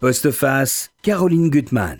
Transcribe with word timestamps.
Postface, 0.00 0.92
Caroline 1.02 1.50
Gutmann. 1.50 1.98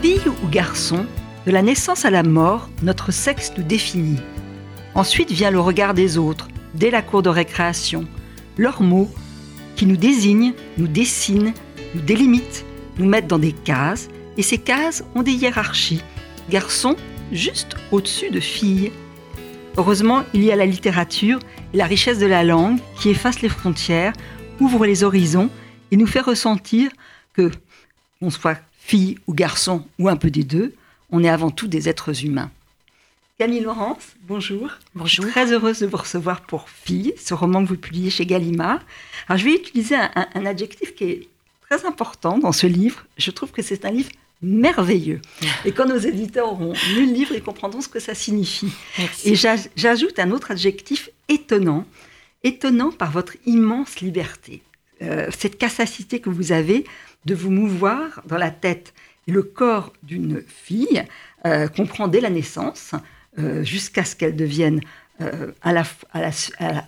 Fille 0.00 0.20
ou 0.28 0.48
garçon, 0.48 1.06
de 1.44 1.50
la 1.50 1.60
naissance 1.60 2.04
à 2.04 2.10
la 2.10 2.22
mort, 2.22 2.70
notre 2.84 3.10
sexe 3.10 3.52
nous 3.58 3.64
définit. 3.64 4.20
Ensuite 4.94 5.32
vient 5.32 5.50
le 5.50 5.58
regard 5.58 5.92
des 5.92 6.18
autres, 6.18 6.46
dès 6.74 6.92
la 6.92 7.02
cour 7.02 7.24
de 7.24 7.30
récréation, 7.30 8.06
leurs 8.58 8.80
mots 8.80 9.10
qui 9.74 9.86
nous 9.86 9.96
désignent, 9.96 10.54
nous 10.78 10.86
dessinent, 10.86 11.52
nous 11.96 12.02
délimitent, 12.02 12.64
nous 12.98 13.06
mettent 13.06 13.26
dans 13.26 13.40
des 13.40 13.50
cases, 13.50 14.08
et 14.36 14.42
ces 14.44 14.58
cases 14.58 15.02
ont 15.16 15.24
des 15.24 15.32
hiérarchies. 15.32 16.04
Garçon, 16.48 16.94
juste 17.32 17.74
au-dessus 17.90 18.30
de 18.30 18.38
fille. 18.38 18.92
Heureusement, 19.78 20.24
il 20.34 20.44
y 20.44 20.52
a 20.52 20.56
la 20.56 20.66
littérature 20.66 21.38
et 21.72 21.78
la 21.78 21.86
richesse 21.86 22.18
de 22.18 22.26
la 22.26 22.44
langue 22.44 22.78
qui 23.00 23.08
efface 23.08 23.40
les 23.40 23.48
frontières, 23.48 24.12
ouvre 24.60 24.84
les 24.84 25.02
horizons 25.02 25.48
et 25.90 25.96
nous 25.96 26.06
fait 26.06 26.20
ressentir 26.20 26.90
que, 27.32 27.50
qu'on 28.20 28.28
soit 28.28 28.58
fille 28.78 29.16
ou 29.26 29.32
garçon 29.32 29.86
ou 29.98 30.10
un 30.10 30.16
peu 30.16 30.30
des 30.30 30.44
deux, 30.44 30.74
on 31.10 31.24
est 31.24 31.28
avant 31.28 31.50
tout 31.50 31.68
des 31.68 31.88
êtres 31.88 32.22
humains. 32.22 32.50
Camille 33.38 33.60
Laurence, 33.60 34.14
bonjour. 34.28 34.68
Bonjour. 34.94 35.26
Très 35.28 35.50
heureuse 35.52 35.80
de 35.80 35.86
vous 35.86 35.96
recevoir 35.96 36.42
pour 36.42 36.68
Fille, 36.68 37.14
ce 37.18 37.32
roman 37.32 37.64
que 37.64 37.70
vous 37.70 37.78
publiez 37.78 38.10
chez 38.10 38.26
Gallimard. 38.26 38.80
Alors, 39.26 39.38
je 39.38 39.44
vais 39.44 39.54
utiliser 39.54 39.96
un, 39.96 40.10
un 40.34 40.44
adjectif 40.44 40.94
qui 40.94 41.04
est 41.04 41.28
très 41.62 41.86
important 41.86 42.36
dans 42.36 42.52
ce 42.52 42.66
livre. 42.66 43.06
Je 43.16 43.30
trouve 43.30 43.50
que 43.52 43.62
c'est 43.62 43.86
un 43.86 43.90
livre 43.90 44.10
merveilleux. 44.42 45.20
Et 45.64 45.72
quand 45.72 45.86
nos 45.86 45.98
éditeurs 45.98 46.52
auront 46.52 46.72
lu 46.94 47.06
le 47.06 47.12
livre, 47.12 47.34
ils 47.34 47.42
comprendront 47.42 47.80
ce 47.80 47.88
que 47.88 48.00
ça 48.00 48.14
signifie. 48.14 48.72
Merci. 48.98 49.30
Et 49.30 49.34
j'ajoute 49.76 50.18
un 50.18 50.30
autre 50.30 50.50
adjectif 50.50 51.10
étonnant, 51.28 51.86
étonnant 52.42 52.90
par 52.90 53.10
votre 53.10 53.36
immense 53.46 54.00
liberté. 54.00 54.62
Euh, 55.02 55.28
cette 55.36 55.58
capacité 55.58 56.20
que 56.20 56.30
vous 56.30 56.52
avez 56.52 56.84
de 57.24 57.34
vous 57.34 57.50
mouvoir 57.50 58.22
dans 58.26 58.38
la 58.38 58.50
tête 58.50 58.92
et 59.26 59.32
le 59.32 59.42
corps 59.42 59.92
d'une 60.02 60.42
fille 60.46 61.04
euh, 61.46 61.68
qu'on 61.68 61.86
prend 61.86 62.08
dès 62.08 62.20
la 62.20 62.30
naissance 62.30 62.92
euh, 63.38 63.62
jusqu'à 63.64 64.04
ce 64.04 64.16
qu'elle 64.16 64.36
devienne 64.36 64.80
euh, 65.20 65.52
à, 65.62 65.72
la, 65.72 65.84
à, 66.12 66.20
la, 66.20 66.30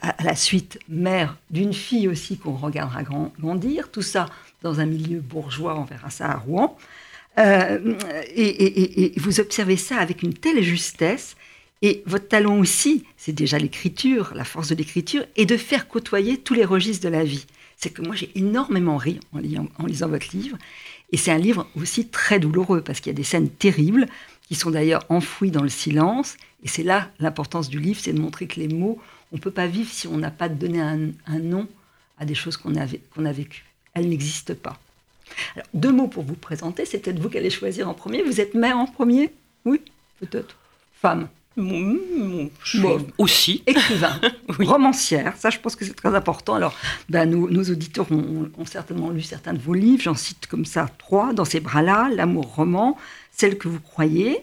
à, 0.01 0.23
la, 0.23 0.35
suite 0.35 0.79
mère 0.89 1.37
d'une 1.51 1.75
fille 1.75 2.09
aussi 2.09 2.39
qu'on 2.39 2.55
regardera 2.55 3.03
grandir, 3.03 3.91
tout 3.91 4.03
ça 4.03 4.27
dans 4.63 4.81
un 4.81 4.87
milieu 4.87 5.21
bourgeois, 5.21 5.79
on 5.79 5.85
verra 5.85 6.11
ça 6.11 6.31
à 6.31 6.37
Rouen. 6.37 6.77
Euh, 7.39 7.95
et, 8.37 9.13
vous 9.17 9.41
observez 9.41 9.77
ça 9.77 9.97
avec 9.97 10.23
une 10.23 10.35
telle 10.35 10.63
justesse. 10.63 11.37
Et 11.83 12.03
votre 12.07 12.29
talent 12.29 12.59
aussi, 12.59 13.05
c'est 13.17 13.33
déjà 13.33 13.59
l'écriture, 13.59 14.33
la 14.35 14.45
force 14.45 14.69
de 14.69 14.75
l'écriture, 14.75 15.25
et 15.37 15.45
de 15.45 15.57
faire 15.57 15.87
côtoyer 15.89 16.39
tous 16.39 16.55
les 16.55 16.65
registres 16.65 17.05
de 17.05 17.11
la 17.11 17.25
vie. 17.25 17.47
C'est 17.77 17.91
que 17.91 18.01
moi, 18.01 18.15
j'ai 18.15 18.31
énormément 18.37 18.97
ri 18.97 19.21
en, 19.33 19.39
lisant, 19.39 20.09
votre 20.09 20.35
livre. 20.35 20.57
Et 21.13 21.17
c'est 21.17 21.31
un 21.31 21.39
livre 21.39 21.69
aussi 21.77 22.09
très 22.09 22.39
douloureux, 22.39 22.81
parce 22.81 23.01
qu'il 23.01 23.11
y 23.11 23.15
a 23.15 23.17
des 23.17 23.25
scènes 23.25 23.51
terribles, 23.51 24.07
qui 24.49 24.55
sont 24.55 24.71
d'ailleurs 24.71 25.05
enfouies 25.09 25.51
dans 25.51 25.63
le 25.63 25.69
silence. 25.69 26.37
Et 26.63 26.69
c'est 26.69 26.83
là 26.83 27.11
l'importance 27.19 27.69
du 27.69 27.81
livre, 27.81 28.01
c'est 28.01 28.13
de 28.13 28.21
montrer 28.21 28.47
que 28.47 28.61
les 28.61 28.69
mots, 28.69 28.99
on 29.33 29.37
ne 29.37 29.41
peut 29.41 29.51
pas 29.51 29.67
vivre 29.67 29.91
si 29.91 30.07
on 30.07 30.17
n'a 30.17 30.31
pas 30.31 30.49
donné 30.49 30.81
un, 30.81 31.39
nom 31.39 31.69
à 32.19 32.25
des 32.25 32.35
choses 32.35 32.57
qu'on 32.57 32.77
a 32.77 33.33
vécues. 33.33 33.65
Elles 33.93 34.09
n'existent 34.09 34.55
pas. 34.55 34.79
Alors, 35.55 35.67
deux 35.75 35.93
mots 35.93 36.09
pour 36.09 36.25
vous 36.25 36.35
présenter, 36.35 36.85
c'est 36.85 36.99
peut-être 36.99 37.19
vous 37.19 37.29
qui 37.29 37.39
allez 37.39 37.51
choisir 37.51 37.89
en 37.89 37.95
premier. 37.95 38.23
Vous 38.23 38.41
êtes 38.41 38.55
mère 38.55 38.79
en 38.79 38.87
premier? 38.87 39.33
Oui, 39.65 39.81
peut-être. 40.21 40.57
Femme? 41.01 41.29
Bon, 41.57 42.51
aussi. 43.17 43.63
Écrivain, 43.67 44.21
oui. 44.59 44.67
romancière, 44.67 45.37
ça 45.37 45.51
je 45.51 45.61
pense 45.61 45.77
que 45.77 45.85
c'est 45.85 45.95
très 45.95 46.15
important. 46.15 46.55
Alors, 46.55 46.75
ben, 47.09 47.31
nos, 47.31 47.49
nos 47.49 47.63
auditeurs 47.63 48.11
ont, 48.11 48.51
ont, 48.59 48.67
certainement 48.67 49.11
lu 49.11 49.23
certains 49.23 49.53
de 49.53 49.61
vos 49.61 49.75
livres, 49.75 50.03
j'en 50.03 50.17
cite 50.17 50.49
comme 50.49 50.65
ça 50.65 50.89
trois, 50.99 51.33
Dans 51.33 51.45
ces 51.45 51.61
bras-là, 51.61 52.11
L'amour 52.13 52.53
roman, 52.55 52.97
Celle 53.31 53.57
que 53.57 53.69
vous 53.69 53.81
croyez. 53.81 54.41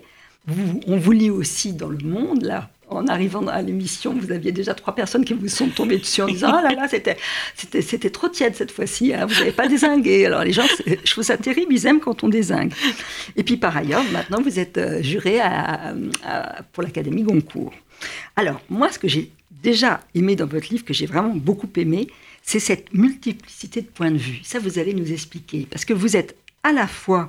Vous, 0.47 0.79
on 0.87 0.97
vous 0.97 1.11
lit 1.11 1.29
aussi 1.29 1.73
dans 1.73 1.89
le 1.89 1.99
monde, 1.99 2.43
là, 2.43 2.69
en 2.91 3.07
arrivant 3.07 3.45
à 3.47 3.61
l'émission, 3.61 4.13
vous 4.13 4.31
aviez 4.31 4.51
déjà 4.51 4.73
trois 4.73 4.93
personnes 4.95 5.25
qui 5.25 5.33
vous 5.33 5.47
sont 5.47 5.69
tombées 5.69 5.97
dessus 5.97 6.21
en 6.21 6.27
disant 6.27 6.51
Ah 6.53 6.61
là 6.61 6.75
là, 6.75 6.87
c'était, 6.87 7.17
c'était, 7.55 7.81
c'était 7.81 8.09
trop 8.09 8.29
tiède 8.29 8.55
cette 8.55 8.71
fois-ci, 8.71 9.13
hein, 9.13 9.25
vous 9.25 9.35
n'avez 9.35 9.51
pas 9.51 9.67
désingué. 9.67 10.25
Alors 10.25 10.43
les 10.43 10.53
gens, 10.53 10.65
je 10.85 11.11
trouve 11.11 11.23
ça 11.23 11.37
ils 11.69 11.87
aiment 11.87 11.99
quand 11.99 12.23
on 12.23 12.29
désingue. 12.29 12.73
Et 13.35 13.43
puis 13.43 13.57
par 13.57 13.75
ailleurs, 13.75 14.03
maintenant, 14.11 14.41
vous 14.41 14.59
êtes 14.59 14.77
euh, 14.77 15.01
juré 15.01 15.39
pour 16.73 16.83
l'Académie 16.83 17.23
Goncourt. 17.23 17.73
Alors, 18.35 18.61
moi, 18.69 18.91
ce 18.91 18.99
que 18.99 19.07
j'ai 19.07 19.31
déjà 19.49 19.99
aimé 20.15 20.35
dans 20.35 20.47
votre 20.47 20.69
livre, 20.69 20.83
que 20.83 20.93
j'ai 20.93 21.05
vraiment 21.05 21.35
beaucoup 21.35 21.69
aimé, 21.75 22.07
c'est 22.41 22.59
cette 22.59 22.93
multiplicité 22.93 23.81
de 23.81 23.87
points 23.87 24.11
de 24.11 24.17
vue. 24.17 24.39
Ça, 24.43 24.59
vous 24.59 24.79
allez 24.79 24.93
nous 24.93 25.11
expliquer. 25.11 25.67
Parce 25.69 25.85
que 25.85 25.93
vous 25.93 26.15
êtes 26.15 26.35
à 26.63 26.71
la 26.71 26.87
fois 26.87 27.27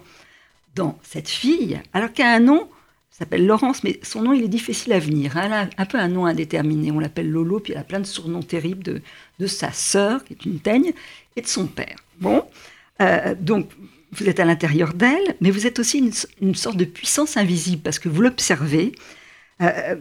dans 0.75 0.99
cette 1.03 1.29
fille, 1.29 1.81
alors 1.93 2.09
a 2.19 2.35
un 2.35 2.41
nom 2.41 2.69
s'appelle 3.23 3.47
Laurence, 3.47 3.85
mais 3.85 3.99
son 4.03 4.23
nom, 4.23 4.33
il 4.33 4.43
est 4.43 4.49
difficile 4.49 4.93
à 4.93 4.99
venir. 4.99 5.37
Hein. 5.37 5.43
Elle 5.47 5.53
a 5.53 5.69
un 5.79 5.87
peu 5.87 5.99
un 5.99 6.09
nom 6.09 6.27
indéterminé. 6.27 6.91
On 6.91 6.99
l'appelle 6.99 7.31
Lolo, 7.31 7.61
puis 7.61 7.73
elle 7.73 7.81
a 7.81 7.85
plein 7.85 8.01
de 8.01 8.07
surnoms 8.07 8.43
terribles 8.43 8.83
de, 8.83 9.03
de 9.39 9.47
sa 9.47 9.73
sœur, 9.73 10.25
qui 10.25 10.33
est 10.33 10.45
une 10.45 10.59
teigne, 10.59 10.93
et 11.37 11.41
de 11.41 11.47
son 11.47 11.67
père. 11.67 11.97
Bon, 12.21 12.45
euh, 13.01 13.35
donc 13.39 13.69
vous 14.13 14.29
êtes 14.29 14.41
à 14.41 14.45
l'intérieur 14.45 14.93
d'elle, 14.93 15.37
mais 15.41 15.51
vous 15.51 15.67
êtes 15.67 15.79
aussi 15.79 16.13
une, 16.41 16.55
sorte 16.55 16.77
de 16.77 16.85
puissance 16.85 17.37
invisible, 17.37 17.83
parce 17.83 17.99
que 17.99 18.09
vous 18.09 18.21
l'observez. 18.21 18.93
Euh, 19.61 19.97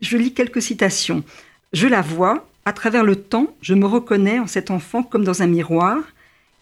je 0.00 0.16
lis 0.16 0.34
quelques 0.34 0.62
citations. 0.62 1.24
Je 1.72 1.86
la 1.86 2.02
vois, 2.02 2.46
à 2.64 2.72
travers 2.72 3.04
le 3.04 3.16
temps, 3.16 3.54
je 3.62 3.74
me 3.74 3.86
reconnais 3.86 4.38
en 4.38 4.46
cet 4.46 4.70
enfant 4.70 5.02
comme 5.02 5.24
dans 5.24 5.42
un 5.42 5.46
miroir. 5.46 5.98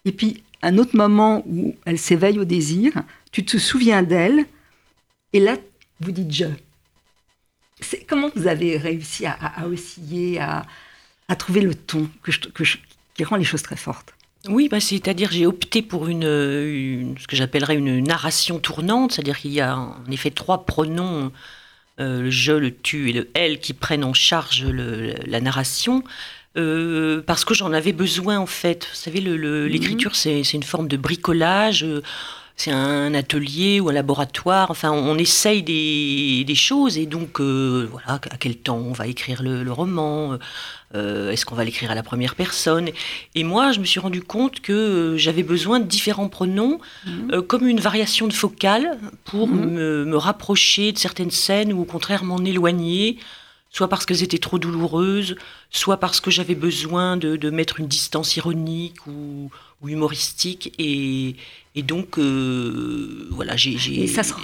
Et 0.04 0.12
puis, 0.12 0.42
un 0.62 0.78
autre 0.78 0.96
moment 0.96 1.44
où 1.48 1.74
elle 1.84 1.98
s'éveille 1.98 2.38
au 2.38 2.44
désir, 2.44 2.92
tu 3.32 3.44
te 3.44 3.58
souviens 3.58 4.02
d'elle, 4.02 4.46
et 5.32 5.40
là, 5.40 5.56
vous 6.00 6.12
dites 6.12 6.32
je. 6.32 6.46
Comment 8.08 8.30
vous 8.34 8.46
avez 8.46 8.78
réussi 8.78 9.26
à, 9.26 9.32
à, 9.32 9.62
à 9.62 9.66
osciller, 9.66 10.38
à, 10.38 10.64
à, 11.28 11.36
trouver 11.36 11.60
le 11.60 11.74
ton 11.74 12.08
que 12.22 12.32
je, 12.32 12.40
que 12.40 12.64
je, 12.64 12.78
qui 13.14 13.24
rend 13.24 13.36
les 13.36 13.44
choses 13.44 13.62
très 13.62 13.76
fortes? 13.76 14.14
Oui, 14.48 14.68
bah 14.68 14.80
c'est-à-dire 14.80 15.30
j'ai 15.32 15.46
opté 15.46 15.82
pour 15.82 16.06
une, 16.06 16.22
une 16.22 17.18
ce 17.18 17.26
que 17.26 17.36
j'appellerais 17.36 17.76
une 17.76 18.02
narration 18.02 18.58
tournante, 18.58 19.12
c'est-à-dire 19.12 19.38
qu'il 19.38 19.52
y 19.52 19.60
a 19.60 19.76
en 19.76 20.10
effet 20.10 20.30
trois 20.30 20.64
pronoms, 20.64 21.32
euh, 22.00 22.22
le 22.22 22.30
je, 22.30 22.52
le 22.52 22.74
tu 22.74 23.10
et 23.10 23.12
le 23.12 23.28
elle, 23.34 23.58
qui 23.58 23.74
prennent 23.74 24.04
en 24.04 24.14
charge 24.14 24.64
le, 24.64 25.14
la 25.26 25.40
narration. 25.40 26.04
Euh, 26.56 27.20
parce 27.26 27.44
que 27.44 27.52
j'en 27.52 27.72
avais 27.72 27.92
besoin 27.92 28.38
en 28.38 28.46
fait. 28.46 28.86
Vous 28.90 28.96
savez, 28.96 29.20
l'écriture, 29.20 30.12
le, 30.24 30.30
le, 30.30 30.40
mmh. 30.40 30.44
c'est 30.44 30.56
une 30.56 30.62
forme 30.62 30.88
de 30.88 30.96
bricolage. 30.96 31.84
Euh, 31.84 32.02
c'est 32.56 32.70
un 32.70 33.12
atelier 33.12 33.80
ou 33.80 33.90
un 33.90 33.92
laboratoire. 33.92 34.70
Enfin, 34.70 34.90
on 34.90 35.18
essaye 35.18 35.62
des, 35.62 36.42
des 36.44 36.54
choses 36.54 36.96
et 36.96 37.04
donc, 37.04 37.38
euh, 37.38 37.86
voilà, 37.90 38.14
à 38.30 38.36
quel 38.38 38.56
temps 38.56 38.78
on 38.78 38.92
va 38.92 39.06
écrire 39.06 39.42
le, 39.42 39.62
le 39.62 39.72
roman 39.72 40.38
euh, 40.94 41.30
Est-ce 41.30 41.44
qu'on 41.44 41.54
va 41.54 41.64
l'écrire 41.64 41.90
à 41.90 41.94
la 41.94 42.02
première 42.02 42.34
personne? 42.34 42.88
Et 43.34 43.44
moi, 43.44 43.72
je 43.72 43.80
me 43.80 43.84
suis 43.84 44.00
rendu 44.00 44.22
compte 44.22 44.60
que 44.60 44.72
euh, 44.72 45.16
j'avais 45.18 45.42
besoin 45.42 45.80
de 45.80 45.84
différents 45.84 46.30
pronoms, 46.30 46.80
mmh. 47.04 47.10
euh, 47.32 47.42
comme 47.42 47.68
une 47.68 47.80
variation 47.80 48.26
de 48.26 48.32
focale 48.32 48.98
pour 49.24 49.48
mmh. 49.48 49.70
me, 49.70 50.04
me, 50.06 50.16
rapprocher 50.16 50.92
de 50.92 50.98
certaines 50.98 51.30
scènes 51.30 51.74
ou 51.74 51.82
au 51.82 51.84
contraire 51.84 52.24
m'en 52.24 52.38
éloigner 52.38 53.18
soit 53.76 53.88
parce 53.88 54.06
qu'elles 54.06 54.22
étaient 54.22 54.38
trop 54.38 54.58
douloureuses, 54.58 55.36
soit 55.70 55.98
parce 55.98 56.20
que 56.20 56.30
j'avais 56.30 56.54
besoin 56.54 57.18
de, 57.18 57.36
de, 57.36 57.50
mettre 57.50 57.78
une 57.78 57.86
distance 57.86 58.34
ironique 58.36 59.06
ou, 59.06 59.50
ou 59.80 59.88
humoristique. 59.88 60.72
Et, 60.78 61.36
et 61.74 61.82
donc, 61.82 62.18
euh, 62.18 63.28
voilà, 63.30 63.56
j'ai. 63.56 64.06
Ça 64.06 64.22
sent, 64.22 64.34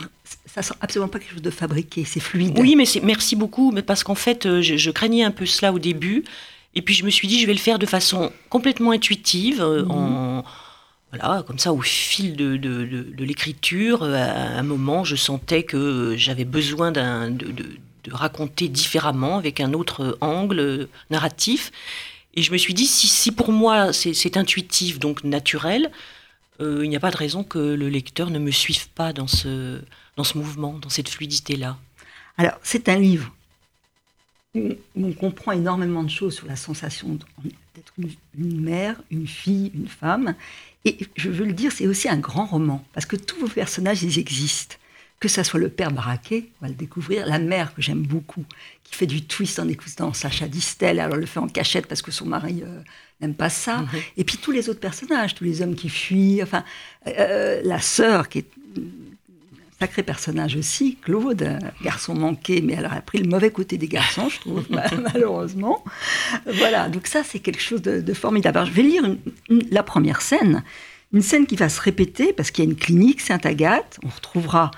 ça 0.47 0.63
sent 0.63 0.75
absolument 0.81 1.09
pas 1.09 1.19
quelque 1.19 1.33
chose 1.33 1.43
de 1.43 1.51
fabriqué, 1.51 2.05
c'est 2.05 2.21
fluide. 2.21 2.59
Oui, 2.59 2.77
mais 2.77 2.85
merci 3.03 3.37
beaucoup, 3.37 3.73
mais 3.73 3.83
parce 3.83 4.05
qu'en 4.05 4.15
fait, 4.15 4.47
euh, 4.47 4.63
je, 4.63 4.77
je, 4.77 4.91
craignais 4.91 5.25
un 5.25 5.31
peu 5.31 5.47
cela 5.47 5.73
au 5.73 5.79
début. 5.79 6.25
Et 6.75 6.83
puis, 6.83 6.95
je 6.95 7.05
me 7.05 7.11
suis 7.11 7.29
dit, 7.29 7.41
je 7.41 7.47
vais 7.47 7.53
le 7.53 7.59
faire 7.59 7.79
de 7.79 7.87
façon 7.87 8.33
complètement 8.49 8.93
intuitive, 8.93 9.63
mmh. 9.63 9.91
en. 9.91 10.45
Voilà, 11.15 11.43
comme 11.47 11.59
ça, 11.59 11.75
au 11.75 11.83
fil 11.83 12.37
de, 12.37 12.57
de, 12.57 12.87
de, 12.87 13.03
de 13.03 13.25
l'écriture, 13.27 14.03
à 14.03 14.59
un 14.59 14.63
moment, 14.63 15.05
je 15.05 15.15
sentais 15.15 15.63
que 15.63 16.15
j'avais 16.17 16.47
besoin 16.47 16.91
d'un, 16.91 17.31
de, 17.31 17.53
de 18.05 18.13
raconter 18.13 18.69
différemment, 18.69 19.39
avec 19.39 19.61
un 19.61 19.73
autre 19.73 20.17
angle 20.21 20.89
narratif. 21.11 21.71
Et 22.35 22.43
je 22.43 22.53
me 22.53 22.57
suis 22.57 22.75
dit, 22.75 22.87
si, 22.87 23.33
pour 23.33 23.53
moi 23.53 23.93
c'est 23.93 24.37
intuitif, 24.37 24.99
donc 24.99 25.25
naturel, 25.25 25.91
euh, 26.61 26.85
il 26.85 26.89
n'y 26.91 26.97
a 26.97 27.01
pas 27.01 27.11
de 27.11 27.17
raison 27.17 27.45
que 27.45 27.59
le 27.59 27.89
lecteur 27.89 28.31
ne 28.31 28.39
me 28.39 28.51
suive 28.51 28.89
pas 28.91 29.13
dans 29.13 29.27
ce, 29.27 29.81
dans 30.17 30.25
ce 30.25 30.39
mouvement, 30.39 30.79
dans 30.79 30.89
cette 30.89 31.09
fluidité-là. 31.09 31.79
Alors, 32.39 32.59
c'est 32.63 32.89
un 32.89 32.99
livre 32.99 33.33
où 34.55 34.77
on 34.97 35.13
comprend 35.13 35.53
énormément 35.53 36.03
de 36.03 36.11
choses 36.11 36.35
sur 36.35 36.47
la 36.47 36.57
sensation 36.57 37.19
d'être 37.75 37.93
une, 37.99 38.11
une, 38.39 38.61
mère, 38.61 39.01
une 39.11 39.27
fille, 39.27 39.71
une 39.75 39.89
femme. 39.89 40.35
Et 40.85 40.99
je 41.17 41.31
veux 41.31 41.47
le 41.47 41.55
dire, 41.55 41.73
c'est 41.73 41.87
aussi 41.87 42.09
un 42.09 42.19
grand 42.19 42.47
roman, 42.47 42.85
parce 42.93 43.07
que 43.07 43.17
tous 43.17 43.39
vos 43.39 43.49
personnages, 43.49 44.03
ils 44.03 44.19
existent 44.19 44.77
que 45.23 45.29
ça 45.29 45.45
soit 45.45 45.61
le 45.61 45.69
père 45.69 45.93
Baraquet, 45.93 46.47
on 46.61 46.65
va 46.67 46.69
le 46.69 46.75
découvrir, 46.75 47.27
la 47.27 47.39
mère 47.39 47.73
que 47.75 47.81
j'aime 47.81 48.03
beaucoup, 48.03 48.45
qui 48.83 48.95
fait 48.97 49.07
du 49.07 49.23
twist 49.25 49.61
en 49.61 49.69
écoutant 49.69 50.13
Sacha 50.13 50.49
Distel, 50.49 50.99
alors 50.99 51.15
elle 51.15 51.21
le 51.21 51.27
fait 51.27 51.39
en 51.39 51.47
cachette 51.47 51.87
parce 51.87 52.03
que 52.03 52.11
son 52.11 52.27
mari 52.27 52.63
euh, 52.67 52.81
n'aime 53.21 53.35
pas 53.35 53.49
ça, 53.49 53.79
Mhm. 53.79 53.89
et 54.17 54.25
puis 54.25 54.37
tous 54.39 54.51
les 54.51 54.69
autres 54.69 54.81
personnages, 54.81 55.37
tous 55.37 55.45
les 55.45 55.63
hommes 55.63 55.77
qui 55.77 55.89
fuient, 55.89 56.43
enfin, 56.43 56.65
euh, 57.07 57.61
la 57.65 57.81
sœur 57.81 58.29
qui 58.29 58.39
est 58.41 58.47
un 58.77 58.81
sacré 59.87 60.03
personnage 60.03 60.57
aussi, 60.57 60.97
Claude, 61.01 61.43
un 61.43 61.85
garçon 61.85 62.15
manqué, 62.15 62.61
mais 62.61 62.73
elle 62.73 62.87
a 62.87 63.01
pris 63.01 63.19
le 63.19 63.29
mauvais 63.29 63.51
côté 63.51 63.79
des 63.79 63.89
garçons, 63.89 64.29
je 64.29 64.41
trouve, 64.41 64.65
malheureusement. 65.15 65.85
Voilà, 66.47 66.89
donc 66.89 67.07
ça 67.07 67.23
c'est 67.23 67.39
quelque 67.39 67.63
chose 67.63 67.83
de, 67.83 68.01
de 68.01 68.13
formidable. 68.15 68.59
Alors, 68.59 68.69
je 68.69 68.75
vais 68.75 68.83
lire 68.83 69.05
une- 69.05 69.19
une- 69.51 69.69
la 69.71 69.85
première 69.85 70.21
scène, 70.21 70.65
une 71.13 71.23
scène 71.23 71.47
qui 71.47 71.55
va 71.57 71.69
se 71.69 71.81
répéter 71.81 72.33
parce 72.33 72.51
qu'il 72.51 72.65
y 72.65 72.67
a 72.67 72.71
une 72.71 72.77
clinique 72.77 73.21
Sainte-Agathe, 73.21 74.01
on 74.05 74.09
retrouvera 74.09 74.71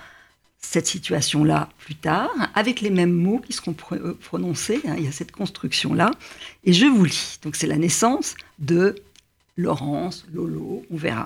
cette 0.65 0.87
situation-là 0.87 1.69
plus 1.79 1.95
tard, 1.95 2.31
avec 2.55 2.81
les 2.81 2.91
mêmes 2.91 3.13
mots 3.13 3.39
qui 3.39 3.53
seront 3.53 3.77
euh, 3.93 4.15
prononcés, 4.15 4.81
hein, 4.87 4.95
il 4.99 5.05
y 5.05 5.09
a 5.09 5.13
cette 5.13 5.33
construction-là, 5.33 6.11
et 6.65 6.73
je 6.73 6.87
vous 6.87 7.05
lis. 7.05 7.39
Donc 7.43 7.55
c'est 7.57 7.67
la 7.67 7.77
naissance 7.77 8.35
de 8.59 8.97
Laurence, 9.57 10.27
Lolo, 10.33 10.85
on 10.91 10.97
verra. 10.97 11.25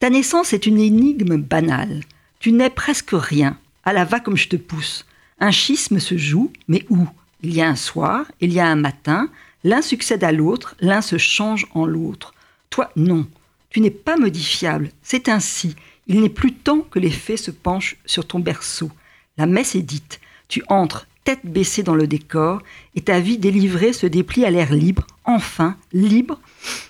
Ta 0.00 0.10
naissance 0.10 0.52
est 0.52 0.66
une 0.66 0.80
énigme 0.80 1.36
banale. 1.36 2.02
Tu 2.40 2.52
n'es 2.52 2.70
presque 2.70 3.12
rien. 3.12 3.58
À 3.84 3.92
la 3.92 4.04
va 4.04 4.20
comme 4.20 4.36
je 4.36 4.48
te 4.48 4.56
pousse. 4.56 5.06
Un 5.40 5.50
schisme 5.50 6.00
se 6.00 6.16
joue, 6.16 6.52
mais 6.66 6.84
où? 6.88 7.06
Il 7.42 7.54
y 7.54 7.60
a 7.60 7.68
un 7.68 7.76
soir, 7.76 8.26
il 8.40 8.52
y 8.52 8.58
a 8.58 8.66
un 8.66 8.76
matin, 8.76 9.30
l'un 9.62 9.82
succède 9.82 10.24
à 10.24 10.32
l'autre, 10.32 10.74
l'un 10.80 11.00
se 11.00 11.18
change 11.18 11.66
en 11.74 11.86
l'autre. 11.86 12.34
Toi, 12.70 12.90
non. 12.96 13.28
Tu 13.70 13.80
n'es 13.80 13.90
pas 13.90 14.16
modifiable. 14.16 14.90
C'est 15.02 15.28
ainsi. 15.28 15.76
Il 16.08 16.22
n'est 16.22 16.28
plus 16.30 16.54
temps 16.54 16.80
que 16.80 16.98
les 16.98 17.10
faits 17.10 17.38
se 17.38 17.50
penchent 17.50 17.96
sur 18.06 18.26
ton 18.26 18.40
berceau. 18.40 18.90
La 19.36 19.46
messe 19.46 19.74
est 19.74 19.82
dite. 19.82 20.20
Tu 20.48 20.62
entres, 20.68 21.06
tête 21.24 21.44
baissée 21.44 21.82
dans 21.82 21.94
le 21.94 22.06
décor, 22.06 22.62
et 22.94 23.02
ta 23.02 23.20
vie 23.20 23.36
délivrée 23.36 23.92
se 23.92 24.06
déplie 24.06 24.46
à 24.46 24.50
l'air 24.50 24.72
libre, 24.72 25.06
enfin, 25.24 25.76
libre, 25.92 26.40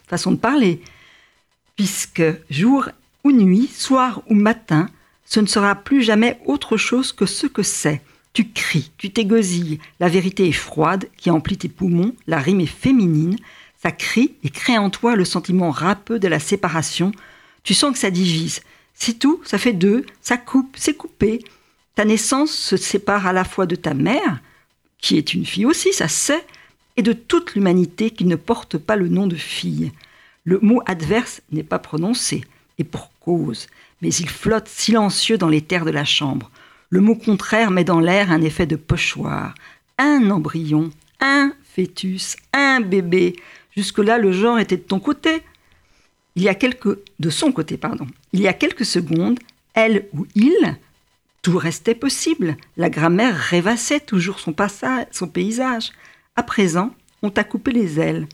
façon 0.06 0.30
de 0.30 0.36
parler, 0.36 0.80
puisque 1.74 2.22
jour 2.48 2.88
ou 3.24 3.32
nuit, 3.32 3.66
soir 3.66 4.22
ou 4.28 4.34
matin, 4.34 4.88
ce 5.24 5.40
ne 5.40 5.46
sera 5.46 5.74
plus 5.74 6.02
jamais 6.02 6.38
autre 6.46 6.76
chose 6.76 7.12
que 7.12 7.26
ce 7.26 7.48
que 7.48 7.64
c'est. 7.64 8.00
Tu 8.32 8.48
cries, 8.48 8.92
tu 8.96 9.10
t'égosilles, 9.10 9.80
la 9.98 10.08
vérité 10.08 10.46
est 10.46 10.52
froide, 10.52 11.08
qui 11.16 11.30
emplit 11.30 11.58
tes 11.58 11.68
poumons, 11.68 12.14
la 12.28 12.38
rime 12.38 12.60
est 12.60 12.66
féminine, 12.66 13.36
ça 13.82 13.90
crie 13.90 14.34
et 14.44 14.50
crée 14.50 14.78
en 14.78 14.90
toi 14.90 15.16
le 15.16 15.24
sentiment 15.24 15.70
râpeux 15.70 16.20
de 16.20 16.28
la 16.28 16.38
séparation. 16.38 17.10
Tu 17.64 17.74
sens 17.74 17.92
que 17.92 17.98
ça 17.98 18.10
divise. 18.10 18.60
C'est 18.98 19.18
tout, 19.18 19.40
ça 19.44 19.58
fait 19.58 19.72
deux, 19.72 20.04
ça 20.20 20.36
coupe, 20.36 20.76
c'est 20.76 20.96
coupé. 20.96 21.44
Ta 21.94 22.04
naissance 22.04 22.50
se 22.50 22.76
sépare 22.76 23.26
à 23.28 23.32
la 23.32 23.44
fois 23.44 23.64
de 23.64 23.76
ta 23.76 23.94
mère, 23.94 24.40
qui 24.98 25.16
est 25.16 25.34
une 25.34 25.46
fille 25.46 25.66
aussi, 25.66 25.92
ça 25.92 26.08
sait, 26.08 26.44
et 26.96 27.02
de 27.02 27.12
toute 27.12 27.54
l'humanité 27.54 28.10
qui 28.10 28.24
ne 28.24 28.34
porte 28.34 28.76
pas 28.76 28.96
le 28.96 29.08
nom 29.08 29.28
de 29.28 29.36
fille. 29.36 29.92
Le 30.44 30.58
mot 30.60 30.82
adverse 30.84 31.42
n'est 31.52 31.62
pas 31.62 31.78
prononcé, 31.78 32.44
et 32.78 32.84
pour 32.84 33.12
cause, 33.20 33.68
mais 34.02 34.12
il 34.12 34.28
flotte 34.28 34.68
silencieux 34.68 35.38
dans 35.38 35.48
les 35.48 35.62
terres 35.62 35.84
de 35.84 35.90
la 35.90 36.04
chambre. 36.04 36.50
Le 36.90 37.00
mot 37.00 37.14
contraire 37.14 37.70
met 37.70 37.84
dans 37.84 38.00
l'air 38.00 38.32
un 38.32 38.42
effet 38.42 38.66
de 38.66 38.76
pochoir. 38.76 39.54
Un 39.96 40.30
embryon, 40.30 40.90
un 41.20 41.52
fœtus, 41.74 42.36
un 42.52 42.80
bébé. 42.80 43.36
Jusque-là, 43.76 44.18
le 44.18 44.32
genre 44.32 44.58
était 44.58 44.76
de 44.76 44.82
ton 44.82 44.98
côté. 44.98 45.42
Il 46.38 46.44
y 46.44 46.48
a 46.48 46.54
quelques... 46.54 47.00
de 47.18 47.30
son 47.30 47.50
côté, 47.50 47.76
pardon. 47.76 48.06
Il 48.32 48.40
y 48.40 48.46
a 48.46 48.52
quelques 48.52 48.84
secondes, 48.84 49.40
elle 49.74 50.06
ou 50.12 50.24
il, 50.36 50.78
tout 51.42 51.58
restait 51.58 51.96
possible. 51.96 52.56
La 52.76 52.90
grammaire 52.90 53.36
rêvassait 53.36 53.98
toujours 53.98 54.38
son 54.38 54.52
passage, 54.52 55.06
son 55.10 55.26
paysage. 55.26 55.90
À 56.36 56.44
présent, 56.44 56.94
on 57.22 57.30
t'a 57.30 57.42
coupé 57.42 57.72
les 57.72 57.98
ailes. 57.98 58.28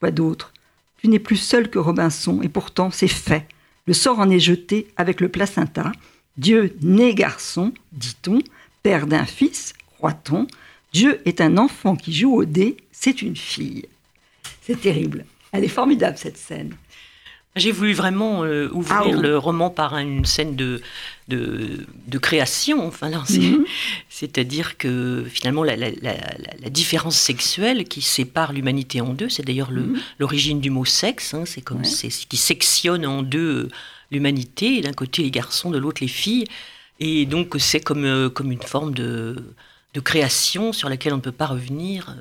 Quoi 0.00 0.10
d'autre? 0.10 0.52
Tu 0.98 1.06
n'es 1.06 1.20
plus 1.20 1.36
seul 1.36 1.70
que 1.70 1.78
Robinson, 1.78 2.42
et 2.42 2.48
pourtant 2.48 2.90
c'est 2.90 3.06
fait. 3.06 3.46
Le 3.86 3.94
sort 3.94 4.18
en 4.18 4.28
est 4.28 4.40
jeté 4.40 4.88
avec 4.96 5.20
le 5.20 5.28
placenta. 5.28 5.92
Dieu 6.38 6.76
né 6.82 7.14
garçon, 7.14 7.72
dit-on, 7.92 8.40
père 8.82 9.06
d'un 9.06 9.24
fils, 9.24 9.72
croit-on. 9.98 10.48
Dieu 10.92 11.20
est 11.24 11.40
un 11.40 11.58
enfant 11.58 11.94
qui 11.94 12.12
joue 12.12 12.34
au 12.34 12.44
dé, 12.44 12.76
c'est 12.90 13.22
une 13.22 13.36
fille. 13.36 13.86
C'est 14.62 14.80
terrible. 14.80 15.26
Elle 15.52 15.62
est 15.62 15.68
formidable 15.68 16.18
cette 16.18 16.38
scène. 16.38 16.74
J'ai 17.56 17.72
voulu 17.72 17.94
vraiment 17.94 18.44
euh, 18.44 18.68
ouvrir 18.72 19.00
Ah 19.04 19.08
oui. 19.08 19.20
le 19.20 19.38
roman 19.38 19.70
par 19.70 19.96
une 19.96 20.24
scène 20.26 20.56
de, 20.56 20.80
de, 21.28 21.86
de 22.06 22.18
création. 22.18 22.86
Enfin, 22.86 23.10
Mhm. 23.10 23.64
C'est-à-dire 24.08 24.76
que 24.76 25.24
finalement, 25.28 25.64
la, 25.64 25.74
la- 25.76 25.90
la- 25.90 26.16
la- 26.60 26.70
différence 26.70 27.16
sexuelle 27.16 27.84
qui 27.84 28.02
sépare 28.02 28.52
l'humanité 28.52 29.00
en 29.00 29.14
deux, 29.14 29.28
c'est 29.30 29.42
d'ailleurs 29.44 29.70
le- 29.70 29.82
Mhm. 29.84 30.00
l'origine 30.18 30.60
du 30.60 30.70
mot 30.70 30.84
sexe, 30.84 31.32
hein, 31.34 31.44
c'est 31.46 31.62
comme 31.62 31.78
Ouais. 31.78 31.84
c'est 31.84 32.10
ce 32.10 32.26
qui 32.26 32.36
sectionne 32.36 33.06
en 33.06 33.22
deux 33.22 33.64
euh, 33.64 33.68
l'humanité, 34.10 34.80
d'un 34.82 34.92
côté 34.92 35.22
les 35.22 35.30
garçons, 35.30 35.70
de 35.70 35.78
l'autre 35.78 36.02
les 36.02 36.08
filles. 36.08 36.44
Et 37.00 37.26
donc, 37.26 37.54
c'est 37.58 37.80
comme, 37.80 38.04
euh, 38.04 38.28
comme 38.28 38.52
une 38.52 38.62
forme 38.62 38.92
de, 38.94 39.36
de 39.94 40.00
création 40.00 40.72
sur 40.72 40.88
laquelle 40.88 41.12
on 41.14 41.16
ne 41.16 41.22
peut 41.22 41.32
pas 41.32 41.46
revenir. 41.46 42.14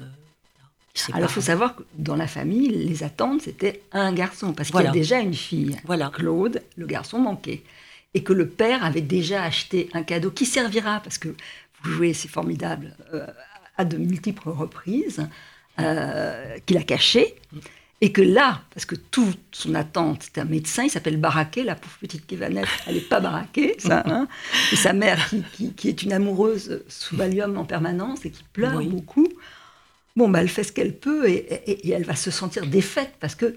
Alors 1.13 1.29
il 1.29 1.33
faut 1.33 1.41
savoir 1.41 1.75
que 1.75 1.83
dans 1.97 2.15
la 2.15 2.27
famille, 2.27 2.69
les 2.69 3.03
attentes, 3.03 3.41
c'était 3.43 3.81
un 3.91 4.13
garçon, 4.13 4.53
parce 4.53 4.71
qu'il 4.71 4.81
y 4.81 4.87
a 4.87 4.91
déjà 4.91 5.19
une 5.19 5.33
fille. 5.33 5.75
Voilà. 5.85 6.09
Claude, 6.13 6.61
le 6.77 6.85
garçon 6.85 7.19
manqué. 7.19 7.63
Et 8.13 8.23
que 8.23 8.31
le 8.33 8.47
père 8.47 8.83
avait 8.85 9.01
déjà 9.01 9.43
acheté 9.43 9.89
un 9.93 10.03
cadeau 10.03 10.31
qui 10.31 10.45
servira, 10.45 11.01
parce 11.01 11.17
que 11.17 11.29
vous 11.83 11.91
jouez, 11.91 12.13
c'est 12.13 12.29
formidable, 12.29 12.95
euh, 13.13 13.27
à 13.77 13.83
de 13.83 13.97
multiples 13.97 14.49
reprises, 14.49 15.27
euh, 15.79 16.57
qu'il 16.65 16.77
a 16.77 16.83
caché. 16.83 17.35
Et 18.01 18.11
que 18.11 18.21
là, 18.21 18.61
parce 18.73 18.85
que 18.85 18.95
toute 18.95 19.39
son 19.51 19.73
attente, 19.73 20.23
c'est 20.23 20.39
un 20.39 20.45
médecin, 20.45 20.83
il 20.83 20.89
s'appelle 20.89 21.17
Baraquet, 21.17 21.63
la 21.63 21.75
pauvre 21.75 21.95
petite 21.99 22.29
naître, 22.31 22.69
elle 22.87 22.95
n'est 22.95 23.01
pas 23.01 23.19
Baraquet, 23.19 23.75
ça. 23.79 24.03
hein. 24.05 24.27
et 24.71 24.75
sa 24.75 24.93
mère, 24.93 25.29
qui, 25.29 25.43
qui- 25.53 25.73
qui 25.73 25.89
est 25.89 26.03
une 26.03 26.13
amoureuse 26.13 26.83
sous 26.87 27.15
Valium 27.15 27.57
en 27.57 27.65
permanence 27.65 28.25
et 28.25 28.31
qui 28.31 28.43
pleure 28.53 28.75
Oui. 28.77 28.87
beaucoup. 28.87 29.27
Bon, 30.15 30.29
bah, 30.29 30.41
elle 30.41 30.49
fait 30.49 30.63
ce 30.63 30.71
qu'elle 30.71 30.93
peut 30.97 31.27
et, 31.29 31.45
et- 31.67 31.87
et 31.87 31.91
elle 31.91 32.05
va 32.05 32.15
se 32.15 32.31
sentir 32.31 32.65
défaite 32.67 33.13
parce 33.19 33.35
que 33.35 33.55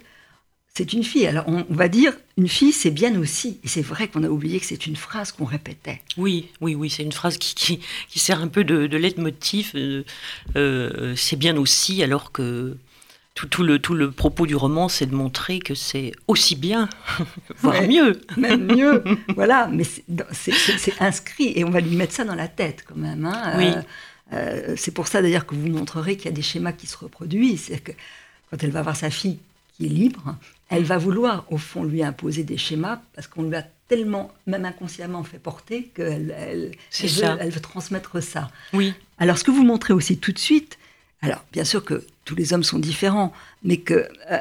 c'est 0.75 0.93
une 0.93 1.03
fille. 1.03 1.27
Alors, 1.27 1.45
on, 1.49 1.65
va 1.71 1.89
dire, 1.89 2.13
une 2.37 2.49
fille, 2.49 2.73
c'est 2.73 2.91
bien 2.93 3.19
aussi. 3.19 3.59
Et 3.65 3.69
c'est 3.69 3.83
vrai 3.83 4.07
qu'on 4.09 4.23
a 4.23 4.29
oublié 4.29 4.61
que 4.61 4.67
c'est 4.67 4.87
une 4.87 4.95
phrase 4.97 5.33
qu'on 5.33 5.45
répétait. 5.45 6.01
Oui, 6.17 6.49
oui, 6.61 6.75
oui, 6.77 6.89
c'est 6.91 7.03
une 7.03 7.13
phrase 7.13 7.37
qui, 7.39 7.55
qui, 7.55 7.81
qui 8.09 8.19
sert 8.21 8.41
un 8.41 8.49
peu 8.49 8.63
de, 8.65 8.87
de 8.87 8.97
leitmotiv. 8.97 9.73
euh, 9.75 10.05
euh, 10.57 11.15
c'est 11.17 11.37
bien 11.37 11.57
aussi, 11.57 12.03
alors 12.03 12.31
que 12.33 12.77
tout, 13.35 13.47
tout 13.49 13.63
le, 13.65 13.79
tout 13.81 13.95
le 13.95 14.11
propos 14.13 14.47
du 14.47 14.55
roman, 14.57 14.89
c'est 14.89 15.07
de 15.07 15.15
montrer 15.15 15.59
que 15.61 15.75
c'est 15.75 16.13
aussi 16.29 16.55
bien, 16.57 16.89
voire 17.61 17.81
Ouais. 17.81 17.89
mieux. 17.89 18.21
Même 18.37 18.67
mieux. 18.77 19.03
voilà, 19.35 19.69
mais 19.73 19.85
c'est 19.85 21.01
inscrit 21.01 21.53
et 21.57 21.65
on 21.65 21.71
va 21.71 21.81
lui 21.81 21.97
mettre 21.97 22.15
ça 22.15 22.25
dans 22.25 22.35
la 22.37 22.49
tête 22.49 22.85
quand 22.87 22.97
même. 22.97 23.25
hein. 23.27 23.55
Oui. 23.57 23.67
Euh, 23.67 23.83
euh, 24.33 24.75
c'est 24.77 24.91
pour 24.93 25.09
ça 25.09 25.23
d'ailleurs 25.23 25.47
que 25.47 25.55
vous 25.55 25.69
montrerez 25.69 26.17
qu'il 26.17 26.27
y 26.27 26.29
a 26.29 26.33
des 26.37 26.43
schémas 26.43 26.73
qui 26.73 26.87
se 26.87 26.97
reproduisent. 26.97 27.65
C'est 27.69 27.79
que 27.83 27.93
quand 28.51 28.63
elle 28.63 28.71
va 28.71 28.83
voir 28.83 28.97
sa 28.97 29.11
fille 29.11 29.39
qui 29.77 29.87
est 29.87 29.91
libre, 29.91 30.37
elle 30.69 30.85
va 30.85 30.99
vouloir 30.99 31.45
au 31.51 31.59
fond 31.59 31.85
lui 31.85 32.03
imposer 32.03 32.45
des 32.45 32.59
schémas 32.59 33.01
parce 33.15 33.27
qu'on 33.27 33.43
lui 33.45 33.57
a 33.57 33.65
tellement, 33.89 34.31
même 34.47 34.65
inconsciemment, 34.67 35.25
fait 35.25 35.39
porter 35.39 35.85
qu'elle 35.95 36.35
elle, 36.37 36.73
veut, 37.01 37.09
ça. 37.09 37.37
elle 37.41 37.51
veut 37.51 37.61
transmettre 37.61 38.23
ça. 38.23 38.51
Oui, 38.75 38.93
Alors, 39.19 39.39
ce 39.39 39.45
que 39.45 39.51
vous 39.51 39.65
montrez 39.65 39.95
aussi 39.95 40.19
tout 40.19 40.33
de 40.33 40.39
suite, 40.39 40.79
alors 41.23 41.43
bien 41.53 41.65
sûr 41.65 41.83
que 41.85 42.05
tous 42.27 42.35
les 42.35 42.53
hommes 42.53 42.65
sont 42.65 42.79
différents, 42.79 43.33
mais 43.63 43.79
que 43.79 44.07
euh, 44.31 44.39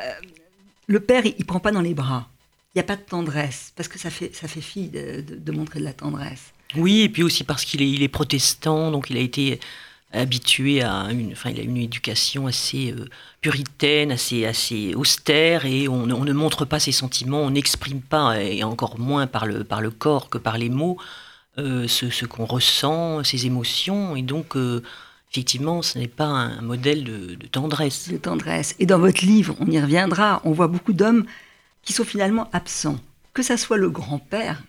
le 0.88 1.00
père, 1.00 1.26
il, 1.26 1.34
il 1.38 1.46
prend 1.46 1.62
pas 1.62 1.72
dans 1.72 1.80
les 1.82 1.94
bras. 1.94 2.28
Il 2.76 2.78
n'y 2.78 2.82
a 2.82 2.84
pas 2.84 2.98
de 2.98 3.02
tendresse, 3.02 3.72
parce 3.78 3.88
que 3.88 3.98
ça 3.98 4.10
fait, 4.10 4.36
ça 4.36 4.48
fait 4.50 4.60
fi 4.62 4.90
de, 4.90 5.22
de- 5.22 5.36
de 5.36 5.52
montrer 5.54 5.80
de 5.80 5.86
la 5.86 5.94
tendresse. 5.94 6.52
Oui, 6.76 7.02
et 7.02 7.10
puis 7.10 7.24
aussi 7.24 7.44
parce 7.44 7.64
qu'il 7.66 7.82
est, 8.04 8.08
protestant, 8.08 8.92
donc 8.92 9.10
il 9.10 9.18
a 9.18 9.22
été 9.22 9.60
habitué 10.12 10.82
à 10.82 11.08
une, 11.12 11.32
enfin, 11.34 11.50
il 11.50 11.60
a 11.60 11.64
une 11.64 11.78
éducation 11.78 12.48
assez 12.48 12.92
euh, 12.92 13.06
puritaine, 13.42 14.12
assez, 14.12 14.46
assez 14.46 14.96
austère, 14.96 15.66
et 15.66 15.88
on, 15.88 16.06
ne- 16.08 16.14
on 16.14 16.24
ne 16.24 16.34
montre 16.34 16.66
pas 16.66 16.80
ses 16.80 16.92
sentiments, 16.92 17.42
on 17.42 17.52
n'exprime 17.52 18.02
pas, 18.02 18.42
et 18.42 18.64
encore 18.64 19.00
moins 19.00 19.28
par 19.28 19.46
le, 19.46 19.64
par 19.64 19.82
le 19.82 19.92
corps 19.92 20.30
que 20.30 20.38
par 20.38 20.58
les 20.58 20.70
mots, 20.70 20.98
euh, 21.58 21.88
ce, 21.88 22.26
qu'on 22.26 22.46
ressent, 22.46 23.24
ses 23.24 23.46
émotions, 23.46 24.16
et 24.16 24.22
donc 24.22 24.56
euh, 24.56 24.82
effectivement, 25.32 25.82
ce 25.82 25.98
n'est 26.00 26.08
pas 26.08 26.26
un 26.26 26.62
modèle 26.62 27.04
de, 27.04 27.36
de 27.36 27.48
tendresse. 27.48 28.10
De 28.10 28.18
tendresse. 28.18 28.76
Et 28.80 28.86
dans 28.86 29.00
votre 29.00 29.26
livre, 29.26 29.56
on 29.60 29.68
y 29.70 29.80
reviendra, 29.80 30.42
on 30.46 30.52
voit 30.52 30.68
beaucoup 30.68 30.94
d'hommes 30.94 31.26
qui 31.84 31.94
sont 31.94 32.06
finalement 32.06 32.50
absents. 32.54 33.00
Que 33.34 33.44
ça 33.44 33.58
soit 33.58 33.78
le 33.78 33.90
grand-père, 33.90 34.64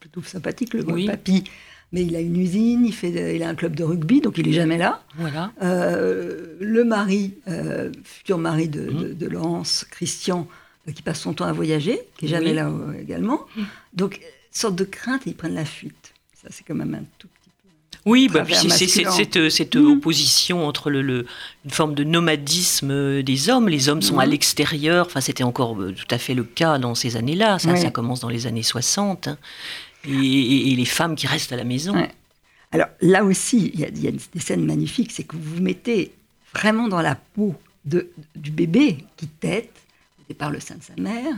plutôt 0.00 0.22
sympathique, 0.22 0.74
le 0.74 0.82
Oui. 0.84 1.04
grand-papy, 1.04 1.44
mais 1.92 2.02
il 2.02 2.16
a 2.16 2.20
une 2.20 2.36
usine, 2.36 2.84
il, 2.86 2.92
fait 2.94 3.36
il 3.36 3.42
a 3.42 3.48
un 3.48 3.54
club 3.54 3.76
de 3.76 3.84
rugby, 3.84 4.20
donc 4.20 4.38
il 4.38 4.48
est 4.48 4.52
jamais 4.52 4.78
là. 4.78 5.02
Voilà. 5.16 5.52
Euh, 5.62 6.56
le 6.60 6.84
mari, 6.84 7.34
euh, 7.48 7.90
futur 8.04 8.38
mari 8.38 8.68
de, 8.68 8.86
de- 8.90 9.12
de 9.12 9.26
Laurence, 9.26 9.84
Christian, 9.90 10.48
euh, 10.88 10.92
qui 10.92 11.02
passe 11.02 11.20
son 11.20 11.34
temps 11.34 11.44
à 11.46 11.52
voyager, 11.52 12.00
qui 12.16 12.26
est 12.26 12.28
jamais 12.28 12.50
Oui. 12.50 12.54
là 12.56 12.70
également. 13.00 13.40
Mhm. 13.56 13.64
Donc, 13.94 14.20
sorte 14.52 14.76
de 14.76 14.84
crainte 14.84 15.22
ils 15.26 15.34
prennent 15.34 15.54
la 15.54 15.64
fuite. 15.64 16.12
Ça, 16.40 16.48
c'est 16.50 16.64
quand 16.66 16.74
même 16.74 16.94
un 16.94 17.04
tout 17.18 17.28
petit 17.28 17.50
peu. 17.62 17.68
Oui, 18.06 18.28
bah, 18.32 18.44
c'est 18.50 18.86
cette, 18.86 19.50
cette 19.50 19.76
Mhm. 19.76 19.92
opposition 19.92 20.66
entre 20.66 20.88
le, 20.90 21.02
le- 21.02 21.26
une 21.66 21.70
forme 21.70 21.94
de 21.94 22.02
nomadisme 22.04 23.22
des 23.22 23.50
hommes. 23.50 23.68
Les 23.68 23.88
hommes 23.90 24.00
sont 24.00 24.18
à 24.18 24.24
l'extérieur. 24.26 25.04
Enfin, 25.06 25.20
c'était 25.20 25.42
encore 25.44 25.76
tout 25.76 26.06
à 26.14 26.16
fait 26.18 26.32
le 26.34 26.44
cas 26.44 26.78
dans 26.78 26.94
ces 26.94 27.16
années-là. 27.16 27.58
Ça, 27.58 27.90
commence 27.90 28.20
dans 28.20 28.30
les 28.30 28.46
années 28.46 28.62
60. 28.62 29.28
hein. 29.28 29.36
Et, 30.04 30.74
les 30.76 30.84
femmes 30.84 31.14
qui 31.14 31.26
restent 31.26 31.52
à 31.52 31.56
la 31.56 31.64
maison. 31.64 31.94
Alors 32.72 32.88
là 33.00 33.24
aussi, 33.24 33.70
il 33.74 33.80
y, 33.80 33.84
a, 33.84 33.90
des 33.90 34.40
scènes 34.40 34.64
magnifiques, 34.64 35.12
c'est 35.12 35.24
que 35.24 35.36
vous 35.36 35.56
vous 35.56 35.62
mettez 35.62 36.12
vraiment 36.54 36.88
dans 36.88 37.02
la 37.02 37.16
peau 37.16 37.54
du 37.84 38.50
bébé 38.50 39.04
qui 39.16 39.26
tète, 39.26 39.72
au 40.20 40.22
départ 40.28 40.50
le 40.50 40.60
sein 40.60 40.76
de 40.76 40.82
sa 40.82 40.94
mère, 41.00 41.34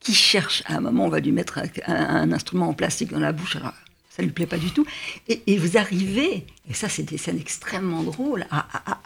qui 0.00 0.12
cherche, 0.12 0.62
à 0.66 0.76
un 0.76 0.80
moment 0.80 1.06
on 1.06 1.08
va 1.08 1.20
lui 1.20 1.32
mettre 1.32 1.60
un, 1.86 2.30
instrument 2.32 2.68
en 2.68 2.74
plastique 2.74 3.10
dans 3.10 3.20
la 3.20 3.32
bouche, 3.32 3.56
alors 3.56 3.72
ça 4.10 4.22
lui 4.22 4.30
plaît 4.30 4.46
pas 4.46 4.58
du 4.58 4.70
tout, 4.70 4.86
et, 5.28 5.56
vous 5.56 5.78
arrivez, 5.78 6.44
et 6.68 6.74
ça 6.74 6.88
c'est 6.88 7.02
des 7.04 7.16
scènes 7.16 7.38
extrêmement 7.38 8.02
drôles, 8.02 8.46
à, 8.50 8.58
à- 8.58 8.92
à- 8.92 9.00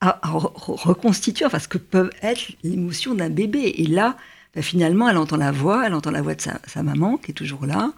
à- 0.00 0.26
à 0.26 0.32
re- 0.32 0.52
re- 0.54 0.80
reconstituer 0.82 1.46
enfin, 1.46 1.60
ce 1.60 1.68
que 1.68 1.78
peut 1.78 2.10
être 2.20 2.50
l'émotion 2.62 3.14
d'un 3.14 3.30
bébé. 3.30 3.74
Et 3.78 3.86
là, 3.86 4.18
ben, 4.54 4.62
finalement, 4.62 5.08
elle 5.08 5.16
entend 5.16 5.36
la 5.36 5.50
voix, 5.50 5.86
elle 5.86 5.94
entend 5.94 6.10
la 6.10 6.20
voix 6.20 6.34
de 6.34 6.42
sa 6.42 6.82
maman 6.82 7.16
qui 7.16 7.30
est 7.30 7.34
toujours 7.34 7.64
là, 7.64 7.92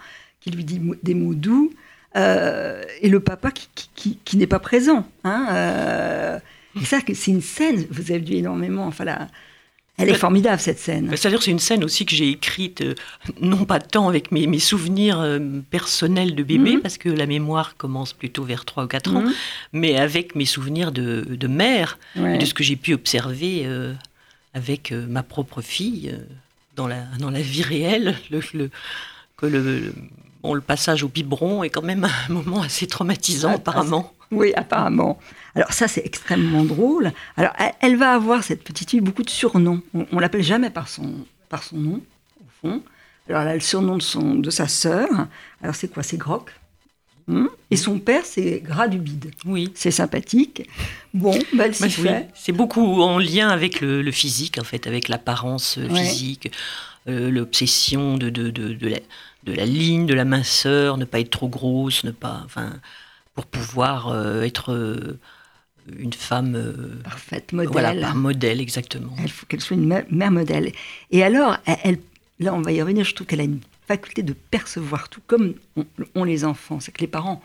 qui 0.47 0.53
lui 0.57 0.65
dit 0.65 0.81
des 1.03 1.15
mots 1.15 1.35
doux, 1.35 1.73
euh, 2.15 2.83
et 3.03 3.09
le 3.09 3.19
papa 3.21 3.51
qui, 3.51 3.69
qui- 3.75 3.89
qui- 3.97 4.19
qui 4.25 4.37
n'est 4.37 4.47
pas 4.47 4.61
présent. 4.61 5.05
Hein, 5.25 5.47
euh, 5.51 6.39
et 6.81 6.85
ça, 6.85 7.01
que 7.01 7.15
c'est 7.15 7.33
une 7.33 7.43
scène, 7.43 7.85
vous 7.91 8.13
avez 8.13 8.21
dû 8.21 8.35
énormément, 8.35 8.87
enfin, 8.87 9.05
là, 9.05 9.27
elle 9.99 10.09
est 10.09 10.13
Ouais. 10.13 10.19
formidable 10.19 10.61
cette 10.61 10.79
scène. 10.79 11.07
Bah, 11.09 11.17
C'est-à-dire 11.17 11.43
c'est 11.43 11.51
une 11.51 11.59
scène 11.59 11.83
aussi 11.83 12.07
que 12.07 12.15
j'ai 12.15 12.29
écrite, 12.29 12.83
euh, 12.83 12.95
non 13.41 13.65
pas 13.65 13.81
tant 13.81 14.09
avec 14.09 14.31
mes, 14.31 14.47
mes 14.47 14.59
souvenirs 14.61 15.19
euh, 15.19 15.41
personnels 15.71 16.37
de 16.37 16.43
bébé, 16.45 16.77
Mhm. 16.77 16.81
parce 16.83 16.97
que 16.97 17.09
la 17.09 17.27
mémoire 17.27 17.77
commence 17.77 18.13
plutôt 18.13 18.45
vers 18.45 18.65
3 18.65 18.85
ou 18.85 18.87
4 18.87 19.17
ans, 19.17 19.23
Mhm. 19.23 19.33
mais 19.73 19.97
avec 19.99 20.37
mes 20.37 20.45
souvenirs 20.47 20.93
de, 20.93 21.25
de 21.29 21.47
mère, 21.49 21.99
Ouais. 22.15 22.37
et 22.37 22.39
de 22.39 22.45
ce 22.45 22.55
que 22.55 22.63
j'ai 22.63 22.77
pu 22.77 22.95
observer 22.95 23.63
euh, 23.65 23.95
avec 24.55 24.93
ma 24.93 25.23
propre 25.25 25.61
fille 25.61 26.15
dans, 26.77 26.87
la, 26.87 27.01
dans 27.19 27.31
la 27.31 27.41
vie 27.41 27.63
réelle. 27.65 28.15
Le, 28.31 28.41
le- 28.55 28.71
que 29.37 29.47
le- 29.47 29.93
bon, 30.43 30.55
le 30.55 30.61
passage 30.61 31.03
au 31.03 31.09
biberon 31.09 31.63
est 31.65 31.71
quand 31.71 31.83
même 31.83 32.05
un 32.29 32.33
moment 32.33 32.63
assez 32.63 32.87
traumatisant, 32.87 33.51
Ah, 33.51 33.55
apparemment. 33.57 34.13
Oui, 34.31 34.53
apparemment. 34.57 35.19
Alors 35.55 35.73
ça, 35.73 35.87
c'est 35.89 36.05
extrêmement 36.05 36.65
drôle. 36.65 37.13
Alors, 37.37 37.53
elle, 37.59 37.73
elle 37.81 37.97
va 37.97 38.13
avoir, 38.15 38.43
cette 38.43 38.65
petite 38.65 38.91
fille, 38.91 39.01
beaucoup 39.01 39.23
de 39.23 39.31
surnoms. 39.31 39.83
On, 39.95 40.07
on 40.13 40.19
l'appelle 40.19 40.43
jamais 40.43 40.71
par 40.71 40.89
son, 40.89 41.15
par 41.49 41.63
son 41.63 41.77
nom, 41.77 42.03
au 42.41 42.45
fond. 42.61 42.83
Alors, 43.29 43.43
elle 43.43 43.49
a 43.49 43.55
le 43.55 43.61
surnom 43.61 43.97
de, 43.97 44.03
son, 44.03 44.35
de 44.35 44.51
sa 44.51 44.67
sœur. 44.69 45.09
Alors, 45.63 45.75
c'est 45.75 45.89
quoi? 45.89 46.03
C'est 46.03 46.17
Groc. 46.17 46.53
Hum 47.29 47.49
Et 47.73 47.77
son 47.77 47.99
père, 47.99 48.25
c'est 48.25 48.61
Gras 48.65 48.87
du 48.87 48.99
Bide. 48.99 49.33
Oui. 49.47 49.73
C'est 49.75 49.91
sympathique. 49.91 50.69
Bon, 51.15 51.37
bah, 51.55 51.65
elle 51.67 51.75
s'y 51.75 51.83
Bah, 51.83 51.89
oui, 51.89 52.09
fait. 52.09 52.29
C'est 52.35 52.53
beaucoup 52.53 53.01
en 53.03 53.19
lien 53.19 53.49
avec 53.49 53.81
le, 53.81 54.03
le 54.03 54.13
physique, 54.13 54.59
en 54.59 54.65
fait, 54.65 54.87
avec 54.87 55.09
l'apparence 55.09 55.79
euh, 55.79 55.89
Ouais. 55.89 56.05
physique, 56.05 56.53
euh, 57.09 57.31
l'obsession 57.31 58.17
de, 58.17 58.31
de, 58.31 58.51
de, 58.51 58.75
de 58.75 58.89
la, 58.89 58.99
de 59.47 59.53
la 59.53 59.65
ligne, 59.67 60.07
de 60.07 60.15
la 60.15 60.25
minceur, 60.25 60.99
ne 60.99 61.05
pas 61.05 61.21
être 61.21 61.31
trop 61.31 61.49
grosse, 61.49 62.05
ne 62.05 62.11
pas, 62.11 62.43
enfin, 62.45 62.75
pour 63.35 63.47
pouvoir 63.47 64.09
euh, 64.09 64.43
être 64.43 64.73
euh, 64.73 65.19
une 65.99 66.13
femme, 66.13 66.55
euh, 66.57 67.01
Parfaite, 67.05 67.53
modèle. 67.53 67.73
voilà, 67.73 67.95
par 68.01 68.15
modèle 68.17 68.61
exactement. 68.61 69.15
Il 69.23 69.31
faut 69.31 69.47
qu'elle 69.47 69.61
soit 69.61 69.77
une 69.77 69.87
mère, 69.87 70.31
modèle. 70.31 70.73
Et 71.11 71.23
alors, 71.23 71.57
elle, 71.85 71.99
là, 72.41 72.55
on 72.55 72.61
va 72.63 72.73
y 72.73 72.81
revenir, 72.83 73.05
je 73.05 73.15
trouve 73.15 73.27
qu'elle 73.27 73.41
a 73.41 73.45
une 73.45 73.61
faculté 73.87 74.23
de 74.23 74.33
percevoir 74.33 75.09
tout, 75.09 75.21
comme 75.27 75.55
ont 75.77 75.87
ont 76.17 76.25
les 76.25 76.45
enfants. 76.45 76.81
C'est 76.81 76.91
que 76.93 77.01
les 77.01 77.07
parents 77.07 77.41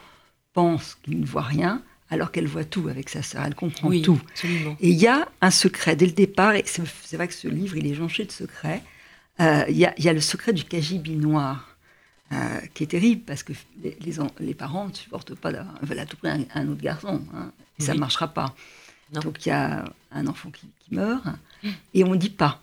pensent 0.54 0.98
qu'ils 1.04 1.20
ne 1.20 1.26
voient 1.26 1.44
rien, 1.44 1.84
alors 2.10 2.32
qu'elle 2.32 2.48
voit 2.48 2.66
tout 2.66 2.88
avec 2.90 3.10
sa 3.10 3.22
sœur. 3.22 3.44
Elle 3.46 3.56
comprend 3.56 3.90
Oui, 3.90 4.02
tout. 4.02 4.20
absolument. 4.32 4.76
Et 4.82 4.90
il 4.90 4.98
y 4.98 5.08
a 5.08 5.28
un 5.42 5.52
secret 5.52 5.96
dès 5.96 6.08
le 6.08 6.12
départ, 6.14 6.56
et 6.56 6.64
c'est 6.66 7.16
vrai 7.16 7.28
que 7.28 7.34
ce 7.36 7.48
livre, 7.48 7.78
il 7.78 7.86
est 7.88 7.94
jonché 7.94 8.26
de 8.26 8.32
secrets. 8.32 8.82
Euh, 9.40 9.64
Il 9.70 9.78
y, 9.78 9.88
y 9.98 10.10
a 10.10 10.14
le 10.14 10.20
secret 10.22 10.52
du 10.54 10.64
cagibi 10.64 11.16
noir, 11.16 11.71
euh, 12.32 12.60
qui 12.74 12.84
est 12.84 12.88
terrible, 12.88 13.22
parce 13.26 13.44
que 13.44 13.54
les, 13.84 13.98
les 14.02 14.20
en- 14.20 14.32
les 14.40 14.54
parents 14.54 14.88
ne 14.88 14.94
supportent 14.94 15.36
pas 15.36 15.52
veulent 15.82 16.00
à 16.00 16.06
tout 16.06 16.18
prix 16.18 16.30
un, 16.30 16.46
un 16.54 16.68
autre 16.70 16.82
garçon, 16.82 17.22
hein, 17.36 17.52
et 17.80 17.84
ça 17.84 17.94
ne 17.94 18.00
marchera 18.00 18.28
pas. 18.28 18.56
Non. 19.14 19.22
Donc 19.22 19.46
il 19.46 19.50
y 19.50 19.52
a 19.52 19.84
un 20.12 20.28
enfant 20.28 20.50
qui, 20.52 20.68
qui 20.80 20.96
meurt, 20.96 21.24
et 21.94 22.04
on 22.04 22.12
ne 22.12 22.16
dit 22.18 22.30
pas. 22.30 22.62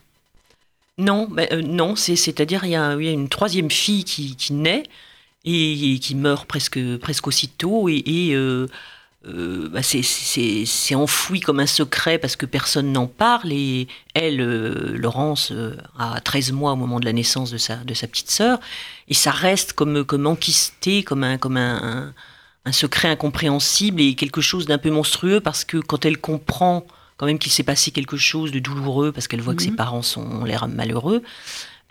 Non, 0.97 1.27
bah, 1.29 1.43
euh, 1.51 1.61
non, 1.61 1.95
c'est- 1.95 2.15
c'est-à-dire 2.15 2.63
il 2.65 2.69
y, 2.69 2.71
y 2.71 2.75
a 2.75 3.11
une 3.11 3.29
troisième 3.29 3.71
fille 3.71 4.03
qui, 4.03 4.35
qui 4.35 4.53
naît 4.53 4.83
et, 5.45 5.93
et 5.93 5.99
qui 5.99 6.15
meurt 6.15 6.45
presque, 6.47 6.79
presque 6.97 7.27
aussitôt 7.27 7.87
et, 7.87 8.01
et, 8.05 8.35
euh, 8.35 8.67
euh, 9.27 9.67
bah, 9.69 9.83
c'est- 9.83 10.95
enfoui 10.95 11.41
comme 11.41 11.59
un 11.59 11.65
secret 11.67 12.17
parce 12.17 12.35
que 12.37 12.45
personne 12.45 12.91
n'en 12.93 13.07
parle 13.07 13.51
et 13.51 13.87
elle, 14.13 14.39
euh, 14.41 14.97
Laurence, 14.97 15.51
euh, 15.51 15.75
a 15.97 16.21
13 16.21 16.51
mois 16.53 16.71
au 16.71 16.75
moment 16.77 16.99
de 16.99 17.05
la 17.05 17.13
naissance 17.13 17.51
de 17.51 17.57
sa, 17.57 17.75
de 17.77 17.93
sa 17.93 18.07
petite 18.07 18.31
sœur 18.31 18.59
et 19.09 19.13
ça 19.13 19.31
reste 19.31 19.73
comme, 19.73 20.03
comme 20.05 20.25
enquisté, 20.25 21.03
comme 21.03 21.23
un, 21.23 21.37
comme 21.37 21.57
un, 21.57 21.75
un- 21.83 22.13
un 22.65 22.71
secret 22.71 23.07
incompréhensible 23.09 24.01
et 24.01 24.15
quelque 24.15 24.41
chose 24.41 24.65
d'un 24.65 24.77
peu 24.77 24.89
monstrueux 24.91 25.41
parce 25.41 25.63
que 25.65 25.77
quand 25.77 26.05
elle 26.05 26.17
comprend 26.17 26.85
quand 27.17 27.25
même 27.25 27.39
qu'il 27.39 27.51
s'est 27.51 27.63
passé 27.63 27.91
quelque 27.91 28.15
chose 28.17 28.51
de 28.53 28.59
douloureux 28.59 29.11
parce 29.11 29.27
qu'elle 29.27 29.41
voit 29.41 29.53
que 29.55 29.61
ses 29.63 29.71
Mhm. 29.71 29.75
parents 29.75 30.01
sont, 30.01 30.21
ont 30.21 30.45
l'air 30.45 30.67
malheureux, 30.69 31.21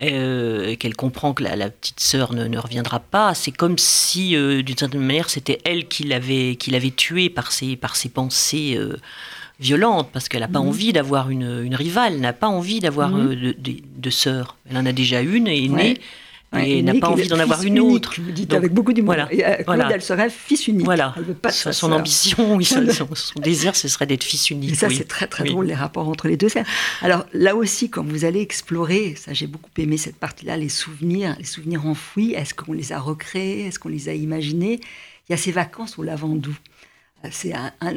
euh, 0.02 0.66
et 0.68 0.76
qu'elle 0.76 0.94
comprend 0.94 1.32
que 1.34 1.42
la, 1.42 1.56
la 1.56 1.70
petite 1.70 2.00
sœur 2.00 2.32
ne, 2.32 2.46
ne 2.46 2.58
reviendra 2.58 3.00
pas, 3.00 3.34
c'est 3.34 3.50
comme 3.50 3.78
si, 3.78 4.36
euh, 4.36 4.62
d'une 4.62 4.76
certaine 4.78 5.00
manière, 5.00 5.28
c'était 5.30 5.58
elle 5.64 5.88
qui 5.88 6.04
l'avait, 6.04 6.56
qui 6.56 6.70
l'avait 6.70 6.90
tuée 6.92 7.28
par 7.30 7.50
ses, 7.52 7.74
par 7.76 7.96
ses 7.96 8.08
pensées 8.08 8.74
euh, 8.76 8.96
violentes, 9.60 10.10
parce 10.12 10.28
qu'elle 10.28 10.40
n'a 10.42 10.48
pas 10.48 10.60
Mhm. 10.60 10.68
envie 10.68 10.92
d'avoir 10.92 11.30
une, 11.30 11.74
rivale, 11.74 12.18
n'a 12.18 12.32
pas 12.32 12.46
envie 12.48 12.78
d'avoir 12.80 13.10
Mhm. 13.10 13.26
euh, 13.26 13.34
de, 13.34 13.52
de- 13.58 13.82
de 13.96 14.10
sœurs. 14.10 14.56
Elle 14.70 14.76
en 14.76 14.86
a 14.86 14.92
déjà 14.92 15.20
une 15.20 15.48
et 15.48 15.64
est 15.64 15.68
Ouais. 15.68 15.76
née, 15.76 16.00
et 16.56 16.82
n'a 16.82 16.94
pas 16.94 17.08
envie 17.10 17.28
d'en 17.28 17.38
avoir 17.38 17.62
une 17.62 17.76
unique, 17.76 17.90
autre. 17.92 18.14
Vous 18.20 18.30
dites 18.32 18.48
Donc, 18.50 18.58
avec 18.58 18.72
beaucoup 18.72 18.92
d'humour. 18.94 19.14
voilà, 19.14 19.28
euh, 19.30 19.54
Claude, 19.56 19.64
voilà. 19.66 19.88
elle 19.92 20.00
serait 20.02 20.30
fils 20.30 20.66
unique. 20.66 20.84
Voilà, 20.86 21.12
Elle 21.16 21.24
veut 21.24 21.34
pas 21.34 21.50
de 21.50 21.54
son, 21.72 21.92
ambition, 21.92 22.54
oui, 22.54 22.64
son, 22.64 22.86
son- 23.14 23.40
désir, 23.40 23.76
ce 23.76 23.86
serait 23.88 24.06
d'être 24.06 24.24
fils 24.24 24.48
unique. 24.50 24.72
Et 24.72 24.74
ça, 24.74 24.88
oui. 24.88 24.96
c'est 24.96 25.06
très 25.08 25.26
très 25.26 25.42
Oui. 25.44 25.50
drôle, 25.50 25.66
les 25.66 25.74
rapports 25.74 26.08
entre 26.08 26.26
les 26.26 26.36
deux. 26.38 26.48
Alors 27.02 27.26
là 27.34 27.54
aussi, 27.54 27.90
quand 27.90 28.02
vous 28.04 28.24
allez 28.24 28.40
explorer, 28.40 29.14
ça 29.16 29.32
j'ai 29.34 29.46
beaucoup 29.46 29.70
aimé 29.76 29.98
cette 29.98 30.16
partie-là, 30.16 30.56
les 30.56 30.70
souvenirs, 30.70 31.36
les 31.38 31.44
souvenirs 31.44 31.86
enfouis, 31.86 32.32
est-ce 32.32 32.54
qu'on 32.54 32.72
les 32.72 32.92
a 32.92 32.98
recréés, 32.98 33.66
est-ce 33.66 33.78
qu'on 33.78 33.90
les 33.90 34.08
a 34.08 34.14
imaginés? 34.14 34.80
Il 35.28 35.32
y 35.32 35.34
a 35.34 35.36
ces 35.36 35.52
vacances 35.52 35.98
au 35.98 36.02
Lavandou. 36.02 36.56
Euh, 37.24 37.28
C'est 37.30 37.52
un, 37.52 37.72
un- 37.82 37.92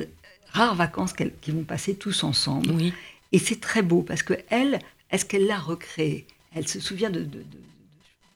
rares 0.52 0.76
vacances 0.76 1.14
qu'elles- 1.14 1.34
qu'ils 1.40 1.54
vont 1.54 1.64
passer 1.64 1.94
tous 1.96 2.26
ensemble. 2.26 2.72
Oui, 2.72 2.92
Et 3.32 3.40
c'est 3.40 3.62
très 3.62 3.82
beau 3.82 4.02
parce 4.02 4.24
que 4.24 4.34
elle, 4.50 4.80
est-ce 5.10 5.24
qu'elle 5.24 5.48
l'a 5.48 5.58
recréé? 5.58 6.26
Elle 6.54 6.68
se 6.68 6.82
souvient 6.82 7.10
de, 7.10 7.20
de- 7.22 7.26
de- 7.26 7.46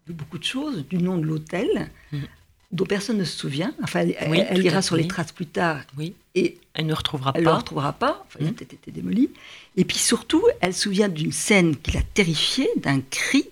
de- 0.08 0.14
beaucoup 0.14 0.38
de 0.38 0.44
choses, 0.44 0.86
du 0.88 0.98
nom 0.98 1.18
de 1.18 1.24
l'hôtel, 1.26 1.90
Mhm. 2.12 2.22
dont 2.72 2.86
personne 2.86 3.18
ne 3.18 3.24
se 3.24 3.38
souvient. 3.38 3.74
Enfin, 3.84 4.02
elle, 4.02 4.16
Oui, 4.30 4.40
elle- 4.40 4.48
elle 4.58 4.66
ira 4.66 4.82
sur 4.82 4.96
les 4.96 5.08
traces 5.08 5.32
plus 5.32 5.46
tard 5.46 5.82
oui. 5.98 6.14
et 6.36 6.58
Elle 6.74 6.88
ne 6.88 6.94
retrouvera 6.94 7.32
elle 7.36 7.42
ne 7.42 7.46
le 7.46 7.52
pas. 7.52 7.58
retrouvera 7.58 7.94
pas. 7.94 8.26
Enfin, 8.28 8.40
il 8.42 8.48
a 8.48 8.50
Mhm. 8.50 8.56
peut-être 8.56 8.74
été 8.74 8.92
démoli. 8.92 9.30
Et 9.78 9.86
puis 9.86 9.98
surtout, 9.98 10.44
elle 10.62 10.74
se 10.74 10.82
souvient 10.84 11.10
d'une 11.10 11.32
scène 11.32 11.76
qui 11.78 11.92
l'a 11.92 12.02
terrifiée, 12.14 12.70
d'un 12.78 13.02
cri. 13.02 13.46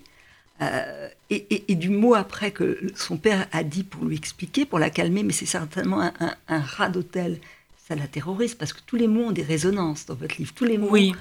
euh, 0.62 1.08
et, 1.30 1.44
et- 1.50 1.72
et 1.72 1.74
du 1.74 1.88
mot 1.90 2.14
après 2.14 2.52
que 2.52 2.78
son 2.94 3.16
père 3.16 3.48
a 3.50 3.64
dit 3.64 3.82
pour 3.82 4.04
lui 4.04 4.14
expliquer, 4.16 4.64
pour 4.64 4.78
la 4.78 4.88
calmer, 4.88 5.24
mais 5.24 5.32
c'est 5.32 5.46
certainement 5.46 6.00
un, 6.00 6.12
un- 6.20 6.36
un 6.46 6.60
rat 6.60 6.88
d'hôtel. 6.88 7.40
Ça 7.88 7.96
la 7.96 8.06
terrorise 8.06 8.54
parce 8.54 8.72
que 8.72 8.78
tous 8.86 8.94
les 8.94 9.08
mots 9.08 9.24
ont 9.24 9.32
des 9.32 9.42
résonances 9.42 10.06
dans 10.06 10.14
votre 10.14 10.36
livre. 10.38 10.52
Tous 10.54 10.64
les 10.64 10.78
mots. 10.78 10.88
Oui, 10.90 11.12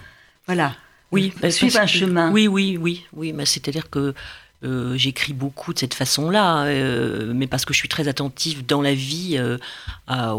Voilà. 0.46 0.75
oui. 1.12 1.34
parce 1.42 1.62
un 1.63 1.68
que- 1.82 1.88
chemin. 1.88 2.32
Oui, 2.32 2.48
oui, 2.48 2.78
oui, 2.80 3.06
oui. 3.12 3.34
mais 3.34 3.48
c'est-à-dire 3.48 3.90
que 3.90 4.13
euh, 4.63 4.96
j'écris 4.98 5.34
beaucoup 5.34 5.74
de 5.74 5.79
cette 5.79 5.93
façon-là, 5.93 6.63
euh, 6.65 7.34
mais 7.36 7.48
parce 7.48 7.65
que 7.65 7.74
je 7.74 7.79
suis 7.79 7.89
très 7.89 8.08
attentive 8.08 8.65
dans 8.65 8.82
la 8.82 8.93
vie 8.93 9.36
euh, 9.38 9.58
à, 10.08 10.36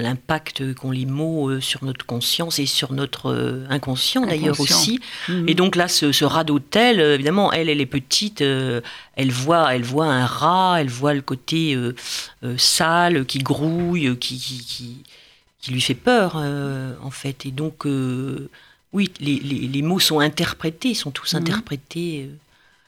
l'impact 0.00 0.74
qu'ont 0.74 0.90
les 0.90 1.06
mots 1.06 1.60
sur 1.60 1.82
notre 1.84 2.04
conscience 2.04 2.58
et 2.58 2.66
sur 2.66 2.92
notre 2.92 3.66
inconscient 3.70 4.26
d'ailleurs 4.26 4.60
aussi. 4.60 5.00
Mhm. 5.28 5.48
Et 5.48 5.54
donc 5.54 5.76
là, 5.76 5.88
ce, 5.88 6.12
ce 6.12 6.24
rat 6.24 6.44
d'hôtel, 6.44 7.00
évidemment, 7.00 7.52
elle, 7.52 7.68
elle 7.68 7.80
est 7.80 7.86
petite, 7.86 8.42
elle 8.42 9.30
voit, 9.30 9.74
elle 9.74 9.84
voit 9.84 10.06
un 10.06 10.26
rat, 10.26 10.76
elle 10.80 10.90
voit 10.90 11.14
le 11.14 11.22
côté 11.22 11.76
sale 12.58 13.24
qui 13.24 13.38
grouille, 13.38 14.16
qui, 14.18 14.38
qui, 14.38 14.58
qui, 14.64 14.96
qui 15.60 15.70
lui 15.70 15.80
fait 15.80 15.94
peur, 15.94 16.36
en 16.36 17.10
fait. 17.10 17.46
Et 17.46 17.50
donc, 17.52 17.86
oui, 18.92 19.10
les, 19.20 19.38
les, 19.40 19.66
les 19.66 19.82
mots 19.82 20.00
sont 20.00 20.20
interprétés, 20.20 20.94
sont 20.94 21.10
tous 21.10 21.34
Mhm. 21.34 21.40
interprétés. 21.40 22.30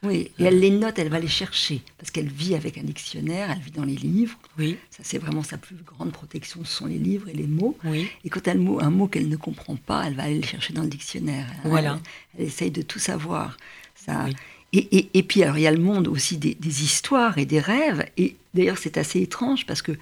Euh, 0.05 0.09
Oui, 0.09 0.31
et 0.39 0.45
elle 0.45 0.61
les 0.61 0.71
note, 0.71 0.99
elle 0.99 1.09
va 1.09 1.19
les 1.19 1.29
chercher, 1.29 1.83
parce 1.99 2.11
qu'elle 2.11 2.29
vit 2.29 2.55
avec 2.55 2.79
un 2.79 2.83
dictionnaire, 2.83 3.51
elle 3.51 3.59
vit 3.63 3.71
dans 3.71 3.85
les 3.85 3.97
livres. 3.97 4.39
oui, 4.59 4.79
Ça, 4.91 5.03
c'est 5.03 5.19
vraiment 5.19 5.43
sa 5.43 5.59
plus 5.59 5.77
grande 5.77 6.13
protection, 6.13 6.65
ce 6.65 6.73
sont 6.73 6.87
les 6.87 6.99
livres 6.99 7.29
et 7.29 7.35
les 7.35 7.47
mots. 7.47 7.77
oui, 7.85 8.09
Et 8.25 8.31
quand 8.31 8.47
elle 8.49 8.59
mot, 8.59 8.81
un 8.81 8.91
mot 8.91 9.09
qu'elle 9.09 9.29
ne 9.29 9.37
comprend 9.37 9.77
pas, 9.77 10.05
elle 10.07 10.15
va 10.15 10.25
aller 10.25 10.41
le 10.41 10.47
chercher 10.47 10.73
dans 10.73 10.83
le 10.83 10.89
dictionnaire. 10.89 11.47
Elle- 11.65 11.71
Voilà. 11.71 12.01
Elle, 12.39 12.47
essaye 12.47 12.71
de 12.71 12.83
tout 12.83 12.99
savoir. 12.99 13.57
Ça. 13.95 14.25
Oui. 14.27 14.37
Et, 14.73 15.23
puis, 15.23 15.43
alors, 15.43 15.57
il 15.57 15.63
y 15.63 15.67
a 15.67 15.73
le 15.73 15.79
monde 15.81 16.09
aussi 16.09 16.37
des, 16.37 16.83
histoires 16.83 17.39
et 17.39 17.47
des 17.47 17.59
rêves. 17.59 18.05
Et 18.19 18.37
d'ailleurs, 18.53 18.77
c'est 18.77 18.99
assez 18.99 19.21
étrange 19.23 19.65
parce 19.65 19.81
que 19.81 19.93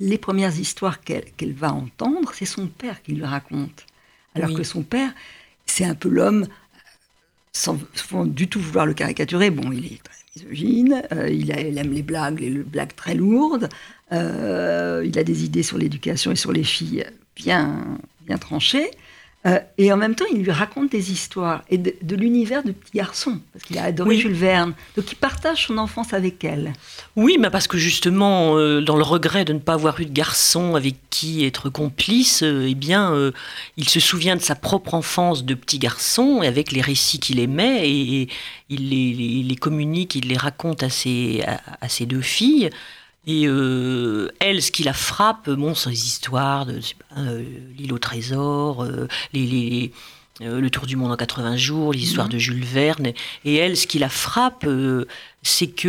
les 0.00 0.18
premières 0.18 0.58
histoires 0.58 1.00
qu'elle 1.02 1.52
va 1.54 1.72
entendre, 1.72 2.32
c'est 2.34 2.44
son 2.44 2.66
père 2.66 3.00
qui 3.02 3.12
lui 3.12 3.24
raconte. 3.24 3.86
Alors 4.34 4.54
que 4.54 4.62
son 4.64 4.82
père, 4.82 5.12
c'est 5.66 5.84
un 5.84 5.94
peu 5.94 6.08
l'homme, 6.08 6.46
sans, 7.52 7.78
du 8.26 8.48
tout 8.48 8.60
vouloir 8.60 8.86
le 8.86 8.94
caricaturer. 8.94 9.50
Bon, 9.50 9.72
il 9.72 9.86
est 9.86 10.02
très 10.02 10.14
misogyne, 10.36 11.02
euh, 11.12 11.28
il, 11.28 11.50
aime 11.50 11.92
les 11.92 12.02
blagues, 12.02 12.40
les, 12.40 12.50
blagues 12.50 12.94
très 12.94 13.14
lourdes. 13.14 13.68
Euh, 14.12 15.04
il 15.06 15.18
a 15.18 15.24
des 15.24 15.44
idées 15.44 15.62
sur 15.62 15.78
l'éducation 15.78 16.30
et 16.30 16.36
sur 16.36 16.52
les 16.52 16.64
filles 16.64 17.04
bien, 17.36 17.98
bien 18.26 18.38
tranchées. 18.38 18.90
Euh, 19.46 19.60
et 19.78 19.92
en 19.92 19.96
même 19.96 20.16
temps, 20.16 20.24
il 20.32 20.42
lui 20.42 20.50
raconte 20.50 20.90
des 20.90 21.12
histoires 21.12 21.62
et 21.70 21.78
de, 21.78 22.16
l'univers 22.16 22.64
de 22.64 22.72
petit 22.72 22.96
garçon, 22.96 23.38
parce 23.52 23.64
qu'il 23.64 23.78
a 23.78 23.84
adoré 23.84 24.18
Jules 24.18 24.32
Verne. 24.32 24.74
Donc 24.96 25.12
il 25.12 25.14
partage 25.14 25.66
son 25.66 25.78
enfance 25.78 26.12
avec 26.12 26.42
elle. 26.42 26.72
Oui, 27.14 27.36
mais 27.38 27.48
parce 27.48 27.68
que 27.68 27.78
justement, 27.78 28.56
euh, 28.56 28.80
dans 28.80 28.96
le 28.96 29.04
regret 29.04 29.44
de 29.44 29.52
ne 29.52 29.60
pas 29.60 29.74
avoir 29.74 30.00
eu 30.00 30.06
de 30.06 30.12
garçon 30.12 30.74
avec 30.74 30.96
qui 31.10 31.44
être 31.44 31.70
complice, 31.70 32.42
euh, 32.42 32.66
eh 32.68 32.74
bien, 32.74 33.14
il 33.76 33.88
se 33.88 34.00
souvient 34.00 34.34
de 34.34 34.42
sa 34.42 34.56
propre 34.56 34.94
enfance 34.94 35.44
de 35.44 35.54
petit 35.54 35.78
garçon, 35.78 36.42
et 36.42 36.48
avec 36.48 36.72
les 36.72 36.80
récits 36.80 37.20
qu'il 37.20 37.38
aimait, 37.38 37.88
et, 37.88 38.28
il, 38.68 38.90
les, 39.48 39.56
communique, 39.56 40.14
il 40.14 40.28
les 40.28 40.36
raconte 40.36 40.82
à 40.82 40.90
ses, 40.90 41.44
à 41.80 41.88
ses 41.88 42.06
deux 42.06 42.20
filles. 42.20 42.70
Et 43.28 43.46
euh, 43.46 44.30
elle, 44.40 44.62
ce 44.62 44.72
qui 44.72 44.84
la 44.84 44.94
frappe, 44.94 45.50
bon, 45.50 45.74
les 45.84 46.06
histoires 46.06 46.64
de 46.64 46.80
euh, 47.18 47.44
l'île 47.76 47.92
au 47.92 47.98
trésor, 47.98 48.82
euh, 48.82 49.06
les, 49.34 49.92
le 50.40 50.70
tour 50.70 50.86
du 50.86 50.96
monde 50.96 51.12
en 51.12 51.16
80 51.16 51.56
jours, 51.56 51.92
les 51.92 52.02
histoires 52.02 52.26
mhm. 52.26 52.32
de 52.32 52.38
Jules 52.38 52.64
Verne. 52.64 53.12
Et 53.44 53.56
elle, 53.56 53.76
ce 53.76 53.86
qui 53.86 53.98
la 53.98 54.08
frappe, 54.08 54.64
c'est 55.42 55.68
que 55.68 55.88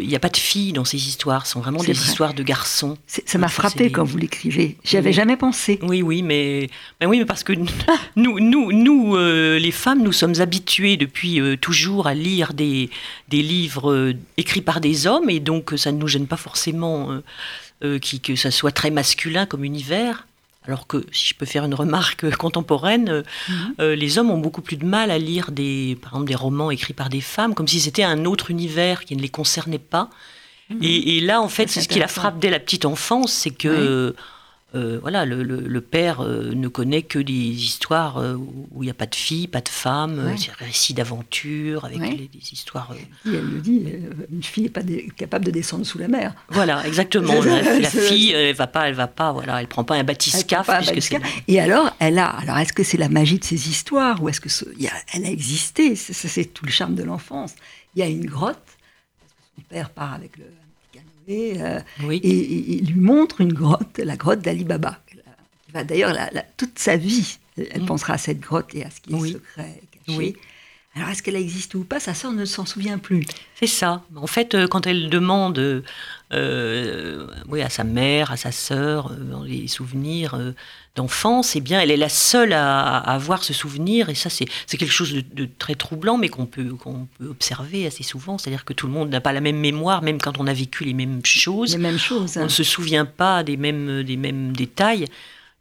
il 0.00 0.04
euh, 0.04 0.08
n'y 0.08 0.16
a 0.16 0.18
pas 0.18 0.28
de 0.30 0.36
filles 0.36 0.72
dans 0.72 0.84
ces 0.84 0.96
histoires. 0.96 1.46
Ce 1.46 1.52
sont 1.52 1.60
vraiment 1.60 1.82
des 1.82 1.92
histoires 1.92 2.34
de 2.34 2.42
garçons. 2.42 2.96
Ça 3.06 3.38
m'a 3.38 3.48
frappé 3.48 3.90
quand 3.92 4.04
vous 4.04 4.16
l'écrivez. 4.16 4.76
J'y 4.84 4.96
avais 4.96 5.12
jamais 5.12 5.36
pensé. 5.36 5.78
Oui, 5.82 6.02
oui, 6.02 6.22
mais, 6.22 6.70
oui, 7.04 7.18
mais 7.18 7.24
parce 7.24 7.44
que 7.44 7.52
nous, 8.16 8.40
nous, 8.40 8.72
nous 8.72 9.16
euh, 9.16 9.58
les 9.58 9.70
femmes, 9.70 10.02
nous 10.02 10.12
sommes 10.12 10.40
habituées 10.40 10.96
depuis 10.96 11.40
euh, 11.40 11.56
toujours 11.56 12.06
à 12.06 12.14
lire 12.14 12.54
des, 12.54 12.90
des 13.28 13.42
livres 13.42 14.14
écrits 14.36 14.62
par 14.62 14.80
des 14.80 15.06
hommes, 15.06 15.28
et 15.28 15.40
donc 15.40 15.74
ça 15.76 15.92
ne 15.92 15.98
nous 15.98 16.08
gêne 16.08 16.26
pas 16.26 16.36
forcément 16.36 17.20
qui, 18.00 18.20
que 18.20 18.36
ça 18.36 18.50
soit 18.50 18.70
très 18.70 18.90
masculin 18.90 19.44
comme 19.44 19.64
univers. 19.64 20.26
Alors 20.66 20.86
que, 20.86 21.04
si 21.10 21.28
je 21.28 21.34
peux 21.34 21.46
faire 21.46 21.64
une 21.64 21.74
remarque 21.74 22.30
contemporaine, 22.36 23.08
euh, 23.08 23.22
mhm. 23.48 23.74
euh, 23.80 23.96
les 23.96 24.18
hommes 24.18 24.30
ont 24.30 24.38
beaucoup 24.38 24.62
plus 24.62 24.76
de 24.76 24.84
mal 24.84 25.10
à 25.10 25.18
lire 25.18 25.50
des, 25.50 25.98
par 26.00 26.12
exemple, 26.12 26.28
des 26.28 26.34
romans 26.34 26.70
écrits 26.70 26.94
par 26.94 27.08
des 27.08 27.20
femmes, 27.20 27.54
comme 27.54 27.68
si 27.68 27.80
c'était 27.80 28.04
un 28.04 28.24
autre 28.24 28.50
univers 28.50 29.04
qui 29.04 29.16
ne 29.16 29.22
les 29.22 29.28
concernait 29.28 29.78
pas. 29.78 30.08
Mhm. 30.70 30.78
Et, 30.82 31.20
là, 31.20 31.40
en 31.40 31.48
fait, 31.48 31.68
c'est 31.68 31.80
ce 31.80 31.88
qui 31.88 31.98
la 31.98 32.08
frappe 32.08 32.38
dès 32.38 32.50
la 32.50 32.60
petite 32.60 32.84
enfance, 32.84 33.32
c'est 33.32 33.50
que 33.50 34.14
euh, 34.74 34.98
voilà, 35.02 35.26
le, 35.26 35.80
père 35.80 36.20
euh, 36.20 36.54
ne 36.54 36.68
connaît 36.68 37.02
que 37.02 37.18
des 37.18 37.32
histoires 37.32 38.16
euh, 38.16 38.36
où 38.36 38.82
il 38.82 38.86
n'y 38.86 38.90
a 38.90 38.94
pas 38.94 39.06
de 39.06 39.14
filles, 39.14 39.46
pas 39.46 39.60
de 39.60 39.68
femmes, 39.68 40.18
ouais. 40.24 40.36
récits 40.58 40.94
d'aventure, 40.94 41.84
avec 41.84 42.00
des 42.00 42.52
histoires. 42.52 42.94
elle 43.26 43.32
le 43.32 43.60
dit, 43.60 43.86
une 44.32 44.42
fille 44.42 44.64
n'est 44.64 44.70
pas 44.70 44.82
capable 45.16 45.44
de 45.44 45.50
descendre 45.50 45.84
sous 45.84 45.98
la 45.98 46.08
mer. 46.08 46.34
Voilà, 46.48 46.86
exactement. 46.86 47.34
la, 47.42 47.90
fille, 47.90 48.32
elle 48.32 48.54
va 48.54 48.66
pas, 48.66 48.88
elle 48.88 48.94
va 48.94 49.08
pas, 49.08 49.32
voilà, 49.32 49.60
elle 49.60 49.68
prend 49.68 49.84
pas 49.84 49.96
un 49.96 50.04
bathyscaphe. 50.04 50.70
Et 51.48 51.60
alors, 51.60 51.94
elle 51.98 52.18
a, 52.18 52.28
alors 52.28 52.56
est-ce 52.58 52.72
que 52.72 52.82
c'est 52.82 52.98
la 52.98 53.10
magie 53.10 53.38
de 53.38 53.44
ces 53.44 53.68
histoires 53.68 54.22
ou 54.22 54.28
est-ce 54.28 54.40
que 54.40 54.48
elle 55.12 55.26
a 55.26 55.30
existé 55.30 55.96
C'est 55.96 56.46
tout 56.46 56.64
le 56.64 56.70
charme 56.70 56.94
de 56.94 57.02
l'enfance. 57.02 57.54
Il 57.94 57.98
y 57.98 58.02
a 58.02 58.06
une 58.06 58.24
grotte, 58.24 58.56
son 59.56 59.62
père 59.68 59.90
part 59.90 60.14
avec 60.14 60.38
le 60.38 60.44
euh, 61.30 61.80
et, 62.10 62.74
il 62.78 62.92
lui 62.92 63.00
montre 63.00 63.40
une 63.40 63.52
grotte, 63.52 63.98
la 63.98 64.16
grotte 64.16 64.40
d'Ali 64.40 64.64
Baba. 64.64 64.98
Va 65.72 65.84
d'ailleurs 65.84 66.14
toute 66.56 66.78
sa 66.78 66.96
vie, 66.96 67.38
elle 67.56 67.82
mm. 67.82 67.86
pensera 67.86 68.14
à 68.14 68.18
cette 68.18 68.40
grotte 68.40 68.74
et 68.74 68.84
à 68.84 68.90
ce 68.90 69.00
qui 69.00 69.14
est 69.14 69.32
secret, 69.32 69.82
caché. 70.06 70.36
Alors, 70.94 71.08
est-ce 71.08 71.22
qu'elle 71.22 71.36
existe 71.36 71.74
ou 71.74 71.84
pas? 71.84 72.00
Sa 72.00 72.12
sœur 72.12 72.32
ne 72.32 72.44
s'en 72.44 72.66
souvient 72.66 72.98
plus. 72.98 73.24
C'est 73.54 73.66
ça. 73.66 74.02
En 74.14 74.26
fait, 74.26 74.54
euh, 74.54 74.68
quand 74.68 74.86
elle 74.86 75.08
demande 75.08 75.82
euh, 76.32 77.26
oui, 77.48 77.62
à 77.62 77.70
sa 77.70 77.82
mère, 77.82 78.30
à 78.30 78.36
sa 78.36 78.52
sœur, 78.52 79.10
dans 79.10 79.42
les 79.42 79.68
souvenirs 79.68 80.38
d'enfance, 80.94 81.56
eh 81.56 81.60
bien, 81.60 81.80
elle 81.80 81.90
est 81.90 81.96
la 81.96 82.08
seule 82.08 82.52
à, 82.52 82.98
avoir 82.98 83.44
ce 83.44 83.54
souvenir. 83.54 84.08
Et 84.08 84.14
ça, 84.14 84.28
c'est 84.28 84.46
quelque 84.76 84.92
chose 84.92 85.14
de, 85.14 85.48
très 85.58 85.74
troublant, 85.74 86.18
mais 86.18 86.28
qu'on 86.28 86.46
peut, 86.46 86.74
peut 87.18 87.28
observer 87.28 87.86
assez 87.86 88.02
souvent. 88.02 88.38
C'est-à-dire 88.38 88.64
que 88.64 88.72
tout 88.72 88.86
le 88.86 88.92
monde 88.92 89.08
n'a 89.08 89.20
pas 89.20 89.32
la 89.32 89.40
même 89.40 89.58
mémoire, 89.58 90.02
même 90.02 90.20
quand 90.20 90.38
on 90.38 90.46
a 90.46 90.52
vécu 90.52 90.84
les 90.84 90.94
mêmes 90.94 91.24
choses. 91.24 91.72
Les 91.72 91.78
mêmes 91.78 91.98
choses. 91.98 92.36
On 92.36 92.44
ne 92.44 92.48
se 92.48 92.64
souvient 92.64 93.06
pas 93.06 93.42
des 93.42 93.56
mêmes, 93.56 94.02
des 94.02 94.16
mêmes 94.16 94.54
détails. 94.54 95.06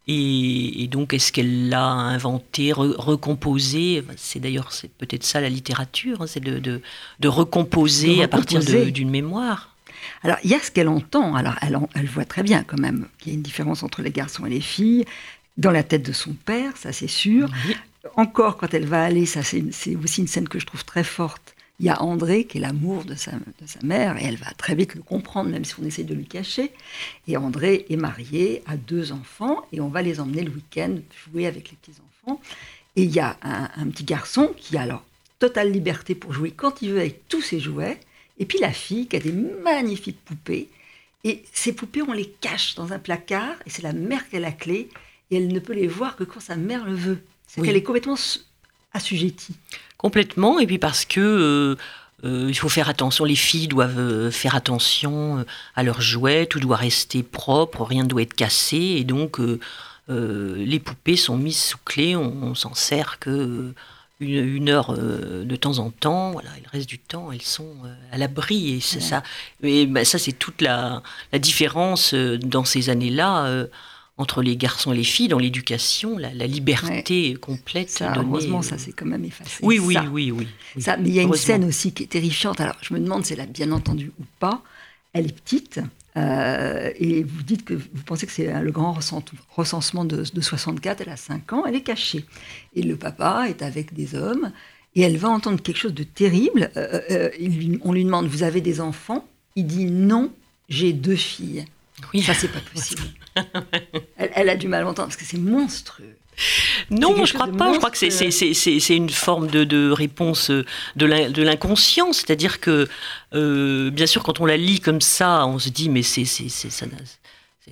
Et, 0.07 0.87
donc, 0.91 1.13
est-ce 1.13 1.31
qu'elle 1.31 1.69
l'a 1.69 1.85
inventé, 1.85 2.73
recomposé? 2.73 4.03
C'est 4.17 4.39
d'ailleurs 4.39 4.73
c'est 4.73 4.91
peut-être 4.91 5.23
ça 5.23 5.39
la 5.39 5.47
littérature, 5.47 6.21
hein, 6.21 6.27
c'est 6.27 6.39
de, 6.41 6.59
de, 6.59 7.27
recomposer 7.27 8.23
à 8.23 8.27
partir 8.27 8.59
d'une 8.59 9.09
mémoire. 9.09 9.70
Alors, 10.23 10.37
il 10.43 10.49
y 10.49 10.55
a 10.55 10.59
ce 10.59 10.71
qu'elle 10.71 10.87
entend. 10.87 11.35
Alors, 11.35 11.55
elle, 11.61 11.77
elle, 11.95 12.07
voit 12.07 12.25
très 12.25 12.43
bien 12.43 12.63
quand 12.63 12.79
même 12.79 13.07
qu'il 13.17 13.31
y 13.31 13.35
a 13.35 13.37
une 13.37 13.41
différence 13.41 13.83
entre 13.83 14.01
les 14.01 14.11
garçons 14.11 14.45
et 14.45 14.49
les 14.49 14.61
filles. 14.61 15.05
Dans 15.57 15.71
la 15.71 15.83
tête 15.83 16.03
de 16.03 16.13
son 16.13 16.33
père, 16.33 16.77
ça 16.77 16.93
c'est 16.93 17.07
sûr. 17.07 17.49
Encore, 18.15 18.57
quand 18.57 18.73
elle 18.73 18.85
va 18.85 19.03
aller, 19.03 19.25
ça 19.25 19.43
c'est 19.43 19.95
aussi 19.95 20.21
une 20.21 20.27
scène 20.27 20.47
que 20.47 20.59
je 20.59 20.65
trouve 20.65 20.85
très 20.85 21.03
forte. 21.03 21.55
Il 21.79 21.85
y 21.85 21.89
a 21.89 22.01
André, 22.01 22.45
qui 22.45 22.59
est 22.59 22.61
l'amour 22.61 23.05
de 23.05 23.15
sa, 23.15 23.31
de 23.31 23.65
sa 23.65 23.79
mère, 23.83 24.17
et 24.17 24.25
elle 24.25 24.37
va 24.37 24.51
très 24.55 24.75
vite 24.75 24.93
le 24.93 25.01
comprendre, 25.01 25.49
même 25.49 25.65
si 25.65 25.73
on 25.81 25.83
essaie 25.83 26.03
de 26.03 26.13
lui 26.13 26.25
cacher. 26.25 26.71
Et 27.27 27.37
André 27.37 27.87
est 27.89 27.95
marié, 27.95 28.61
a 28.67 28.77
deux 28.77 29.11
enfants, 29.11 29.65
et 29.71 29.81
on 29.81 29.87
va 29.87 30.03
les 30.03 30.19
emmener 30.19 30.43
le 30.43 30.51
week-end 30.51 30.97
jouer 31.25 31.47
avec 31.47 31.71
les 31.71 31.77
petits-enfants. 31.77 32.39
Et 32.95 33.03
il 33.03 33.11
y 33.11 33.19
a 33.19 33.35
un, 33.41 33.69
un 33.75 33.89
petit 33.89 34.03
garçon 34.03 34.53
qui 34.55 34.77
a 34.77 34.81
alors 34.81 35.03
totale 35.39 35.71
liberté 35.71 36.13
pour 36.13 36.33
jouer 36.33 36.51
quand 36.51 36.83
il 36.83 36.91
veut 36.91 36.99
avec 36.99 37.27
tous 37.27 37.41
ses 37.41 37.59
jouets. 37.59 37.99
Et 38.37 38.45
puis 38.45 38.59
la 38.59 38.71
fille 38.71 39.07
qui 39.07 39.15
a 39.15 39.19
des 39.19 39.31
magnifiques 39.31 40.23
poupées. 40.25 40.69
Et 41.23 41.43
ces 41.53 41.73
poupées, 41.73 42.01
on 42.01 42.13
les 42.13 42.29
cache 42.41 42.75
dans 42.75 42.93
un 42.93 42.99
placard, 42.99 43.55
et 43.65 43.69
c'est 43.69 43.83
la 43.83 43.93
mère 43.93 44.27
qui 44.29 44.37
a 44.37 44.39
la 44.39 44.51
clé, 44.51 44.89
et 45.29 45.37
elle 45.37 45.49
ne 45.49 45.59
peut 45.59 45.73
les 45.73 45.87
voir 45.87 46.15
que 46.15 46.23
quand 46.23 46.39
sa 46.39 46.55
mère 46.55 46.85
le 46.85 46.95
veut. 46.95 47.19
C'est 47.47 47.61
qu'elle 47.61 47.75
est 47.75 47.83
complètement 47.83 48.17
assujettie. 48.93 49.55
Complètement, 49.97 50.59
et 50.59 50.65
puis 50.65 50.79
parce 50.79 51.05
que 51.05 51.19
euh, 51.19 52.27
euh, 52.27 52.47
il 52.49 52.57
faut 52.57 52.69
faire 52.69 52.89
attention, 52.89 53.23
les 53.23 53.35
filles 53.35 53.67
doivent 53.67 53.99
euh, 53.99 54.31
faire 54.31 54.55
attention 54.55 55.45
à 55.75 55.83
leurs 55.83 56.01
jouets, 56.01 56.47
tout 56.47 56.59
doit 56.59 56.77
rester 56.77 57.23
propre, 57.23 57.83
rien 57.83 58.03
ne 58.03 58.07
doit 58.09 58.23
être 58.23 58.33
cassé, 58.33 58.77
et 58.77 59.03
donc 59.03 59.39
les 60.07 60.79
poupées 60.79 61.15
sont 61.15 61.37
mises 61.37 61.61
sous 61.61 61.77
clé, 61.85 62.15
on, 62.15 62.43
on 62.43 62.55
s'en 62.55 62.73
sert 62.73 63.19
que 63.19 63.73
une, 64.21 64.69
heure 64.69 64.95
euh, 64.97 65.43
de 65.43 65.55
temps 65.55 65.79
en 65.79 65.89
temps. 65.89 66.31
Voilà, 66.31 66.49
le 66.63 66.69
reste 66.69 66.87
du 66.87 66.99
temps, 66.99 67.31
elles 67.31 67.41
sont 67.41 67.75
euh, 67.85 67.93
à 68.11 68.17
l'abri. 68.17 68.75
Et 68.75 68.79
c'est 68.79 69.01
ça. 69.01 69.23
Et 69.63 69.85
bah, 69.85 70.05
ça, 70.05 70.17
c'est 70.17 70.31
toute 70.31 70.61
la, 70.61 71.01
différence 71.33 72.13
euh, 72.13 72.37
dans 72.37 72.63
ces 72.63 72.89
années-là 72.89 73.67
entre 74.17 74.43
les 74.43 74.55
garçons 74.55 74.93
et 74.93 74.97
les 74.97 75.03
filles 75.03 75.29
dans 75.29 75.39
l'éducation, 75.39 76.17
la, 76.17 76.29
liberté 76.47 77.33
complète. 77.35 77.89
Ça, 77.89 78.13
heureusement, 78.15 78.61
ça 78.61 78.77
s'est 78.77 78.91
quand 78.91 79.05
même 79.05 79.25
effacé. 79.25 79.57
Oui, 79.63 79.79
oui, 79.79 79.97
oui, 80.11 80.31
oui, 80.31 80.47
Ça, 80.77 80.97
mais 80.97 81.09
il 81.09 81.15
y 81.15 81.19
a 81.19 81.23
une 81.23 81.33
scène 81.33 81.65
aussi 81.65 81.91
qui 81.93 82.03
est 82.03 82.07
terrifiante. 82.07 82.61
Alors, 82.61 82.75
je 82.81 82.93
me 82.93 82.99
demande 82.99 83.25
si 83.25 83.33
elle 83.33 83.41
a 83.41 83.47
bien 83.47 83.71
entendu 83.71 84.11
ou 84.19 84.23
pas. 84.39 84.61
Elle 85.13 85.25
est 85.25 85.35
petite. 85.35 85.81
Euh, 86.17 86.91
et 86.97 87.23
vous 87.23 87.43
dites 87.43 87.63
que 87.63 87.73
vous 87.73 88.03
pensez 88.05 88.25
que 88.25 88.31
c'est 88.31 88.61
le 88.61 88.71
grand 88.71 88.91
recensement 88.91 90.05
de, 90.05 90.23
64, 90.23 91.01
elle 91.01 91.09
a 91.09 91.17
5 91.17 91.53
ans, 91.53 91.65
elle 91.65 91.75
est 91.75 91.81
cachée. 91.81 92.25
Et 92.75 92.81
le 92.81 92.95
papa 92.95 93.45
est 93.47 93.61
avec 93.61 93.93
des 93.93 94.15
hommes, 94.15 94.51
et 94.95 95.01
elle 95.01 95.17
va 95.17 95.29
entendre 95.29 95.61
quelque 95.61 95.77
chose 95.77 95.93
de 95.93 96.03
terrible. 96.03 96.69
Euh, 96.75 96.99
euh, 97.11 97.77
on 97.81 97.93
lui 97.93 98.03
demande, 98.03 98.27
vous 98.27 98.43
avez 98.43 98.61
des 98.61 98.81
enfants? 98.81 99.25
Il 99.55 99.67
dit, 99.67 99.85
non, 99.85 100.31
j'ai 100.69 100.93
deux 100.93 101.15
filles. 101.15 101.65
Oui. 102.13 102.21
Ça, 102.21 102.33
c'est 102.33 102.51
pas 102.51 102.61
possible. 102.73 103.03
elle, 104.17 104.49
a 104.49 104.55
du 104.55 104.67
mal 104.67 104.83
à 104.83 104.87
entendre, 104.87 105.07
parce 105.07 105.17
que 105.17 105.25
c'est 105.25 105.37
monstrueux. 105.37 106.15
Non, 106.89 107.25
je 107.25 107.33
crois 107.33 107.47
pas. 107.47 107.73
Je 107.73 107.77
crois 107.77 107.91
que 107.91 107.97
c'est 107.97 108.95
une 108.95 109.09
forme 109.09 109.47
de, 109.47 109.91
réponse 109.91 110.49
euh, 110.49 110.65
de 110.95 111.41
l'inconscient. 111.43 112.13
C'est-à-dire 112.13 112.59
que, 112.59 112.87
euh, 113.33 113.91
bien 113.91 114.05
sûr, 114.05 114.23
quand 114.23 114.39
on 114.39 114.45
la 114.45 114.57
lit 114.57 114.79
comme 114.79 115.01
ça, 115.01 115.45
on 115.45 115.59
se 115.59 115.69
dit, 115.69 115.89
mais 115.89 116.03
c'est 116.03 116.25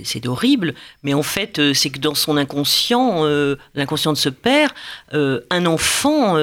c'est 0.03 0.27
horrible, 0.27 0.75
mais 1.03 1.13
en 1.13 1.23
fait, 1.23 1.59
euh, 1.59 1.73
c'est 1.73 1.89
que 1.89 1.99
dans 1.99 2.15
son 2.15 2.37
inconscient, 2.37 3.25
l'inconscient 3.73 4.13
de 4.13 4.17
ce 4.17 4.29
père, 4.29 4.73
un 5.11 5.65
enfant, 5.65 6.37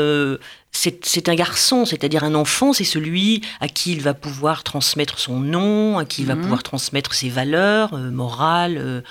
c'est 0.73 1.29
un 1.29 1.35
garçon, 1.35 1.87
c'est-à-dire 1.87 2.25
un 2.25 2.35
enfant, 2.35 2.73
c'est 2.73 2.85
celui 2.85 3.41
à 3.61 3.69
qui 3.69 3.93
il 3.93 4.03
va 4.03 4.15
pouvoir 4.15 4.63
transmettre 4.63 5.19
son 5.19 5.41
nom, 5.41 5.99
à 5.99 6.05
qui 6.05 6.23
il 6.23 6.27
va 6.27 6.35
mhm. 6.35 6.43
pouvoir 6.43 6.63
transmettre 6.63 7.15
ses 7.15 7.31
valeurs 7.31 7.97
morales 7.97 9.03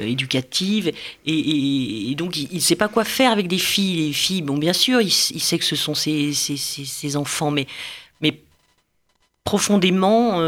éducative. 0.00 0.92
Et, 1.26 2.14
donc, 2.16 2.36
il 2.36 2.54
ne 2.54 2.60
sait 2.60 2.76
pas 2.76 2.88
quoi 2.88 3.04
faire 3.04 3.32
avec 3.32 3.48
des 3.48 3.58
filles. 3.58 4.08
Les 4.08 4.12
filles, 4.12 4.42
bon, 4.42 4.58
bien 4.58 4.72
sûr, 4.72 5.00
il, 5.00 5.10
sait 5.10 5.58
que 5.58 5.64
ce 5.64 5.76
sont 5.76 5.94
ses, 5.94 6.32
ses, 6.32 7.16
enfants, 7.16 7.50
mais, 7.50 7.66
mais 8.20 8.40
profondément, 9.44 10.40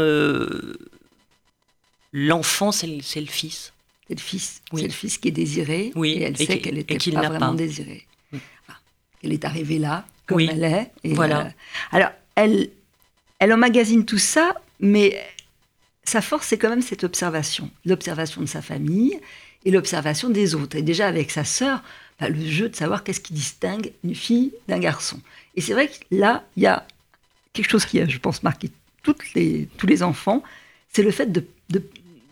l'enfant, 2.13 2.71
c'est 2.71 2.87
le, 2.87 3.01
fils. 3.01 3.73
C'est 4.07 4.15
le 4.15 4.21
fils. 4.21 4.61
C'est 4.73 4.83
le 4.83 4.89
fils 4.89 5.17
qui 5.17 5.27
est 5.27 5.31
désiré. 5.31 5.91
Oui. 5.95 6.13
Et 6.13 6.21
elle 6.23 6.37
sait 6.37 6.59
qu'elle 6.59 6.75
n'était 6.75 6.97
pas 7.11 7.29
vraiment 7.29 7.53
désirée. 7.53 8.05
Elle 9.23 9.33
est 9.33 9.45
arrivée 9.45 9.79
là, 9.79 10.05
comme 10.25 10.39
elle 10.39 10.63
est. 10.63 10.91
Et 11.03 11.13
voilà. 11.13 11.51
alors, 11.91 12.09
elle, 12.35 12.69
elle 13.39 13.53
emmagasine 13.53 14.05
tout 14.05 14.17
ça, 14.17 14.55
mais 14.79 15.21
sa 16.09 16.21
force, 16.21 16.47
c'est 16.47 16.57
quand 16.57 16.69
même 16.69 16.81
cette 16.81 17.03
observation. 17.03 17.69
L'observation 17.85 18.41
de 18.41 18.47
sa 18.47 18.61
famille 18.61 19.19
et 19.65 19.71
l'observation 19.71 20.29
des 20.29 20.55
autres. 20.55 20.75
Et 20.75 20.81
déjà, 20.81 21.07
avec 21.07 21.31
sa 21.31 21.43
sœur, 21.43 21.83
bah, 22.19 22.29
le 22.29 22.45
jeu 22.45 22.69
de 22.69 22.75
savoir 22.75 23.03
qu'est-ce 23.03 23.21
qui 23.21 23.33
distingue 23.33 23.93
une 24.03 24.15
fille 24.15 24.53
d'un 24.67 24.79
garçon. 24.79 25.19
Et 25.55 25.61
c'est 25.61 25.73
vrai 25.73 25.87
que 25.87 25.93
là, 26.11 26.43
il 26.57 26.63
y 26.63 26.67
a 26.67 26.85
quelque 27.53 27.69
chose 27.69 27.85
qui 27.85 27.99
a, 27.99 28.07
je 28.07 28.17
pense, 28.17 28.43
marqué 28.43 28.69
toutes 29.03 29.33
les, 29.33 29.69
tous 29.77 29.87
les 29.87 30.03
enfants, 30.03 30.43
c'est 30.91 31.03
le 31.03 31.11
fait 31.11 31.31
de, 31.31 31.45
de, 31.69 31.81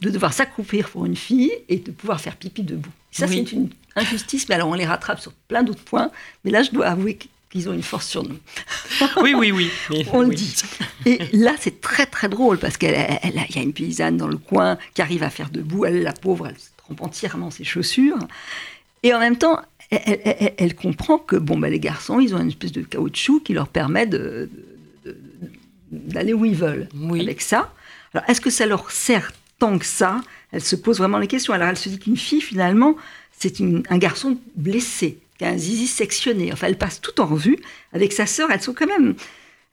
devoir 0.02 0.34
s'accroupir 0.34 0.90
pour 0.90 1.06
une 1.06 1.16
fille 1.16 1.52
et 1.70 1.78
de 1.78 1.92
pouvoir 1.92 2.20
faire 2.20 2.36
pipi 2.36 2.64
debout. 2.64 2.92
Ça, 3.12 3.28
c'est 3.28 3.52
une 3.52 3.70
injustice, 3.96 4.48
mais 4.48 4.56
alors 4.56 4.70
on 4.70 4.74
les 4.74 4.86
rattrape 4.86 5.20
sur 5.20 5.34
plein 5.34 5.64
d'autres 5.64 5.84
points. 5.84 6.12
Mais 6.44 6.52
là, 6.52 6.62
je 6.62 6.72
dois 6.72 6.88
avouer 6.88 7.18
qu'ils 7.50 7.70
ont 7.70 7.74
une 7.74 7.84
force 7.84 8.08
sur 8.08 8.24
nous. 8.24 8.38
oui, 9.22 9.34
oui, 9.36 9.52
oui. 9.52 9.72
on 10.12 10.22
le 10.22 10.36
dit. 10.36 10.56
Et 11.06 11.20
là, 11.34 11.54
c'est 11.60 11.82
très, 11.82 12.06
très 12.06 12.30
drôle 12.30 12.58
parce 12.58 12.78
qu'il 12.78 12.90
y 12.90 13.60
a 13.60 13.62
une 13.62 13.74
paysanne 13.74 14.18
dans 14.18 14.28
le 14.28 14.38
coin 14.38 14.78
qui 14.94 15.02
arrive 15.02 15.24
à 15.24 15.30
faire 15.30 15.50
debout. 15.50 15.86
Elle, 15.86 16.04
la 16.04 16.14
pauvre, 16.14 16.48
elle 16.48 16.58
se 16.58 16.70
trompe 16.78 17.02
entièrement 17.02 17.52
ses 17.52 17.64
chaussures. 17.64 18.20
Et 19.04 19.14
en 19.14 19.20
même 19.20 19.38
temps, 19.38 19.62
elle, 19.90 20.76
comprend 20.76 21.18
que 21.18 21.36
bon, 21.36 21.58
bah, 21.58 21.70
les 21.70 21.80
garçons, 21.80 22.20
ils 22.20 22.36
ont 22.36 22.40
une 22.40 22.50
espèce 22.50 22.72
de 22.72 22.82
caoutchouc 22.82 23.42
qui 23.44 23.54
leur 23.54 23.68
permet 23.68 24.06
de, 24.06 24.50
d'aller 25.92 26.34
où 26.34 26.46
ils 26.46 26.56
veulent 26.56 26.90
avec 27.12 27.42
ça. 27.42 27.74
Alors, 28.14 28.30
est-ce 28.30 28.42
que 28.42 28.50
ça 28.50 28.66
leur 28.66 28.92
sert 28.92 29.32
tant 29.60 29.78
que 29.78 29.86
ça? 29.86 30.22
Elle 30.52 30.64
se 30.64 30.76
pose 30.76 30.98
vraiment 30.98 31.20
les 31.20 31.28
questions. 31.28 31.54
Alors, 31.54 31.70
elle 31.70 31.78
se 31.78 31.90
dit 31.90 32.00
qu'une 32.00 32.18
fille, 32.18 32.42
finalement, 32.42 32.96
c'est 33.38 33.62
un 33.62 33.98
garçon 33.98 34.38
blessé, 34.56 35.20
qui 35.38 35.46
a 35.46 35.50
un 35.50 35.58
zizi 35.58 35.88
sectionné. 35.88 36.52
Enfin, 36.54 36.68
elle 36.68 36.78
passe 36.78 37.02
tout 37.02 37.20
en 37.22 37.26
revue. 37.26 37.58
Avec 37.94 38.14
sa 38.14 38.26
sœur, 38.26 38.52
elles 38.52 38.62
sont 38.62 38.74
quand 38.74 38.88
même. 38.88 39.16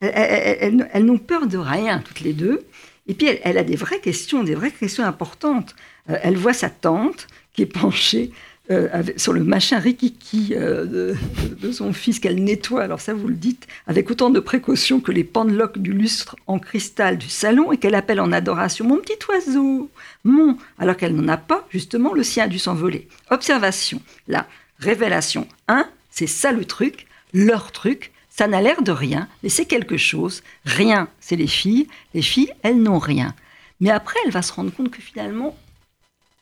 Elles, 0.01 1.05
n'ont 1.05 1.19
peur 1.19 1.47
de 1.47 1.57
rien, 1.57 2.01
toutes 2.01 2.21
les 2.21 2.33
deux. 2.33 2.67
Et 3.07 3.15
puis, 3.15 3.27
elle, 3.43 3.59
a 3.59 3.65
des 3.65 3.77
vraies 3.77 4.01
questions, 4.01 4.45
des 4.45 4.55
vraies 4.55 4.71
questions 4.71 5.05
importantes. 5.05 5.75
Euh, 6.11 6.19
elle 6.23 6.37
voit 6.37 6.53
sa 6.53 6.71
tante 6.71 7.27
qui 7.53 7.63
est 7.63 7.67
penchée 7.67 8.33
euh, 8.71 9.03
sur 9.19 9.35
le 9.35 9.45
machin 9.45 9.79
rikiki 9.79 10.55
euh, 10.57 11.15
de, 11.61 11.73
son 11.73 11.93
fils 11.93 12.19
qu'elle 12.19 12.43
nettoie, 12.43 12.83
alors 12.83 12.99
ça 12.99 13.13
vous 13.13 13.29
le 13.29 13.35
dites, 13.35 13.67
avec 13.87 14.11
autant 14.11 14.31
de 14.31 14.41
précaution 14.41 15.01
que 15.01 15.13
les 15.13 15.23
pendeloques 15.23 15.79
du 15.79 15.93
lustre 15.93 16.37
en 16.47 16.59
cristal 16.59 17.19
du 17.19 17.29
salon 17.29 17.73
et 17.73 17.77
qu'elle 17.77 17.95
appelle 17.95 18.21
en 18.21 18.33
adoration 18.33 18.87
mon 18.87 18.97
petit 18.97 19.19
oiseau, 19.29 19.91
mon, 20.25 20.57
alors 20.79 20.97
qu'elle 20.97 21.15
n'en 21.15 21.29
a 21.29 21.37
pas, 21.37 21.67
justement, 21.71 22.15
le 22.15 22.23
sien 22.23 22.45
a 22.45 22.49
dû 22.49 22.59
s'envoler. 22.59 23.07
Observation, 23.31 24.01
la 24.29 24.47
révélation 24.85 25.49
1, 25.69 25.89
c'est 26.11 26.27
ça 26.27 26.53
le 26.53 26.65
truc, 26.65 27.07
leur 27.33 27.73
truc, 27.73 28.13
ça 28.37 28.49
n'a 28.49 28.61
l'air 28.61 28.83
de 28.83 28.91
rien, 28.91 29.29
mais 29.43 29.49
c'est 29.49 29.65
quelque 29.65 29.97
chose. 29.97 30.43
Rien, 30.65 31.09
c'est 31.21 31.37
les 31.37 31.47
filles. 31.47 31.87
Les 32.15 32.23
filles, 32.23 32.53
elles 32.63 32.83
n'ont 32.83 32.99
rien. 32.99 33.33
Mais 33.81 33.91
après, 33.91 34.19
elle 34.25 34.33
va 34.33 34.43
se 34.43 34.53
rendre 34.53 34.73
compte 34.73 34.91
que 34.91 35.01
finalement, 35.01 35.57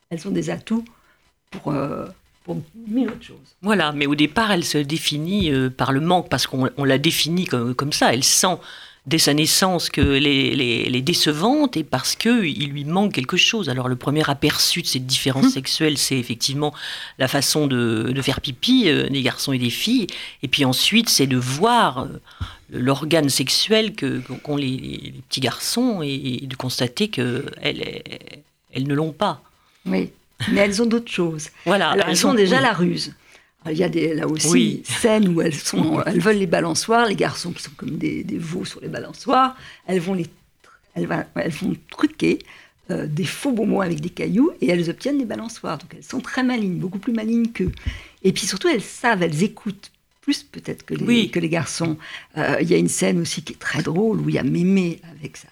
elles 0.09 0.27
ont 0.27 0.31
des 0.31 0.49
atouts 0.49 0.85
pour, 1.51 1.71
euh, 1.71 2.07
pour 2.43 2.61
mille 2.87 3.09
autres 3.09 3.23
choses. 3.23 3.55
Voilà, 3.61 3.91
mais 3.91 4.07
au 4.07 4.15
départ, 4.15 4.51
elle 4.51 4.63
se 4.63 4.79
définit 4.79 5.51
euh, 5.51 5.69
par 5.69 5.91
le 5.91 5.99
manque, 5.99 6.29
parce 6.29 6.47
qu'on 6.47 6.83
la 6.83 6.97
définit 6.97 7.45
comme, 7.45 7.75
comme 7.75 7.93
ça. 7.93 8.11
Elle 8.11 8.23
sent 8.23 8.57
dès 9.05 9.17
sa 9.17 9.33
naissance 9.33 9.89
que 9.89 10.01
les, 10.01 10.55
les, 10.55 11.01
décevante 11.01 11.75
et 11.75 11.83
parce 11.83 12.15
qu'il 12.15 12.69
lui 12.69 12.85
manque 12.85 13.13
quelque 13.13 13.37
chose. 13.37 13.69
Alors 13.69 13.89
le 13.89 13.95
premier 13.95 14.29
aperçu 14.29 14.81
de 14.81 14.87
cette 14.87 15.05
différence 15.05 15.45
hum. 15.45 15.51
sexuelle, 15.51 15.97
c'est 15.97 16.17
effectivement 16.17 16.73
la 17.19 17.27
façon 17.27 17.67
de, 17.67 18.11
de 18.15 18.21
faire 18.21 18.39
pipi 18.39 18.87
euh, 18.87 19.09
des 19.09 19.21
garçons 19.21 19.51
et 19.51 19.57
des 19.57 19.69
filles. 19.69 20.07
Et 20.41 20.47
puis 20.47 20.63
ensuite, 20.63 21.09
c'est 21.09 21.27
de 21.27 21.37
voir 21.37 22.07
l'organe 22.71 23.29
sexuel 23.29 23.93
que 23.93 24.19
qu'ont 24.19 24.55
les, 24.55 25.13
petits 25.27 25.41
garçons 25.41 26.01
et, 26.01 26.41
de 26.43 26.55
constater 26.55 27.09
qu'elles 27.09 28.03
elles 28.71 28.87
ne 28.87 28.93
l'ont 28.93 29.11
pas. 29.11 29.41
Oui 29.85 30.11
mais 30.51 30.61
elles 30.61 30.81
ont 30.81 30.85
d'autres 30.85 31.11
choses. 31.11 31.49
Voilà, 31.65 31.91
Alors, 31.91 32.07
elles, 32.09 32.27
ont 32.27 32.33
déjà 32.33 32.61
la 32.61 32.73
ruse. 32.73 33.13
Il 33.69 33.77
y 33.77 33.83
a 33.83 33.89
des, 33.89 34.13
là 34.13 34.27
aussi 34.27 34.83
scènes 34.85 35.29
où 35.29 35.41
elles, 35.41 35.53
sont, 35.53 36.01
elles 36.05 36.19
veulent 36.19 36.37
les 36.37 36.47
balançoires, 36.47 37.05
les 37.07 37.15
garçons 37.15 37.51
qui 37.51 37.63
sont 37.63 37.71
comme 37.77 37.97
des, 37.97 38.25
veaux 38.33 38.65
sur 38.65 38.81
les 38.81 38.87
balançoires, 38.87 39.55
elles 39.87 39.99
vont, 39.99 40.13
les, 40.13 40.27
elles, 40.95 41.07
elles 41.35 41.51
vont 41.51 41.75
truquer 41.89 42.39
euh, 42.91 43.07
des 43.07 43.23
faux 43.23 43.53
bonbons 43.53 43.79
avec 43.79 44.01
des 44.01 44.09
cailloux 44.09 44.51
et 44.59 44.69
elles 44.69 44.89
obtiennent 44.89 45.17
des 45.17 45.25
balançoires. 45.25 45.77
Donc 45.77 45.93
elles 45.95 46.03
sont 46.03 46.19
très 46.19 46.43
malignes, 46.43 46.77
beaucoup 46.77 46.99
plus 46.99 47.13
malignes 47.13 47.47
qu'eux. 47.47 47.71
Et 48.23 48.33
puis 48.33 48.45
surtout, 48.45 48.67
elles 48.67 48.81
savent, 48.81 49.23
elles 49.23 49.43
écoutent 49.43 49.91
plus 50.19 50.43
peut-être 50.43 50.85
que 50.85 50.93
les, 50.93 51.29
que 51.29 51.39
les 51.39 51.49
garçons. 51.49 51.97
Euh, 52.37 52.57
il 52.61 52.69
y 52.69 52.73
a 52.73 52.77
une 52.77 52.89
scène 52.89 53.19
aussi 53.19 53.41
qui 53.43 53.53
est 53.53 53.59
très 53.59 53.83
drôle 53.83 54.21
où 54.21 54.29
il 54.29 54.35
y 54.35 54.37
a 54.37 54.43
Mémé 54.43 54.99
avec 55.17 55.37
ça 55.37 55.47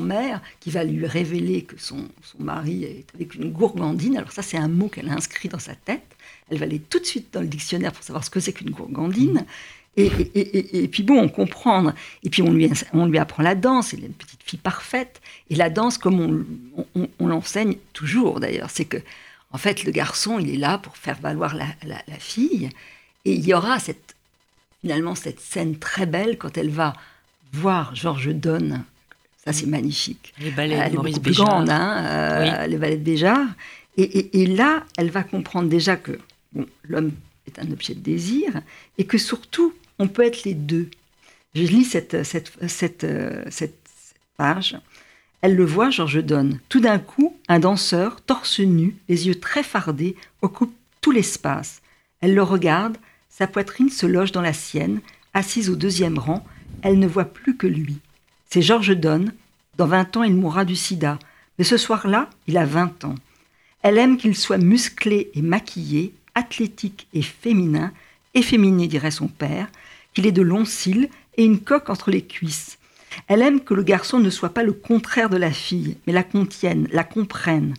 mère 0.00 0.40
qui 0.60 0.70
va 0.70 0.84
lui 0.84 1.06
révéler 1.06 1.62
que 1.62 1.78
son, 1.78 2.08
son 2.22 2.42
mari 2.42 2.84
est 2.84 3.04
avec 3.14 3.34
une 3.34 3.52
gourgandine. 3.52 4.16
Alors 4.16 4.32
ça, 4.32 4.42
c'est 4.42 4.56
un 4.56 4.68
mot 4.68 4.88
qu'elle 4.88 5.08
a 5.08 5.12
inscrit 5.12 5.48
dans 5.48 5.58
sa 5.58 5.74
tête. 5.74 6.02
Elle 6.50 6.58
va 6.58 6.64
aller 6.64 6.80
tout 6.80 6.98
de 6.98 7.04
suite 7.04 7.28
dans 7.32 7.40
le 7.40 7.46
dictionnaire 7.46 7.92
pour 7.92 8.02
savoir 8.02 8.24
ce 8.24 8.30
que 8.30 8.40
c'est 8.40 8.52
qu'une 8.52 8.70
gourgandine. 8.70 9.40
Mmh. 9.40 9.46
Et, 9.98 10.06
et, 10.06 10.84
et, 10.84 10.88
puis 10.88 11.02
bon, 11.02 11.18
on 11.20 11.28
comprend. 11.28 11.92
Et 12.22 12.30
puis 12.30 12.40
on 12.42 12.50
lui, 12.50 12.70
on 12.94 13.06
lui 13.06 13.18
apprend 13.18 13.42
la 13.42 13.54
danse. 13.54 13.92
Elle 13.92 14.04
est 14.04 14.06
une 14.06 14.14
petite 14.14 14.42
fille 14.42 14.58
parfaite. 14.58 15.20
Et 15.50 15.54
la 15.54 15.68
danse, 15.68 15.98
comme 15.98 16.46
on, 16.94 17.08
on, 17.18 17.26
l'enseigne 17.26 17.76
toujours 17.92 18.40
d'ailleurs, 18.40 18.70
c'est 18.70 18.86
que 18.86 18.96
en 19.50 19.58
fait 19.58 19.84
le 19.84 19.92
garçon, 19.92 20.38
il 20.38 20.48
est 20.48 20.56
là 20.56 20.78
pour 20.78 20.96
faire 20.96 21.20
valoir 21.20 21.54
la, 21.54 21.66
la, 21.82 22.00
la 22.08 22.18
fille. 22.18 22.70
Et 23.26 23.34
il 23.34 23.46
y 23.46 23.52
aura 23.52 23.78
cette, 23.78 24.16
finalement 24.80 25.14
cette 25.14 25.40
scène 25.40 25.78
très 25.78 26.06
belle 26.06 26.38
quand 26.38 26.56
elle 26.56 26.70
va 26.70 26.94
voir 27.52 27.94
Georges 27.94 28.34
Donne 28.34 28.84
ça, 29.44 29.52
c'est 29.52 29.66
magnifique. 29.66 30.32
Les 30.40 30.52
ballets 30.52 30.76
de 30.76 30.82
elle 30.82 30.94
Maurice 30.94 31.16
est 31.16 31.18
beaucoup 31.18 31.24
plus 31.24 31.36
grande, 31.36 31.68
hein, 31.68 32.04
euh, 32.04 32.66
les 32.66 32.76
ballets 32.76 32.96
de 32.96 33.02
Béjart. 33.02 33.48
Et, 33.96 34.40
et, 34.40 34.46
là, 34.46 34.84
elle 34.96 35.10
va 35.10 35.22
comprendre 35.22 35.68
déjà 35.68 35.96
que 35.96 36.18
l'homme 36.84 37.12
est 37.46 37.58
un 37.58 37.70
objet 37.72 37.94
de 37.94 38.00
désir 38.00 38.62
et 38.98 39.04
que 39.04 39.18
surtout, 39.18 39.74
on 39.98 40.08
peut 40.08 40.24
être 40.24 40.44
les 40.44 40.54
deux. 40.54 40.88
Je 41.54 41.62
lis 41.62 41.84
cette, 41.84 42.22
cette, 42.22 42.52
cette, 42.68 43.04
euh, 43.04 43.42
cette 43.50 43.76
page. 44.36 44.78
Elle 45.42 45.56
le 45.56 45.64
voit, 45.64 45.90
Georges 45.90 46.24
Donne. 46.24 46.60
Tout 46.68 46.80
d'un 46.80 47.00
coup, 47.00 47.36
un 47.48 47.58
danseur, 47.58 48.20
torse 48.20 48.60
nu, 48.60 48.96
les 49.08 49.26
yeux 49.26 49.34
très 49.34 49.64
fardés, 49.64 50.14
occupe 50.40 50.72
tout 51.00 51.10
l'espace. 51.10 51.82
Elle 52.20 52.34
le 52.34 52.44
regarde, 52.44 52.96
sa 53.28 53.48
poitrine 53.48 53.90
se 53.90 54.06
loge 54.06 54.30
dans 54.30 54.40
la 54.40 54.52
sienne, 54.52 55.00
assise 55.34 55.68
au 55.68 55.74
deuxième 55.74 56.18
rang, 56.18 56.46
elle 56.82 57.00
ne 57.00 57.08
voit 57.08 57.24
plus 57.24 57.56
que 57.56 57.66
lui. 57.66 57.98
C'est 58.52 58.60
Georges 58.60 58.94
Donne. 58.94 59.32
Dans 59.78 59.86
20 59.86 60.18
ans, 60.18 60.22
il 60.24 60.34
mourra 60.34 60.66
du 60.66 60.76
sida. 60.76 61.18
Mais 61.56 61.64
ce 61.64 61.78
soir-là, 61.78 62.28
il 62.46 62.58
a 62.58 62.66
20 62.66 63.06
ans. 63.06 63.14
Elle 63.80 63.96
aime 63.96 64.18
qu'il 64.18 64.36
soit 64.36 64.58
musclé 64.58 65.30
et 65.32 65.40
maquillé, 65.40 66.12
athlétique 66.34 67.06
et 67.14 67.22
féminin, 67.22 67.92
efféminé 68.34 68.88
dirait 68.88 69.10
son 69.10 69.28
père, 69.28 69.68
qu'il 70.12 70.26
ait 70.26 70.32
de 70.32 70.42
longs 70.42 70.66
cils 70.66 71.08
et 71.38 71.46
une 71.46 71.60
coque 71.60 71.88
entre 71.88 72.10
les 72.10 72.20
cuisses. 72.20 72.76
Elle 73.26 73.40
aime 73.40 73.62
que 73.62 73.72
le 73.72 73.84
garçon 73.84 74.20
ne 74.20 74.28
soit 74.28 74.52
pas 74.52 74.64
le 74.64 74.74
contraire 74.74 75.30
de 75.30 75.38
la 75.38 75.50
fille, 75.50 75.96
mais 76.06 76.12
la 76.12 76.22
contienne, 76.22 76.88
la 76.92 77.04
comprenne. 77.04 77.72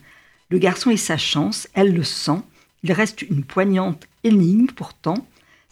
Le 0.50 0.58
garçon 0.58 0.90
est 0.90 0.98
sa 0.98 1.18
chance, 1.18 1.68
elle 1.76 1.94
le 1.94 2.04
sent. 2.04 2.42
Il 2.82 2.94
reste 2.94 3.22
une 3.22 3.44
poignante 3.44 4.08
énigme 4.24 4.66
pourtant. 4.76 5.24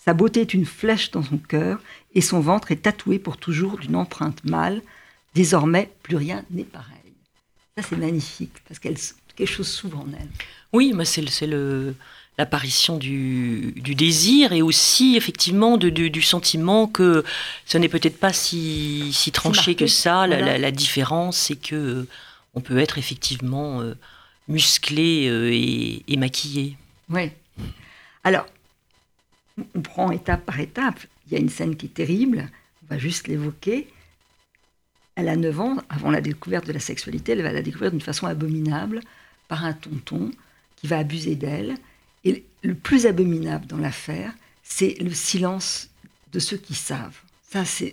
Sa 0.04 0.16
beauté 0.16 0.42
est 0.42 0.56
une 0.56 0.66
flèche 0.66 1.12
dans 1.12 1.22
son 1.22 1.38
cœur 1.38 1.80
et 2.16 2.22
son 2.22 2.40
ventre 2.40 2.72
est 2.72 2.84
tatoué 2.84 3.20
pour 3.20 3.38
toujours 3.38 3.78
d'une 3.78 3.96
empreinte 3.96 4.44
mâle. 4.44 4.82
Désormais, 5.36 5.92
plus 6.02 6.16
rien 6.16 6.44
n'est 6.50 6.64
pareil. 6.64 6.88
Ça, 7.78 7.84
c'est 7.88 7.98
magnifique, 7.98 8.54
parce 8.68 8.80
qu'elle 8.80 8.98
quelque 9.36 9.48
chose 9.48 9.68
s'ouvre 9.68 10.00
en 10.00 10.08
elle. 10.20 10.28
Oui, 10.74 10.94
mais 10.96 11.06
c'est 11.06 11.24
l'apparition 12.38 12.98
du, 12.98 13.74
désir 13.76 14.54
et 14.54 14.64
aussi 14.64 15.16
effectivement 15.18 15.78
du 15.78 16.22
sentiment 16.24 16.88
que 16.88 17.24
ce 17.68 17.78
n'est 17.78 17.88
peut-être 17.88 18.20
pas 18.20 18.34
si, 18.34 19.14
tranché 19.32 19.76
que 19.76 19.88
ça. 19.88 20.26
La, 20.26 20.72
différence, 20.72 21.38
c'est 21.38 21.56
que 21.56 21.76
euh, 21.76 22.08
on 22.56 22.62
peut 22.62 22.80
être 22.80 22.98
effectivement 22.98 23.82
euh, 23.82 23.94
musclé 24.48 25.28
euh, 25.30 25.52
et, 25.54 26.04
et, 26.08 26.18
maquillé. 26.18 26.76
Oui. 27.10 27.30
Alors, 28.24 28.48
on 29.76 29.82
prend 29.82 30.12
étape 30.12 30.46
par 30.46 30.60
étape. 30.60 31.00
Il 31.28 31.34
y 31.34 31.36
a 31.36 31.40
une 31.40 31.50
scène 31.50 31.76
qui 31.76 31.88
est 31.88 31.94
terrible, 31.94 32.50
on 32.84 32.94
va 32.94 32.98
juste 32.98 33.28
l'évoquer. 33.28 33.88
Elle 35.16 35.30
a 35.30 35.36
9 35.36 35.60
ans, 35.60 35.78
avant 35.90 36.12
la 36.12 36.22
découverte 36.22 36.66
de 36.66 36.74
la 36.74 36.80
sexualité, 36.80 37.34
elle 37.34 37.42
va 37.42 37.52
la 37.52 37.62
découvrir 37.62 37.92
d'une 37.92 38.02
façon 38.02 38.28
abominable 38.28 39.02
par 39.48 39.66
un 39.66 39.74
tonton 39.74 40.32
qui 40.78 40.88
va 40.88 40.98
abuser 41.00 41.36
d'elle. 41.36 41.76
Et 42.24 42.44
le 42.64 42.76
plus 42.76 43.06
abominable 43.06 43.66
dans 43.68 43.78
l'affaire, 43.78 44.34
c'est 44.64 44.96
le 45.00 45.12
silence 45.12 45.90
de 46.32 46.40
ceux 46.40 46.58
qui 46.58 46.76
savent. 46.76 47.20
Ça, 47.50 47.66
c'est 47.66 47.92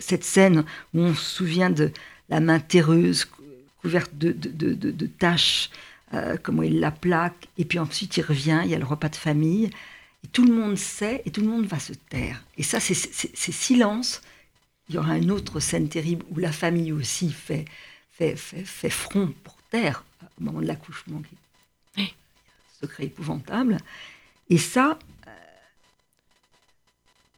cette 0.00 0.24
scène 0.24 0.64
où 0.92 1.00
on 1.00 1.14
se 1.14 1.36
souvient 1.36 1.70
de 1.70 1.92
la 2.28 2.40
main 2.40 2.58
terreuse 2.58 3.28
couverte 3.80 4.10
de, 4.16 5.06
taches, 5.18 5.70
euh, 6.14 6.36
comment 6.42 6.62
il 6.62 6.80
la 6.80 6.90
plaque, 6.90 7.48
et 7.58 7.64
puis 7.64 7.78
ensuite 7.78 8.16
il 8.16 8.22
revient, 8.22 8.62
il 8.64 8.70
y 8.70 8.74
a 8.74 8.78
le 8.78 8.84
repas 8.84 9.10
de 9.10 9.16
famille, 9.16 9.70
et 10.24 10.26
tout 10.28 10.44
le 10.44 10.54
monde 10.54 10.76
sait, 10.76 11.22
et 11.26 11.30
tout 11.30 11.42
le 11.42 11.48
monde 11.48 11.66
va 11.66 11.78
se 11.78 11.92
taire. 11.92 12.42
Et 12.56 12.62
ça, 12.62 12.80
c'est 12.80 12.94
silence. 13.52 14.22
Il 14.88 14.94
y 14.94 14.98
aura 14.98 15.18
une 15.18 15.30
autre 15.30 15.60
scène 15.60 15.88
terrible 15.88 16.24
où 16.30 16.38
la 16.38 16.50
famille 16.50 16.92
aussi 16.92 17.30
fait, 17.30 17.66
fait, 18.10 18.36
fait, 18.36 18.90
front 18.90 19.32
pour 19.44 19.56
terre 19.70 20.04
au 20.38 20.44
moment 20.44 20.60
de 20.60 20.66
l'accouchement. 20.66 21.22
Secret 22.80 23.04
épouvantable. 23.04 23.78
Et 24.50 24.58
ça, 24.58 24.98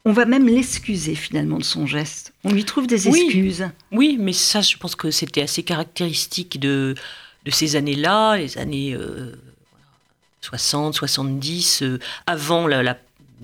on 0.03 0.13
va 0.13 0.25
même 0.25 0.47
l'excuser 0.47 1.15
finalement 1.15 1.57
de 1.57 1.63
son 1.63 1.85
geste. 1.85 2.33
On 2.43 2.51
lui 2.51 2.63
trouve 2.63 2.87
des 2.87 3.07
excuses. 3.07 3.69
Oui, 3.91 4.17
mais 4.19 4.33
ça, 4.33 4.61
je 4.61 4.77
pense 4.77 4.95
que 4.95 5.11
c'était 5.11 5.41
assez 5.41 5.63
caractéristique 5.63 6.59
de, 6.59 6.95
de 7.43 7.51
ces 7.51 7.75
années-là, 7.75 8.37
les 8.37 8.57
années 8.57 8.97
60, 10.47 10.95
euh, 10.95 10.97
70, 10.97 11.81
euh, 11.83 11.99
avant 12.25 12.67
la, 12.67 12.97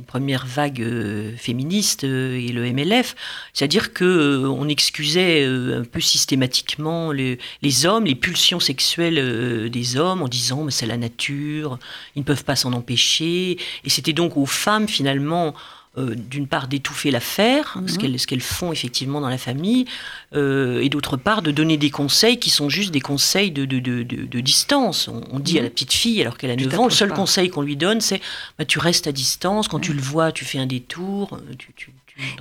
première 0.07 0.47
vague 0.47 0.81
euh, 0.81 1.37
féministe 1.37 2.03
et 2.03 2.47
le 2.51 2.73
MLF. 2.73 3.15
C'est-à-dire 3.53 3.93
que 3.93 4.43
on 4.47 4.67
excusait 4.67 5.45
un 5.45 5.83
peu 5.83 5.99
systématiquement 5.99 7.11
les, 7.11 7.37
hommes, 7.85 8.05
les 8.05 8.15
pulsions 8.15 8.59
sexuelles 8.59 9.69
des 9.69 9.95
hommes 9.95 10.23
en 10.23 10.27
disant 10.27 10.63
mais 10.63 10.71
c'est 10.71 10.87
la 10.87 10.97
nature, 10.97 11.77
ils 12.15 12.21
ne 12.21 12.23
peuvent 12.23 12.43
pas 12.43 12.55
s'en 12.55 12.73
empêcher. 12.73 13.59
Et 13.83 13.89
c'était 13.91 14.13
donc 14.13 14.35
aux 14.35 14.47
femmes 14.47 14.87
finalement 14.87 15.53
euh, 15.95 16.15
d'une 16.15 16.47
part 16.47 16.67
d'étouffer 16.67 17.11
l'affaire, 17.11 17.77
ce 17.85 17.99
mhm. 17.99 18.17
qu'elles 18.17 18.41
font 18.41 18.71
effectivement 18.71 19.21
dans 19.21 19.29
la 19.29 19.37
famille, 19.37 19.85
euh, 20.33 20.81
et 20.81 20.89
d'autre 20.89 21.17
part 21.17 21.43
de 21.43 21.51
donner 21.51 21.77
des 21.77 21.91
conseils 21.91 22.39
qui 22.39 22.49
sont 22.49 22.67
juste 22.67 22.89
des 22.89 22.99
conseils 22.99 23.51
de, 23.51 23.65
de, 23.65 24.39
distance. 24.39 25.07
On, 25.07 25.37
dit 25.37 25.59
à 25.59 25.61
mhm. 25.61 25.65
la 25.65 25.69
petite 25.69 25.93
fille, 25.93 26.19
alors 26.19 26.39
qu'elle 26.39 26.49
a 26.49 26.55
9 26.55 26.79
ans, 26.79 26.85
le 26.85 26.89
seul 26.89 27.13
conseil 27.13 27.51
qu'on 27.51 27.61
lui 27.61 27.77
donne, 27.77 28.01
c'est 28.01 28.21
bah, 28.57 28.65
tu 28.65 28.79
restes 28.79 29.05
à 29.05 29.11
distance, 29.11 29.67
quand 29.67 29.79
tu 29.79 29.93
le 29.93 30.01
vois, 30.01 30.31
tu 30.31 30.45
fais 30.45 30.57
un 30.57 30.65
détour. 30.65 31.35
Euh, 31.35 31.91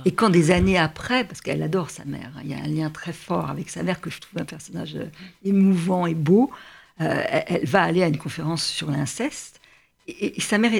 et 0.03 0.13
quand 0.13 0.31
des 0.31 0.49
années 0.49 0.79
après, 0.79 1.23
parce 1.23 1.39
qu'elle 1.39 1.61
adore 1.61 1.91
sa 1.91 2.05
mère, 2.05 2.31
hein, 2.35 2.41
il 2.43 2.49
y 2.49 2.55
a 2.55 2.57
un 2.57 2.67
lien 2.67 2.89
très 2.89 3.13
fort 3.13 3.51
avec 3.51 3.69
sa 3.69 3.83
mère 3.83 4.01
que 4.01 4.09
je 4.09 4.19
trouve 4.19 4.41
un 4.41 4.45
personnage 4.45 4.97
émouvant 5.45 6.07
et 6.07 6.15
beau, 6.15 6.49
elle, 6.97 7.65
va 7.65 7.83
aller 7.83 8.01
à 8.01 8.07
une 8.07 8.17
conférence 8.17 8.65
sur 8.65 8.89
l'inceste, 8.89 9.61
et, 10.07 10.37
et 10.37 10.41
sa 10.41 10.57
mère, 10.57 10.71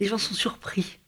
les 0.00 0.06
gens 0.06 0.18
sont 0.18 0.34
surpris 0.34 0.98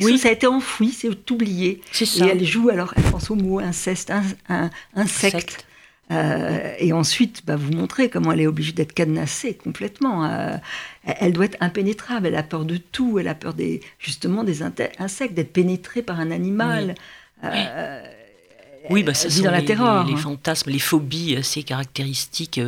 oui. 0.00 0.18
ça 0.18 0.28
a 0.28 0.32
été 0.32 0.46
enfoui, 0.46 0.90
c'est 0.90 1.30
oublié. 1.30 1.80
Et 2.00 2.22
elle 2.22 2.44
joue, 2.44 2.68
alors 2.68 2.92
elle 2.96 3.02
pense 3.04 3.30
au 3.30 3.34
mot 3.34 3.58
inceste, 3.58 4.12
un, 4.48 4.70
insecte. 4.94 5.66
Euh, 6.10 6.74
et 6.78 6.92
ensuite, 6.92 7.42
bah, 7.46 7.56
vous 7.56 7.72
montrez 7.72 8.10
comment 8.10 8.32
elle 8.32 8.40
est 8.40 8.46
obligée 8.46 8.72
d'être 8.72 8.92
cadenassée 8.92 9.54
complètement. 9.54 10.26
Euh, 10.26 10.56
elle 11.04 11.32
doit 11.32 11.46
être 11.46 11.56
impénétrable, 11.60 12.26
elle 12.26 12.36
a 12.36 12.42
peur 12.42 12.64
de 12.64 12.76
tout, 12.76 13.18
elle 13.18 13.28
a 13.28 13.34
peur 13.34 13.54
des, 13.54 13.80
justement 13.98 14.44
des 14.44 14.62
insectes, 14.62 15.34
d'être 15.34 15.52
pénétrée 15.52 16.02
par 16.02 16.20
un 16.20 16.30
animal. 16.30 16.94
Oui, 17.42 17.48
euh, 17.50 18.02
oui 18.90 19.02
bah, 19.02 19.14
ça 19.14 19.30
sont 19.30 19.42
dans 19.42 19.50
la 19.50 19.62
terreur. 19.62 20.06
Les, 20.06 20.16
fantasmes, 20.16 20.70
les 20.70 20.78
phobies 20.78 21.36
assez 21.36 21.62
caractéristiques, 21.62 22.60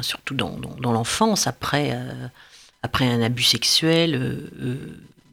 surtout 0.00 0.34
dans, 0.34 0.58
dans 0.80 0.92
l'enfance, 0.92 1.46
après, 1.46 1.96
après 2.82 3.06
un 3.06 3.22
abus 3.22 3.44
sexuel 3.44 4.50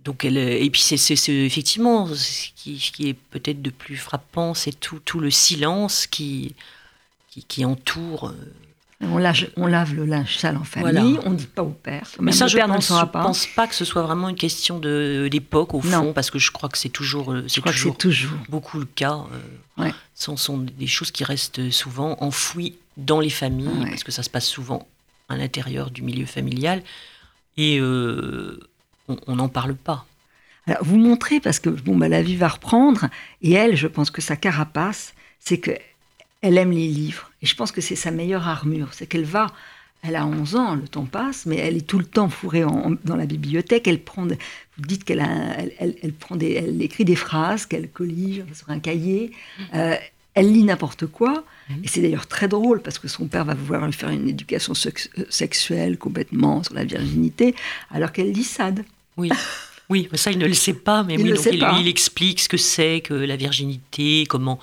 donc 0.04 0.26
elle, 0.26 0.38
et 0.38 0.70
puis 0.70 0.82
c'est 0.82 1.30
effectivement 1.30 2.08
ce 2.08 2.48
qui, 2.56 3.08
est 3.08 3.14
peut-être 3.14 3.62
de 3.62 3.70
plus 3.70 3.98
frappant, 3.98 4.54
c'est 4.54 4.78
tout, 4.80 5.00
tout, 5.04 5.20
le 5.20 5.30
silence 5.30 6.08
qui, 6.08 6.56
qui, 7.48 7.66
entoure. 7.66 8.30
Euh, 8.30 8.34
on 9.02 9.18
lave, 9.18 9.50
on 9.58 9.68
lave, 9.68 9.94
le 9.94 10.06
linge 10.06 10.38
sale 10.38 10.58
en 10.58 10.64
famille, 10.64 11.20
on 11.24 11.32
ne 11.32 11.36
dit 11.36 11.48
pas 11.48 11.64
au 11.64 11.70
père. 11.70 12.08
Mais 12.20 12.32
ça, 12.32 12.48
je 12.48 12.58
ne 12.58 12.68
pense, 12.68 12.92
pense, 13.12 13.48
pas 13.48 13.68
que 13.68 13.76
ce 13.76 13.86
soit 13.86 14.02
vraiment 14.02 14.30
une 14.30 14.36
question 14.36 14.80
d'époque, 14.80 15.74
au 15.74 15.82
fond, 15.82 16.14
parce 16.14 16.32
que 16.32 16.40
je 16.40 16.52
crois 16.52 16.70
que 16.70 16.78
c'est 16.78 16.90
toujours, 16.90 17.32
euh, 17.32 17.46
c'est 17.48 17.62
toujours, 17.62 17.98
toujours, 17.98 18.38
beaucoup 18.50 18.80
le 18.80 18.86
cas. 18.86 19.20
Euh, 19.80 19.92
Ce 20.16 20.36
sont 20.36 20.58
des 20.58 20.88
choses 20.88 21.12
qui 21.12 21.24
restent 21.24 21.70
souvent 21.70 22.18
enfouies 22.22 22.76
dans 22.98 23.20
les 23.20 23.30
familles, 23.30 23.86
parce 23.88 24.04
que 24.04 24.12
ça 24.12 24.24
se 24.24 24.30
passe 24.30 24.48
souvent 24.48 24.88
à 25.30 25.38
l'intérieur 25.38 25.92
du 25.92 26.02
milieu 26.02 26.26
familial. 26.26 26.82
Et 27.58 27.80
on 29.28 29.36
n'en 29.36 29.50
parle 29.50 29.76
pas. 29.76 30.06
Alors, 30.67 30.84
vous 30.84 30.97
montrez, 30.97 31.39
parce 31.39 31.60
que 31.60 31.69
bon, 31.69 31.97
bah, 31.97 32.08
la 32.08 32.21
vie 32.21 32.36
va 32.36 32.47
reprendre, 32.47 33.10
et 33.41 33.52
elle, 33.54 33.76
je 33.76 33.88
pense 33.88 34.12
que 34.12 34.21
sa 34.21 34.36
carapace, 34.36 35.13
c'est 35.39 35.58
que 35.58 35.71
elle 36.41 36.58
aime 36.58 36.71
les 36.71 36.88
livres. 36.88 37.32
Et 37.41 37.45
je 37.45 37.56
pense 37.56 37.71
que 37.71 37.82
c'est 37.82 37.95
sa 37.95 38.12
meilleure 38.12 38.47
armure. 38.47 38.89
C'est 38.93 39.06
qu'elle 39.06 39.26
va, 39.26 39.47
elle 40.04 40.15
a 40.15 40.26
11 40.26 40.56
ans, 40.56 40.76
le 40.76 40.88
temps 40.88 41.06
passe, 41.06 41.45
mais 41.45 41.58
elle 41.58 41.78
est 41.78 41.86
tout 41.86 42.00
le 42.00 42.06
temps 42.06 42.30
fourrée 42.30 42.63
dans 43.04 43.15
la 43.15 43.26
bibliothèque. 43.26 43.88
Elle 43.88 44.02
prend, 44.02 44.26
vous 44.26 44.86
dites 44.86 45.04
qu'elle 45.04 45.24
elle, 45.80 46.13
prend 46.13 46.36
des, 46.36 46.54
elle 46.54 46.82
écrit 46.82 47.06
des 47.06 47.15
phrases 47.15 47.67
qu'elle 47.67 47.89
collige 47.89 48.43
sur 48.54 48.69
un 48.69 48.80
cahier. 48.80 49.32
Euh, 49.76 49.95
elle 50.34 50.52
lit 50.52 50.63
n'importe 50.63 51.06
quoi. 51.06 51.43
Et 51.84 51.88
c'est 51.88 52.02
d'ailleurs 52.02 52.28
très 52.28 52.47
drôle 52.47 52.82
parce 52.82 53.00
que 53.00 53.08
son 53.08 53.28
père 53.28 53.45
va 53.45 53.54
vouloir 53.54 53.86
lui 53.86 53.93
faire 53.93 54.10
une 54.10 54.28
éducation 54.28 54.74
sexuelle 54.74 55.97
complètement 55.97 56.63
sur 56.63 56.74
la 56.74 56.86
virginité, 56.86 57.56
alors 57.91 58.12
qu'elle 58.12 58.32
lit 58.32 58.43
Sade. 58.43 58.84
Oui. 59.17 59.30
Oui, 59.91 60.08
ça 60.13 60.32
il 60.32 60.38
ne 60.38 60.47
le 60.47 60.54
sait 60.54 60.74
pas, 60.74 61.04
mais 61.04 61.15
il, 61.15 61.21
oui, 61.21 61.34
donc 61.34 61.45
il, 61.52 61.88
explique 61.89 62.39
ce 62.39 62.47
que 62.47 62.56
c'est 62.56 63.02
que 63.02 63.13
la 63.13 63.36
virginité, 63.36 64.26
comment 64.26 64.58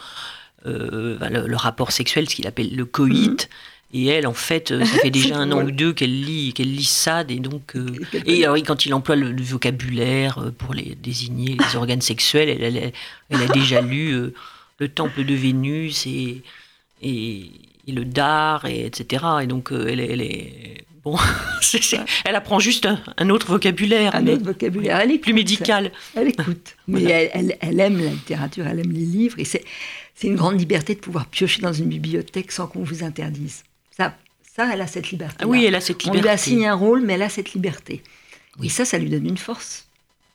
euh, 0.64 1.18
le, 1.46 1.56
rapport 1.56 1.92
sexuel, 1.92 2.30
ce 2.30 2.34
qu'il 2.34 2.46
appelle 2.46 2.74
le 2.74 2.87
coït. 2.87 3.48
Mhm. 3.92 4.00
Et 4.00 4.06
elle, 4.06 4.26
en 4.26 4.32
fait, 4.32 4.70
euh, 4.70 4.84
ça 4.87 4.98
fait 5.00 5.11
déjà 5.11 5.37
un 5.38 5.52
an 5.52 5.62
ou 5.62 5.70
deux 5.70 5.92
qu'elle 5.92 6.18
lit, 6.18 6.54
qu'elle 6.54 6.74
lit 6.74 6.82
Sade, 6.82 7.30
et 7.30 7.40
donc 7.40 7.76
euh, 7.76 7.94
et 8.24 8.44
alors, 8.44 8.56
quand 8.56 8.87
il 8.87 8.94
emploie 8.94 9.16
le, 9.16 9.34
vocabulaire 9.42 10.50
pour 10.56 10.72
les 10.72 10.94
désigner 10.94 11.58
les 11.58 11.76
organes 11.76 12.00
sexuels, 12.00 12.48
elle, 12.48 12.92
elle, 13.28 13.42
a 13.42 13.48
déjà 13.48 13.82
lu 13.82 14.32
le 14.78 14.88
temple 14.88 15.24
de 15.24 15.34
Vénus 15.34 16.06
et, 16.06 16.42
et, 17.02 17.50
le 17.87 18.04
dard, 18.06 18.64
et, 18.64 18.87
etc. 18.87 19.24
Et 19.42 19.46
donc, 19.46 19.72
elle, 19.72 20.00
elle 20.00 20.22
est 20.22 20.87
Bon, 21.11 21.16
elle 22.25 22.35
apprend 22.35 22.59
juste 22.59 22.87
un, 23.16 23.31
autre 23.31 23.47
vocabulaire. 23.47 24.14
Un 24.14 24.27
autre 24.27 24.44
vocabulaire. 24.44 25.01
Elle 25.01 25.18
plus 25.21 25.33
médical. 25.33 25.92
Elle 26.14 26.29
écoute. 26.29 26.77
Mais 26.87 27.03
elle, 27.03 27.57
elle, 27.61 27.81
aime 27.81 27.99
la 27.99 28.11
littérature, 28.11 28.66
elle 28.66 28.81
aime 28.81 28.92
les 28.92 29.07
livres. 29.07 29.38
Et 29.38 29.44
c'est 29.44 29.64
une 30.23 30.37
grande 30.37 30.59
liberté 30.59 30.94
de 30.94 31.01
pouvoir 31.01 31.27
piocher 31.27 31.62
dans 31.62 31.73
une 31.73 31.88
bibliothèque 31.88 32.53
sans 32.53 32.66
qu'on 32.66 32.83
vous 32.83 33.03
interdise. 33.03 33.64
Ça, 33.97 34.16
ça, 34.42 34.68
elle 34.73 34.83
a 34.83 34.87
cette 34.87 35.11
liberté. 35.11 35.37
Ah 35.40 35.47
oui, 35.47 35.64
elle 35.64 35.75
a 35.75 35.81
cette 35.81 36.03
liberté. 36.03 36.18
On 36.18 36.23
lui 36.23 36.29
assigné 36.29 36.66
un 36.66 36.75
rôle, 36.75 37.03
mais 37.03 37.14
elle 37.14 37.23
a 37.23 37.29
cette 37.29 37.55
liberté. 37.55 38.03
Oui. 38.59 38.66
Et 38.66 38.71
ça, 38.71 38.85
ça 38.85 38.99
lui 38.99 39.09
donne 39.09 39.27
une 39.27 39.38
force 39.38 39.88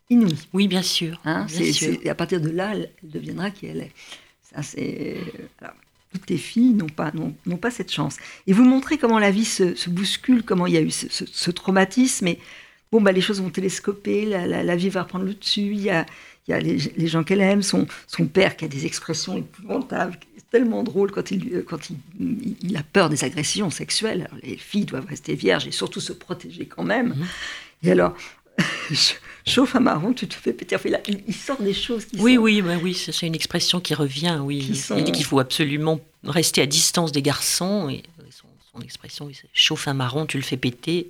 inouïe. 0.10 0.38
Oui, 0.54 0.68
bien 0.68 0.82
sûr. 0.82 1.20
Hein, 1.26 1.48
et 1.58 2.10
à 2.10 2.16
partir 2.16 2.42
de 2.42 2.50
là, 2.50 2.72
elle 2.74 2.92
deviendra 3.04 3.52
qui 3.52 3.68
elle 3.68 3.82
est. 3.82 3.92
Ça, 4.42 4.64
c'est 4.64 5.18
toutes 6.14 6.30
les 6.30 6.38
filles 6.38 6.74
n'ont 6.74 6.88
pas, 6.88 7.12
n'ont, 7.14 7.58
pas 7.58 7.72
cette 7.72 7.92
chance. 7.92 8.18
Et 8.48 8.54
vous 8.54 8.64
montrez 8.64 8.98
comment 8.98 9.20
la 9.20 9.32
vie 9.32 9.46
se, 9.46 9.90
bouscule, 9.90 10.44
comment 10.44 10.68
il 10.68 10.74
y 10.74 10.78
a 10.78 10.82
eu 10.82 10.92
ce, 10.92 11.52
traumatisme. 11.52 12.28
Et 12.28 12.40
bon, 12.92 13.02
bah, 13.02 13.12
les 13.12 13.22
choses 13.22 13.42
vont 13.42 13.50
télescoper, 13.50 14.26
la, 14.26 14.76
vie 14.76 14.90
va 14.90 15.04
reprendre 15.04 15.26
le 15.26 15.34
dessus. 15.34 15.62
Il 15.62 15.82
y 15.82 15.90
a, 15.90 16.06
il 16.48 16.52
y 16.52 16.54
a 16.54 16.60
les, 16.60 17.08
gens 17.08 17.24
qu'elle 17.24 17.42
aime, 17.42 17.64
son, 17.64 17.88
son 18.08 18.28
père 18.28 18.56
qui 18.56 18.66
a 18.66 18.68
des 18.68 18.86
expressions 18.86 19.38
épouvantables, 19.38 20.18
tellement 20.52 20.84
drôle 20.84 21.12
quand 21.12 21.32
il, 21.32 21.64
quand 21.64 21.90
il, 21.90 21.98
il, 22.62 22.78
a 22.78 22.84
peur 22.84 23.10
des 23.10 23.24
agressions 23.24 23.72
sexuelles. 23.72 24.30
les 24.44 24.56
filles 24.56 24.86
doivent 24.86 25.08
rester 25.08 25.34
vierges 25.34 25.66
et 25.66 25.72
surtout 25.72 26.00
se 26.00 26.14
protéger 26.14 26.68
quand 26.68 26.84
même. 26.84 27.10
Mmh. 27.10 27.26
Et 27.88 27.92
alors, 27.92 28.16
chauffe 29.46 29.76
un 29.76 29.80
marron, 29.80 30.14
tu 30.14 30.28
te 30.28 30.36
fais 30.36 30.54
péter. 30.54 30.78
il, 31.28 31.34
sort 31.34 31.62
des 31.62 31.74
choses 31.74 32.06
qui 32.06 32.18
Oui, 32.20 32.38
oui, 32.38 32.62
bah 32.62 32.76
oui, 32.82 32.94
c'est 32.94 33.26
une 33.26 33.36
expression 33.36 33.80
qui 33.80 33.94
revient, 33.94 34.40
oui. 34.42 34.82
Il 34.96 35.04
dit 35.04 35.12
qu'il 35.12 35.26
faut 35.26 35.40
absolument 35.40 36.00
rester 36.24 36.62
à 36.62 36.66
distance 36.66 37.12
des 37.12 37.22
garçons. 37.22 37.90
Et 37.90 38.04
son, 38.32 38.82
expression, 38.82 39.30
chauffe 39.54 39.88
un 39.88 39.94
marron, 39.94 40.26
tu 40.26 40.38
le 40.38 40.44
fais 40.44 40.58
péter. 40.58 41.10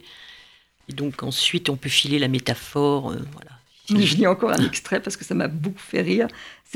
Et 0.89 0.93
donc 0.93 1.23
ensuite, 1.23 1.69
on 1.69 1.77
peut 1.77 1.89
filer 1.89 2.19
la 2.19 2.27
métaphore, 2.27 3.11
euh, 3.11 3.17
voilà. 3.31 3.51
Je 3.89 4.15
lis 4.15 4.27
encore 4.27 4.51
un 4.51 4.65
extrait 4.65 5.01
parce 5.01 5.17
que 5.17 5.25
ça 5.25 5.33
m'a 5.33 5.49
beaucoup 5.49 5.79
fait 5.79 6.01
rire. 6.01 6.27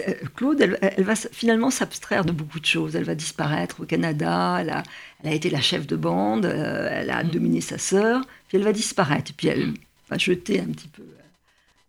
Euh, 0.07 0.13
Claude, 0.35 0.59
elle, 0.61 1.03
va 1.03 1.15
finalement 1.15 1.71
s'abstraire 1.71 2.25
de 2.25 2.31
beaucoup 2.31 2.59
de 2.59 2.65
choses. 2.65 2.95
Elle 2.95 3.05
va 3.05 3.15
disparaître 3.15 3.81
au 3.81 3.85
Canada, 3.85 4.57
elle 4.59 4.69
a, 4.69 4.83
elle 5.23 5.31
a 5.31 5.33
été 5.33 5.49
la 5.49 5.61
chef 5.61 5.87
de 5.87 5.95
bande, 5.95 6.45
euh, 6.45 6.89
elle 6.91 7.09
a 7.09 7.23
mm. 7.23 7.29
dominé 7.29 7.61
sa 7.61 7.77
sœur, 7.77 8.21
puis 8.47 8.57
elle 8.57 8.63
va 8.63 8.73
disparaître. 8.73 9.31
Puis 9.35 9.47
elle 9.47 9.73
va 10.09 10.17
jeter 10.17 10.59
un 10.59 10.65
petit 10.65 10.89
peu 10.89 11.03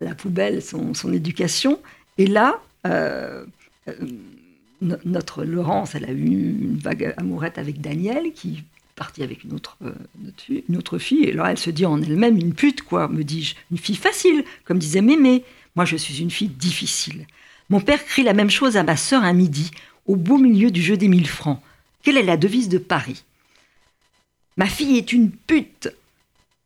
la 0.01 0.15
poubelle 0.15 0.63
son, 0.63 0.95
son 0.95 1.13
éducation. 1.13 1.81
Et 2.19 2.27
là, 2.27 2.61
euh, 2.87 3.45
euh, 3.89 3.93
notre 5.05 5.45
Laurence, 5.45 5.95
elle 5.95 6.05
a 6.05 6.13
eu 6.13 6.25
une 6.25 6.79
vague 6.79 7.15
amourette 7.17 7.59
avec 7.59 7.81
Daniel, 7.81 8.33
qui 8.33 8.63
parti 8.99 9.23
avec 9.23 9.45
une 9.45 9.55
autre, 9.55 9.77
euh, 9.85 9.93
une 10.69 10.77
autre 10.77 10.99
fille. 10.99 11.25
Et 11.25 11.33
là, 11.33 11.51
elle 11.51 11.59
se 11.59 11.71
dit 11.71 11.87
en 11.87 12.03
elle-même 12.03 12.37
une 12.37 12.53
pute, 12.53 12.83
quoi, 12.83 13.09
me 13.09 13.23
dis-je. 13.23 13.55
Une 13.71 13.79
fille 13.79 13.97
facile, 13.97 14.45
comme 14.65 14.79
disait 14.79 15.01
Mémé. 15.01 15.45
Moi, 15.77 15.85
je 15.85 15.97
suis 15.97 16.21
une 16.21 16.31
fille 16.31 16.49
difficile. 16.49 17.27
Mon 17.71 17.81
père 17.81 18.05
crie 18.05 18.25
la 18.25 18.35
même 18.35 18.51
chose 18.51 18.77
à 18.77 18.83
ma 18.83 18.97
sœur 18.97 19.23
un 19.23 19.33
midi, 19.33 19.71
au 20.07 20.17
beau 20.17 20.39
milieu 20.39 20.71
du 20.71 20.83
jeu 20.83 20.97
des 20.97 21.09
mille 21.09 21.29
francs. 21.29 21.61
Quelle 22.03 22.17
est 22.17 22.23
la 22.23 22.37
devise 22.37 22.69
de 22.69 22.79
Paris? 22.79 23.25
Ma 24.57 24.67
fille 24.67 24.99
est 24.99 25.13
une 25.13 25.31
pute 25.31 25.91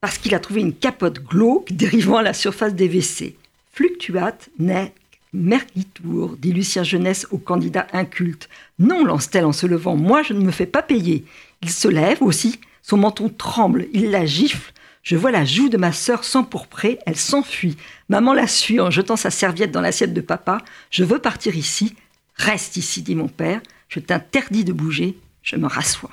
parce 0.02 0.18
qu'il 0.18 0.34
a 0.34 0.40
trouvé 0.40 0.60
une 0.60 0.74
capote 0.74 1.20
glauque 1.20 1.72
dérivant 1.72 2.18
à 2.18 2.22
la 2.22 2.34
surface 2.34 2.74
des 2.74 2.88
WC. 2.88 3.36
Fluctuate 3.72 4.50
nec 4.58 4.92
mergitur, 5.32 6.36
dit 6.36 6.52
Lucien 6.52 6.82
Jeunesse 6.82 7.26
au 7.30 7.38
candidat 7.38 7.86
inculte. 7.94 8.50
Non, 8.78 9.02
lance-t-elle 9.02 9.46
en 9.46 9.52
se 9.52 9.66
levant, 9.66 9.96
moi 9.96 10.22
je 10.22 10.34
ne 10.34 10.40
me 10.40 10.50
fais 10.50 10.66
pas 10.66 10.82
payer. 10.82 11.24
Il 11.62 11.70
se 11.70 11.88
lève 11.88 12.22
aussi, 12.22 12.60
son 12.82 12.98
menton 12.98 13.30
tremble, 13.30 13.86
il 13.94 14.10
la 14.10 14.26
gifle. 14.26 14.72
Je 15.02 15.16
vois 15.16 15.30
la 15.30 15.46
joue 15.46 15.70
de 15.70 15.78
ma 15.78 15.92
sœur 15.92 16.24
s'empourprer, 16.24 16.98
elle 17.06 17.16
s'enfuit. 17.16 17.78
Maman 18.10 18.34
la 18.34 18.46
suit 18.46 18.80
en 18.80 18.90
jetant 18.90 19.16
sa 19.16 19.30
serviette 19.30 19.70
dans 19.70 19.80
l'assiette 19.80 20.12
de 20.12 20.20
papa. 20.20 20.58
Je 20.90 21.02
veux 21.02 21.18
partir 21.18 21.56
ici. 21.56 21.94
Reste 22.34 22.76
ici, 22.76 23.02
dit 23.02 23.14
mon 23.14 23.28
père. 23.28 23.62
Je 23.88 24.00
t'interdis 24.00 24.64
de 24.64 24.72
bouger. 24.72 25.16
Je 25.42 25.56
me 25.56 25.66
rassois. 25.66 26.12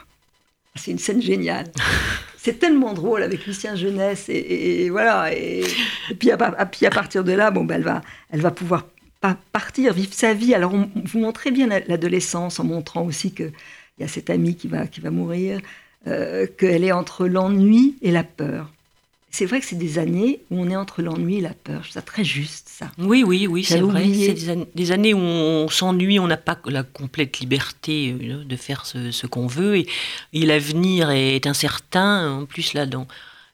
C'est 0.76 0.92
une 0.92 0.98
scène 0.98 1.22
géniale. 1.22 1.72
C'est 2.42 2.58
tellement 2.58 2.94
drôle 2.94 3.22
avec 3.22 3.46
Lucien 3.46 3.76
Jeunesse 3.76 4.30
et, 4.30 4.90
voilà. 4.90 5.34
Et, 5.34 5.66
puis, 6.18 6.32
à, 6.32 6.38
partir 6.38 7.26
de 7.26 7.34
là, 7.34 7.52
bon, 7.52 7.66
ben, 7.66 7.76
elle 7.76 7.84
va, 7.84 8.02
elle 8.32 8.40
va 8.40 8.52
pouvoir 8.52 8.86
partir, 9.52 9.94
vivre 9.94 10.14
sa 10.14 10.34
vie. 10.34 10.54
Alors, 10.54 10.74
vous 10.74 11.20
montrez 11.20 11.52
bien 11.52 11.68
l'adolescence 11.68 12.62
en 12.62 12.64
montrant 12.64 13.04
aussi 13.04 13.34
qu'il 13.34 13.52
y 14.00 14.04
a 14.04 14.08
cette 14.08 14.30
amie 14.30 14.56
qui 14.56 14.70
va, 14.70 14.88
qui 14.88 15.02
va 15.02 15.12
mourir, 15.12 15.60
euh, 16.08 16.48
qu'elle 16.58 16.86
est 16.86 16.94
entre 16.94 17.28
l'ennui 17.28 17.98
et 18.02 18.12
la 18.12 18.24
peur 18.24 18.72
c'est 19.32 19.46
vrai 19.46 19.60
que 19.60 19.66
c'est 19.66 19.78
des 19.78 20.00
années 20.00 20.42
où 20.50 20.60
on 20.60 20.70
est 20.70 20.76
entre 20.76 21.02
l'ennui 21.02 21.38
et 21.38 21.42
la 21.42 21.54
peur. 21.54 21.84
Je 21.84 21.90
trouve 21.90 21.94
ça 21.94 22.02
très 22.02 22.24
juste, 22.24 22.68
ça. 22.68 22.92
Oui, 22.98 23.24
oui, 23.24 23.46
oui, 23.48 23.64
c'est 23.64 23.80
vrai. 23.80 24.06
C'est 24.14 24.74
des, 24.74 24.92
années 24.92 25.14
où 25.14 25.20
on 25.20 25.70
s'ennuie, 25.70 26.20
on 26.20 26.28
n'a 26.28 26.38
pas 26.38 26.58
la 26.66 26.82
complète 26.82 27.40
liberté 27.40 28.16
euh, 28.22 28.44
de 28.44 28.56
faire 28.56 28.86
ce, 28.88 29.28
qu'on 29.28 29.46
veut. 29.46 29.78
Et, 29.78 29.86
l'avenir 30.34 31.12
est 31.12 31.46
incertain. 31.46 32.40
En 32.40 32.46
plus, 32.46 32.74
là, 32.74 32.88
dans, 32.88 33.08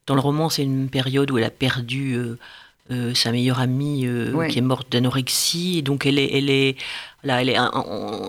dans 0.08 0.16
le 0.16 0.22
roman, 0.22 0.50
c'est 0.50 0.64
une 0.64 0.90
période 0.90 1.30
où 1.30 1.38
elle 1.38 1.44
a 1.44 1.50
perdu 1.50 2.14
euh, 2.14 2.38
euh, 2.92 3.14
sa 3.14 3.34
meilleure 3.34 3.60
amie 3.60 4.08
qui 4.50 4.58
est 4.58 4.62
morte 4.62 4.90
d'anorexie. 4.90 5.80
Et 5.80 5.82
donc, 5.82 6.06
elle 6.06 6.20
est. 6.20 6.38
Elle 6.38 6.50
est 6.50 6.78
là, 7.24 7.42
elle 7.42 7.50
est 7.50 7.58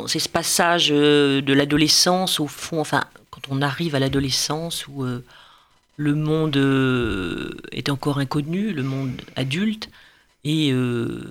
c'est 0.08 0.18
ce 0.18 0.28
passage 0.28 0.88
de 0.88 1.52
l'adolescence, 1.52 2.40
au 2.40 2.48
fond, 2.48 2.80
enfin, 2.80 3.04
quand 3.30 3.42
on 3.50 3.62
arrive 3.62 3.94
à 3.94 4.00
l'adolescence 4.00 4.88
où 4.88 5.04
le 5.96 6.14
monde 6.14 6.56
euh, 6.56 7.50
est 7.72 7.88
encore 7.88 8.18
inconnu, 8.18 8.72
le 8.72 8.82
monde 8.82 9.20
adulte, 9.34 9.90
et 10.44 10.70
euh, 10.72 11.22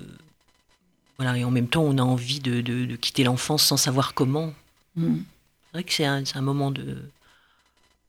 voilà, 1.18 1.38
et 1.38 1.44
en 1.44 1.50
même 1.50 1.68
temps, 1.68 1.82
on 1.82 1.98
a 1.98 2.02
envie 2.02 2.40
de, 2.40 2.96
quitter 2.96 3.24
l'enfance 3.24 3.64
sans 3.64 3.76
savoir 3.76 4.14
comment. 4.14 4.52
Mm. 4.96 5.16
C'est 5.16 5.72
vrai 5.72 5.84
que 5.84 5.92
c'est 5.92 6.04
un, 6.04 6.40
moment 6.40 6.70
de. 6.70 6.96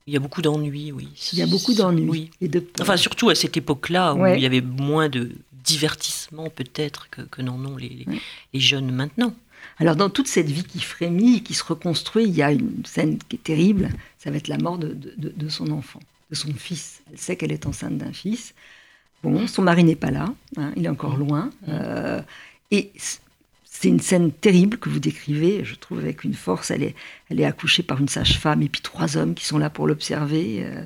Il 0.06 0.12
y 0.12 0.16
a 0.16 0.20
beaucoup 0.20 0.42
d'ennuis, 0.42 0.90
oui. 0.90 1.08
Il 1.32 1.38
y 1.38 1.42
a 1.42 1.46
beaucoup 1.46 1.74
d'ennuis. 1.74 2.08
Oui. 2.08 2.30
Et 2.40 2.48
de... 2.48 2.66
Enfin, 2.80 2.96
surtout 2.96 3.28
à 3.28 3.34
cette 3.34 3.56
époque-là, 3.56 4.14
où 4.14 4.26
il 4.26 4.40
y 4.40 4.46
avait 4.46 4.62
moins 4.62 5.08
de 5.08 5.30
divertissement, 5.64 6.48
peut-être, 6.50 7.08
que, 7.10 7.42
n'en 7.42 7.62
ont 7.64 7.76
les, 7.76 8.06
jeunes 8.54 8.90
maintenant. 8.90 9.34
Alors, 9.78 9.96
dans 9.96 10.10
toute 10.10 10.26
cette 10.26 10.50
vie 10.50 10.64
qui 10.64 10.80
frémit, 10.80 11.42
qui 11.42 11.54
se 11.54 11.62
reconstruit, 11.62 12.24
il 12.24 12.34
y 12.34 12.42
a 12.42 12.50
une 12.50 12.82
scène 12.84 13.18
qui 13.28 13.36
est 13.36 13.42
terrible, 13.42 13.90
ça 14.18 14.30
va 14.30 14.38
être 14.38 14.48
la 14.48 14.58
mort 14.58 14.78
de 14.78 15.48
son 15.48 15.70
enfant 15.70 16.00
de 16.30 16.34
son 16.34 16.52
fils. 16.54 17.00
Elle 17.10 17.18
sait 17.18 17.36
qu'elle 17.36 17.52
est 17.52 17.66
enceinte 17.66 17.98
d'un 17.98 18.12
fils. 18.12 18.54
Bon, 19.22 19.46
son 19.46 19.62
mari 19.62 19.82
n'est 19.84 19.96
pas 19.96 20.10
là, 20.10 20.32
hein, 20.56 20.72
il 20.76 20.86
est 20.86 20.88
encore 20.88 21.16
mmh. 21.16 21.20
loin. 21.20 21.44
Mmh. 21.46 21.66
Euh, 21.68 22.20
et 22.70 22.92
c'est 23.64 23.88
une 23.88 24.00
scène 24.00 24.32
terrible 24.32 24.78
que 24.78 24.88
vous 24.88 25.00
décrivez, 25.00 25.64
je 25.64 25.74
trouve, 25.74 25.98
avec 25.98 26.24
une 26.24 26.34
force. 26.34 26.70
Elle 26.70 26.84
est, 26.84 26.94
elle 27.28 27.40
est 27.40 27.44
accouchée 27.44 27.82
par 27.82 28.00
une 28.00 28.08
sage-femme 28.08 28.62
et 28.62 28.68
puis 28.68 28.80
trois 28.80 29.16
hommes 29.16 29.34
qui 29.34 29.44
sont 29.44 29.58
là 29.58 29.70
pour 29.70 29.86
l'observer. 29.86 30.64
Euh, 30.64 30.84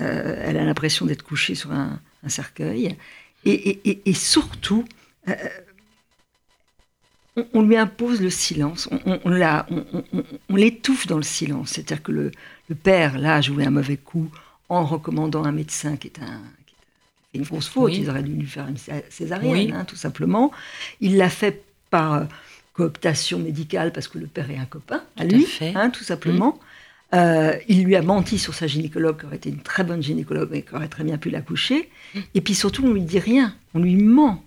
euh, 0.00 0.42
elle 0.44 0.56
a 0.56 0.64
l'impression 0.64 1.06
d'être 1.06 1.22
couchée 1.22 1.54
sur 1.54 1.72
un, 1.72 2.00
cercueil. 2.26 2.96
Et, 3.44 4.12
surtout, 4.12 4.84
on, 7.54 7.62
lui 7.62 7.76
impose 7.76 8.20
le 8.20 8.28
silence, 8.28 8.88
on, 8.90 9.20
on 10.48 10.56
l'étouffe 10.56 11.06
dans 11.06 11.16
le 11.16 11.22
silence. 11.22 11.70
C'est-à-dire 11.70 12.02
que 12.02 12.12
le, 12.12 12.32
le, 12.68 12.74
père, 12.74 13.18
là, 13.18 13.36
a 13.36 13.40
joué 13.40 13.64
un 13.64 13.70
mauvais 13.70 13.96
coup 13.96 14.30
en 14.68 14.84
recommandant 14.84 15.44
un 15.44 15.52
médecin 15.52 15.96
qui 15.96 16.08
est 16.08 16.18
un 16.20 16.40
une 17.34 17.42
grosse 17.42 17.68
faute. 17.68 17.94
Ils 17.94 18.08
auraient 18.08 18.22
dû 18.22 18.32
lui 18.32 18.46
faire 18.46 18.66
une 18.68 18.76
césarienne, 19.10 19.72
hein, 19.72 19.84
tout 19.84 19.96
simplement. 19.96 20.50
Il 21.00 21.16
l'a 21.16 21.30
fait 21.30 21.62
par 21.90 22.14
euh, 22.14 22.24
cooptation 22.72 23.38
médicale 23.38 23.92
parce 23.92 24.08
que 24.08 24.18
le 24.18 24.26
père 24.26 24.50
est 24.50 24.56
un 24.56 24.64
copain 24.64 25.02
à 25.16 25.24
lui, 25.24 25.46
hein, 25.74 25.90
tout 25.90 26.04
simplement. 26.04 26.58
Euh, 27.14 27.56
il 27.68 27.84
lui 27.84 27.96
a 27.96 28.02
menti 28.02 28.38
sur 28.38 28.54
sa 28.54 28.66
gynécologue, 28.66 29.20
qui 29.20 29.26
aurait 29.26 29.36
été 29.36 29.48
une 29.48 29.60
très 29.60 29.82
bonne 29.82 30.02
gynécologue 30.02 30.50
et 30.54 30.62
qui 30.62 30.74
aurait 30.74 30.88
très 30.88 31.04
bien 31.04 31.16
pu 31.16 31.30
l'accoucher. 31.30 31.88
Mm. 32.14 32.18
Et 32.34 32.40
puis 32.42 32.54
surtout, 32.54 32.84
on 32.84 32.92
lui 32.92 33.00
dit 33.00 33.18
rien, 33.18 33.54
on 33.74 33.78
lui 33.78 33.96
ment. 33.96 34.44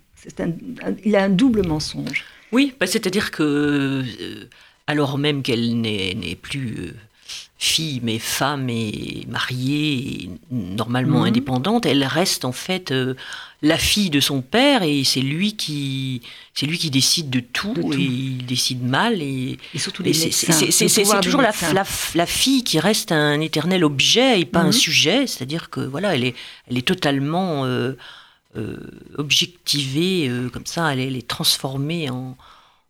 il 1.03 1.15
a 1.15 1.23
un 1.23 1.29
double 1.29 1.65
mensonge. 1.65 2.25
Oui, 2.51 2.73
bah, 2.79 2.85
c'est-à-dire 2.85 3.31
que, 3.31 4.03
euh, 4.21 4.49
alors 4.85 5.17
même 5.17 5.41
qu'elle 5.41 5.81
n'est 5.81 6.37
plus 6.39 6.93
fille, 7.61 7.99
mais 8.01 8.17
femme 8.17 8.69
et 8.69 9.23
mariée, 9.27 10.31
normalement 10.49 11.19
mhm. 11.19 11.27
indépendante, 11.27 11.85
elle 11.85 12.03
reste 12.03 12.43
en 12.43 12.51
fait 12.51 12.91
euh, 12.91 13.13
la 13.61 13.77
fille 13.77 14.09
de 14.09 14.19
son 14.19 14.41
père 14.41 14.81
et 14.81 15.03
c'est 15.03 15.21
lui 15.21 15.55
qui 15.55 16.23
c'est 16.55 16.65
lui 16.65 16.79
qui 16.79 16.89
décide 16.89 17.29
de 17.29 17.39
tout, 17.39 17.75
et 17.93 18.01
il 18.01 18.47
décide 18.47 18.83
mal 18.83 19.21
et, 19.21 19.59
surtout 19.75 20.03
c'est 20.11 21.21
toujours 21.21 21.43
la, 21.43 21.51
la, 22.15 22.25
fille 22.25 22.63
qui 22.63 22.79
reste 22.79 23.11
un 23.11 23.39
éternel 23.39 23.83
objet 23.83 24.39
et 24.39 24.45
pas 24.45 24.61
un 24.61 24.65
mhm. 24.65 24.71
sujet, 24.71 25.27
c'est-à-dire 25.27 25.69
que 25.69 25.81
voilà 25.81 26.15
elle 26.15 26.23
est 26.23 26.35
elle 26.67 26.79
est 26.79 26.87
totalement 26.87 27.63
euh, 27.65 27.95
euh, 28.57 28.77
objectivée 29.19 30.31
comme 30.51 30.65
ça, 30.65 30.91
elle 30.91 31.15
est, 31.15 31.27
transformée 31.27 32.09
en, 32.09 32.35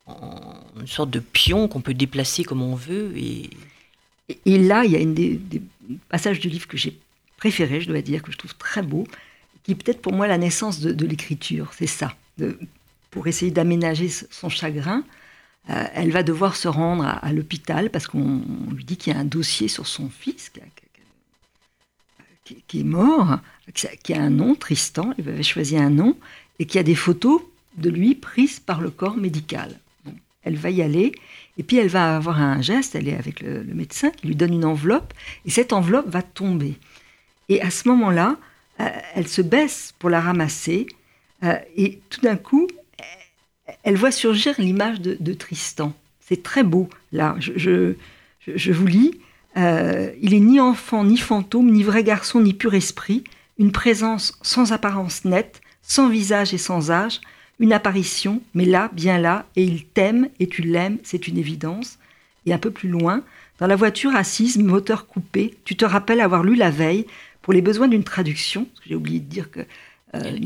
en, 0.08 0.40
une 0.80 0.88
sorte 0.88 1.10
de 1.10 1.20
pion 1.20 1.68
qu'on 1.68 1.82
peut 1.82 1.94
déplacer 1.94 2.46
comme 2.46 2.62
on 2.62 2.76
veut 2.76 3.12
et 3.18 3.50
et, 4.46 4.58
là, 4.58 4.84
il 4.86 4.91
y 4.91 4.96
a 4.96 5.00
une 5.00 5.13
des, 5.13 5.39
passages 6.10 6.39
du 6.39 6.50
livre 6.50 6.67
que 6.67 6.78
j'ai 6.78 6.98
préféré, 7.38 7.82
je 7.82 7.88
dois 7.88 8.02
dire, 8.02 8.22
que 8.22 8.32
je 8.32 8.38
trouve 8.38 8.56
très 8.56 8.82
beau, 8.82 9.08
qui 9.63 9.72
est 9.72 9.76
peut-être 9.76 10.02
pour 10.02 10.13
moi 10.13 10.28
la 10.28 10.38
naissance 10.38 10.80
de, 10.80 11.06
l'écriture. 11.06 11.72
C'est 11.78 11.88
ça. 11.88 12.15
pour 13.10 13.28
essayer 13.28 13.52
d'aménager 13.52 14.10
son 14.10 14.50
chagrin, 14.50 15.04
euh, 15.70 15.86
elle 15.94 16.12
va 16.12 16.24
devoir 16.24 16.56
se 16.56 16.67
rendre 16.67 17.06
à, 17.06 17.32
l'hôpital 17.34 17.89
parce 17.91 18.08
qu'on 18.08 18.41
lui 18.74 18.84
dit 18.84 18.98
qu'il 18.98 19.13
y 19.13 19.15
a 19.15 19.20
un 19.20 19.26
dossier 19.26 19.67
sur 19.67 19.86
son 19.86 20.10
fils 20.10 20.52
qui, 22.67 22.80
est 22.80 22.84
mort, 22.84 23.39
qui 24.04 24.13
a 24.13 24.22
un 24.22 24.30
nom, 24.30 24.56
Tristan, 24.56 25.13
il 25.17 25.30
avait 25.30 25.44
choisi 25.44 25.78
un 25.78 25.89
nom, 25.89 26.17
et 26.60 26.65
qui 26.65 26.80
a 26.80 26.84
des 26.84 26.96
photos 26.96 27.41
de 27.78 27.89
lui 27.89 28.15
prises 28.15 28.60
par 28.60 28.82
le 28.82 28.89
corps 28.89 29.17
médical. 29.17 29.80
elle 30.44 30.58
va 30.58 30.70
y 30.70 30.82
aller 30.82 31.13
et 31.62 31.63
puis 31.63 31.78
elle 31.78 31.89
va 31.89 32.15
avoir 32.15 32.41
un 32.41 32.60
geste, 32.60 32.95
elle 32.95 33.08
est 33.08 33.15
avec 33.15 33.41
le, 33.41 33.63
médecin 33.63 34.10
qui 34.10 34.26
lui 34.26 34.36
donne 34.36 34.52
une 34.52 34.65
enveloppe, 34.65 35.13
et 35.45 35.52
cette 35.52 35.74
enveloppe 35.74 36.10
va 36.10 36.24
tomber. 36.24 36.74
Et 37.50 37.62
à 37.62 37.69
ce 37.69 37.88
moment-là, 37.89 38.38
euh, 38.80 38.89
elle 39.13 39.28
se 39.28 39.43
baisse 39.43 39.93
pour 40.00 40.10
la 40.10 40.21
ramasser, 40.21 40.88
euh, 41.43 41.54
et 41.78 42.00
tout 42.10 42.21
d'un 42.21 42.36
coup, 42.36 42.67
elle 43.84 43.95
voit 43.95 44.10
surgir 44.10 44.56
l'image 44.58 45.02
de, 45.02 45.34
Tristan. 45.36 45.93
C'est 46.19 46.41
très 46.41 46.63
beau, 46.63 46.89
là, 47.12 47.36
je, 47.38 47.93
je, 48.47 48.71
vous 48.71 48.88
lis. 48.88 49.19
Euh, 49.56 50.12
il 50.19 50.34
est 50.34 50.39
ni 50.39 50.60
enfant, 50.60 51.04
ni 51.04 51.17
fantôme, 51.17 51.69
ni 51.69 51.84
vrai 51.84 52.04
garçon, 52.04 52.41
ni 52.41 52.56
pur 52.56 52.74
esprit, 52.74 53.24
une 53.60 53.71
présence 53.71 54.36
sans 54.41 54.71
apparence 54.71 55.26
nette, 55.26 55.62
sans 55.84 56.10
visage 56.10 56.56
et 56.56 56.58
sans 56.58 56.89
âge, 56.89 57.21
une 57.62 57.74
apparition, 57.74 58.41
mais 58.54 58.65
là, 58.65 58.89
bien 58.91 59.19
là, 59.19 59.45
et 59.56 59.63
il 59.63 59.86
t'aime 59.86 60.28
et 60.39 60.47
tu 60.47 60.63
l'aimes, 60.63 60.97
c'est 61.04 61.28
une 61.28 61.38
évidence. 61.38 62.00
Et 62.45 62.54
un 62.54 62.58
peu 62.58 62.71
plus 62.71 62.89
loin, 62.89 63.24
dans 63.60 63.67
la 63.67 63.76
voiture 63.76 64.15
assise, 64.15 64.58
moteur 64.58 65.06
coupé, 65.06 65.56
tu 65.63 65.78
te 65.78 65.86
rappelles 65.86 66.21
avoir 66.21 66.43
lu 66.43 66.56
la 66.56 66.71
veille, 66.71 67.06
pour 67.43 67.54
les 67.54 67.62
besoins 67.62 67.88
d'une 67.88 68.04
traduction, 68.04 68.67
j'ai 68.86 68.95
oublié 68.95 69.20
de 69.20 69.26
dire 69.26 69.51
que 69.51 69.62
euh, 70.16 70.38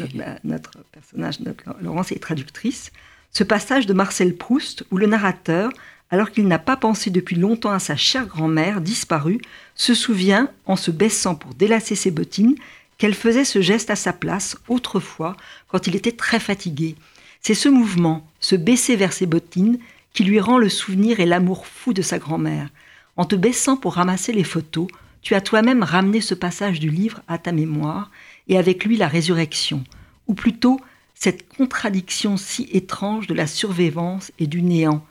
notre, 0.44 0.72
personnage, 0.92 1.40
notre, 1.40 1.64
Laurence, 1.82 2.12
est 2.12 2.20
traductrice, 2.20 2.92
ce 3.32 3.44
passage 3.44 3.86
de 3.86 3.94
Marcel 3.94 4.36
Proust 4.36 4.84
où 4.92 4.98
le 4.98 5.08
narrateur, 5.08 5.72
alors 6.12 6.32
qu'il 6.32 6.48
n'a 6.48 6.60
pas 6.60 6.78
pensé 6.78 7.10
depuis 7.10 7.38
longtemps 7.38 7.72
à 7.72 7.80
sa 7.80 7.96
chère 7.96 8.28
grand-mère 8.28 8.82
disparue, 8.82 9.40
se 9.76 9.94
souvient, 9.94 10.50
en 10.66 10.76
se 10.76 10.92
baissant 10.92 11.36
pour 11.36 11.54
délasser 11.54 11.96
ses 11.96 12.12
bottines, 12.12 12.56
qu'elle 12.98 13.14
faisait 13.14 13.46
ce 13.46 13.62
geste 13.62 13.90
à 13.90 13.96
sa 13.96 14.14
place 14.14 14.58
autrefois 14.68 15.36
quand 15.68 15.88
il 15.88 15.96
était 15.96 16.12
très 16.12 16.40
fatigué. 16.40 16.96
C'est 17.42 17.54
ce 17.54 17.70
mouvement, 17.70 18.26
ce 18.40 18.56
baisser 18.56 18.96
vers 18.96 19.14
ses 19.14 19.26
bottines, 19.26 19.80
qui 20.14 20.24
lui 20.24 20.40
rend 20.40 20.58
le 20.58 20.70
souvenir 20.70 21.20
et 21.20 21.26
l'amour 21.26 21.68
fou 21.68 21.94
de 21.94 22.02
sa 22.02 22.20
grand-mère. 22.20 22.70
En 23.18 23.26
te 23.26 23.36
baissant 23.36 23.78
pour 23.78 23.96
ramasser 23.96 24.32
les 24.32 24.44
photos, 24.44 24.88
tu 25.22 25.36
as 25.36 25.42
toi-même 25.42 25.84
ramené 25.84 26.22
ce 26.22 26.34
passage 26.34 26.80
du 26.80 26.90
livre 26.90 27.22
à 27.28 27.38
ta 27.38 27.52
mémoire, 27.52 28.12
et 28.48 28.58
avec 28.58 28.86
lui 28.86 28.96
la 28.96 29.08
résurrection, 29.08 29.84
ou 30.28 30.34
plutôt 30.34 30.80
cette 31.16 31.48
contradiction 31.50 32.38
si 32.38 32.70
étrange 32.72 33.28
de 33.28 33.34
la 33.34 33.48
survivance 33.48 34.32
et 34.40 34.48
du 34.48 34.62
néant. 34.62 35.06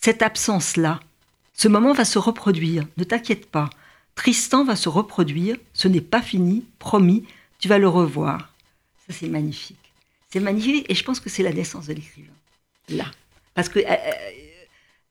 Cette 0.00 0.22
absence-là, 0.22 1.00
ce 1.54 1.68
moment 1.68 1.92
va 1.92 2.04
se 2.04 2.18
reproduire, 2.18 2.84
ne 2.96 3.04
t'inquiète 3.04 3.46
pas. 3.46 3.70
Tristan 4.14 4.64
va 4.64 4.76
se 4.76 4.88
reproduire, 4.88 5.56
ce 5.72 5.88
n'est 5.88 6.00
pas 6.00 6.22
fini, 6.22 6.64
promis, 6.78 7.24
tu 7.58 7.68
vas 7.68 7.78
le 7.78 7.88
revoir. 7.88 8.52
Ça, 9.06 9.14
c'est 9.14 9.28
magnifique. 9.28 9.78
C'est 10.30 10.40
magnifique 10.40 10.86
et 10.88 10.94
je 10.94 11.04
pense 11.04 11.20
que 11.20 11.30
c'est 11.30 11.42
la 11.42 11.52
naissance 11.52 11.86
de 11.86 11.94
l'écrivain. 11.94 12.32
Là. 12.88 13.06
Parce 13.54 13.68
que 13.68 13.78
euh, 13.78 13.96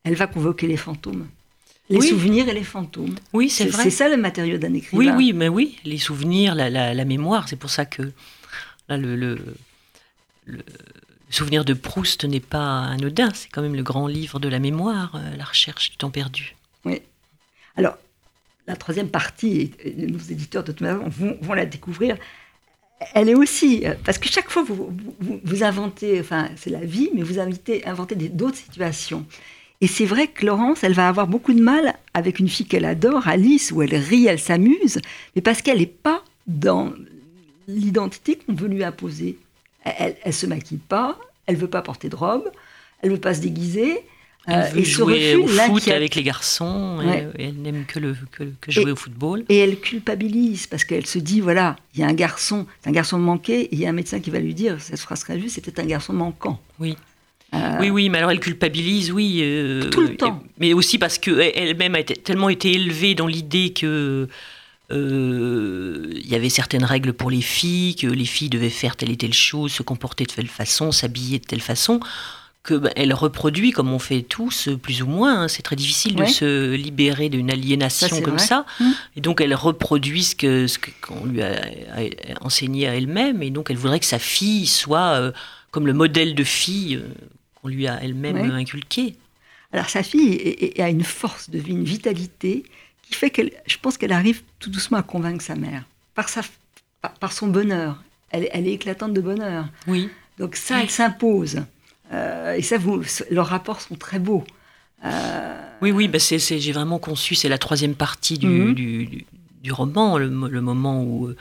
elle 0.03 0.15
va 0.15 0.27
convoquer 0.27 0.67
les 0.67 0.77
fantômes. 0.77 1.27
Les 1.89 2.01
souvenirs 2.01 2.47
et 2.47 2.53
les 2.53 2.63
fantômes. 2.63 3.15
Oui, 3.33 3.49
c'est 3.49 3.65
vrai. 3.65 3.83
C'est 3.83 3.89
ça 3.89 4.07
le 4.07 4.15
matériau 4.15 4.57
d'un 4.57 4.73
écrivain. 4.73 4.97
Oui, 4.97 5.09
oui, 5.09 5.33
mais 5.33 5.49
oui, 5.49 5.77
les 5.83 5.97
souvenirs, 5.97 6.55
la, 6.55 7.05
mémoire. 7.05 7.49
C'est 7.49 7.57
pour 7.57 7.69
ça 7.69 7.85
que 7.85 8.13
là, 8.87 8.97
le, 8.97 9.15
le, 10.45 10.63
souvenir 11.29 11.65
de 11.65 11.73
Proust 11.73 12.23
n'est 12.23 12.39
pas 12.39 12.83
anodin. 12.83 13.29
C'est 13.33 13.49
quand 13.49 13.61
même 13.61 13.75
le 13.75 13.83
grand 13.83 14.07
livre 14.07 14.39
de 14.39 14.47
la 14.47 14.59
mémoire, 14.59 15.15
euh, 15.15 15.35
la 15.35 15.43
recherche 15.43 15.91
du 15.91 15.97
temps 15.97 16.11
perdu. 16.11 16.55
Oui. 16.85 17.01
Alors, 17.75 17.97
la 18.67 18.75
troisième 18.75 19.09
partie, 19.09 19.71
nos 19.97 20.19
éditeurs 20.19 20.63
de 20.63 20.71
toute 20.71 20.81
manière 20.81 21.09
vont, 21.09 21.53
la 21.53 21.65
découvrir 21.65 22.17
elle 23.15 23.29
est 23.29 23.35
aussi, 23.35 23.83
parce 24.05 24.19
que 24.19 24.29
chaque 24.29 24.51
fois 24.51 24.61
vous, 24.61 24.95
vous, 25.19 25.63
inventez, 25.63 26.19
enfin 26.19 26.49
c'est 26.55 26.69
la 26.69 26.85
vie, 26.85 27.09
mais 27.15 27.23
vous 27.23 27.39
inventez 27.39 27.81
d'autres 28.29 28.57
situations. 28.57 29.25
Et 29.81 29.87
c'est 29.87 30.05
vrai 30.05 30.27
que 30.27 30.45
Laurence, 30.45 30.83
elle 30.83 30.93
va 30.93 31.07
avoir 31.07 31.25
beaucoup 31.25 31.53
de 31.53 31.61
mal 31.61 31.95
avec 32.13 32.37
une 32.37 32.47
fille 32.47 32.67
qu'elle 32.67 32.85
adore, 32.85 33.27
Alice, 33.27 33.71
où 33.71 33.81
elle 33.81 33.95
rit, 33.95 34.27
elle 34.27 34.39
s'amuse, 34.39 35.01
mais 35.35 35.41
parce 35.41 35.63
qu'elle 35.63 35.79
n'est 35.79 35.87
pas 35.87 36.23
dans 36.45 36.93
l'identité 37.67 38.35
qu'on 38.37 38.53
veut 38.53 38.67
lui 38.67 38.83
imposer. 38.83 39.39
Elle, 39.83 40.15
ne 40.23 40.31
se 40.31 40.45
maquille 40.45 40.77
pas, 40.77 41.17
elle 41.47 41.55
veut 41.55 41.67
pas 41.67 41.81
porter 41.81 42.09
de 42.09 42.15
robe, 42.15 42.51
elle 43.01 43.09
veut 43.09 43.19
pas 43.19 43.33
se 43.33 43.41
déguiser, 43.41 44.03
elle 44.47 44.55
euh, 44.55 44.69
veut 44.73 44.83
jouer 44.83 45.35
au 45.35 45.47
foot 45.47 45.87
avec 45.87 46.15
les 46.15 46.23
garçons, 46.23 46.99
et, 47.01 47.43
elle 47.43 47.61
n'aime 47.61 47.85
que, 47.85 47.99
le, 47.99 48.15
que, 48.31 48.71
jouer 48.71 48.91
au 48.91 48.95
football. 48.95 49.45
Et 49.49 49.57
elle 49.57 49.79
culpabilise 49.79 50.65
parce 50.65 50.83
qu'elle 50.83 51.05
se 51.05 51.19
dit 51.19 51.41
voilà, 51.41 51.75
il 51.93 52.01
y 52.01 52.03
a 52.03 52.07
un 52.07 52.13
garçon, 52.13 52.65
c'est 52.81 52.89
un 52.89 52.93
garçon 52.93 53.19
manqué, 53.19 53.61
et 53.61 53.69
il 53.73 53.79
y 53.79 53.85
a 53.85 53.89
un 53.89 53.93
médecin 53.93 54.19
qui 54.19 54.31
va 54.31 54.39
lui 54.39 54.55
dire 54.55 54.77
cette 54.79 54.99
phrase 54.99 55.21
sera 55.21 55.37
juste, 55.37 55.55
c'était 55.55 55.79
un 55.79 55.85
garçon 55.85 56.13
manquant. 56.13 56.59
Oui. 56.79 56.97
Euh, 57.53 57.77
oui, 57.81 57.89
oui, 57.89 58.09
mais 58.09 58.17
alors 58.17 58.31
elle 58.31 58.39
culpabilise, 58.39 59.11
oui. 59.11 59.41
Euh, 59.41 59.89
tout 59.89 60.01
le 60.01 60.15
temps. 60.15 60.41
Mais 60.57 60.73
aussi 60.73 60.97
parce 60.97 61.19
qu'elle-même 61.19 61.93
a 61.93 62.03
tellement 62.03 62.49
été 62.49 62.71
élevée 62.71 63.13
dans 63.13 63.27
l'idée 63.27 63.73
que 63.73 64.27
il 64.93 66.27
y 66.27 66.35
avait 66.35 66.49
certaines 66.49 66.83
règles 66.83 67.13
pour 67.13 67.31
les 67.31 67.39
filles, 67.39 67.95
que 67.95 68.07
les 68.07 68.25
filles 68.25 68.49
devaient 68.49 68.69
faire 68.69 68.97
telle 68.97 69.09
et 69.09 69.15
telle 69.15 69.33
chose, 69.33 69.71
se 69.71 69.83
comporter 69.83 70.25
de 70.25 70.33
telle 70.33 70.49
façon, 70.49 70.91
s'habiller 70.91 71.39
de 71.39 71.45
telle 71.45 71.61
façon 71.61 72.01
que 72.63 72.75
bah, 72.75 72.91
elle 72.95 73.13
reproduit 73.13 73.71
comme 73.71 73.91
on 73.91 73.99
fait 73.99 74.21
tous 74.21 74.69
plus 74.81 75.01
ou 75.01 75.07
moins. 75.07 75.43
Hein. 75.43 75.47
C'est 75.47 75.63
très 75.63 75.75
difficile 75.75 76.15
de 76.15 76.25
se 76.25 76.75
libérer 76.75 77.29
d'une 77.29 77.51
aliénation 77.51 78.21
comme 78.21 78.39
ça. 78.39 78.65
Mmh. 78.79 78.91
Et 79.17 79.21
donc 79.21 79.41
elle 79.41 79.55
reproduit 79.55 80.23
ce 80.23 80.35
que 80.35 80.67
ce 80.67 80.77
qu'on 81.01 81.25
lui 81.25 81.41
a, 81.41 81.59
enseigné 82.41 82.87
à 82.87 82.95
elle-même. 82.95 83.41
Et 83.41 83.49
donc 83.49 83.71
elle 83.71 83.77
voudrait 83.77 83.99
que 83.99 84.05
sa 84.05 84.19
fille 84.19 84.67
soit 84.67 85.19
euh, 85.19 85.31
comme 85.71 85.87
le 85.87 85.93
modèle 85.93 86.35
de 86.35 86.43
fille 86.43 86.95
euh, 86.95 87.07
qu'on 87.55 87.67
lui 87.67 87.87
a 87.87 87.99
elle-même 88.03 88.37
inculqué. 88.51 89.15
Alors 89.73 89.89
sa 89.89 90.03
fille 90.03 90.73
a 90.77 90.89
une 90.89 91.03
force 91.03 91.49
de 91.49 91.57
vie, 91.57 91.71
une 91.71 91.83
vitalité 91.83 92.63
qui 93.03 93.15
fait 93.15 93.29
qu'elle, 93.29 93.51
je 93.65 93.77
pense 93.81 93.97
qu'elle 93.97 94.11
arrive 94.11 94.41
tout 94.59 94.69
doucement 94.69 94.97
à 94.97 95.03
convaincre 95.03 95.43
sa 95.43 95.55
mère 95.55 95.83
par 96.13 96.29
sa, 96.29 96.41
par, 97.19 97.31
son 97.31 97.47
bonheur. 97.47 98.03
Elle, 98.29 98.49
elle 98.51 98.67
est 98.67 98.73
éclatante 98.73 99.13
de 99.13 99.21
bonheur. 99.21 99.65
Oui. 99.87 100.09
Donc 100.37 100.55
ça, 100.55 100.81
elle 100.81 100.89
s'impose. 100.89 101.61
Euh, 102.13 102.53
et 102.53 102.61
ça, 102.61 102.77
vous, 102.77 103.01
leurs 103.29 103.47
rapports 103.47 103.81
sont 103.81 103.95
très 103.95 104.19
beaux. 104.19 104.43
Euh, 105.05 105.61
oui, 105.81 105.91
oui, 105.91 106.07
bah 106.07 106.19
j'ai 106.19 106.71
vraiment 106.71 106.99
conçu, 106.99 107.35
c'est 107.35 107.49
la 107.49 107.57
troisième 107.57 107.95
partie 107.95 108.37
du, 108.37 108.47
mhm. 108.47 108.73
du, 108.75 109.71
roman, 109.71 110.17
le, 110.17 110.29
moment 110.29 111.03
où 111.03 111.33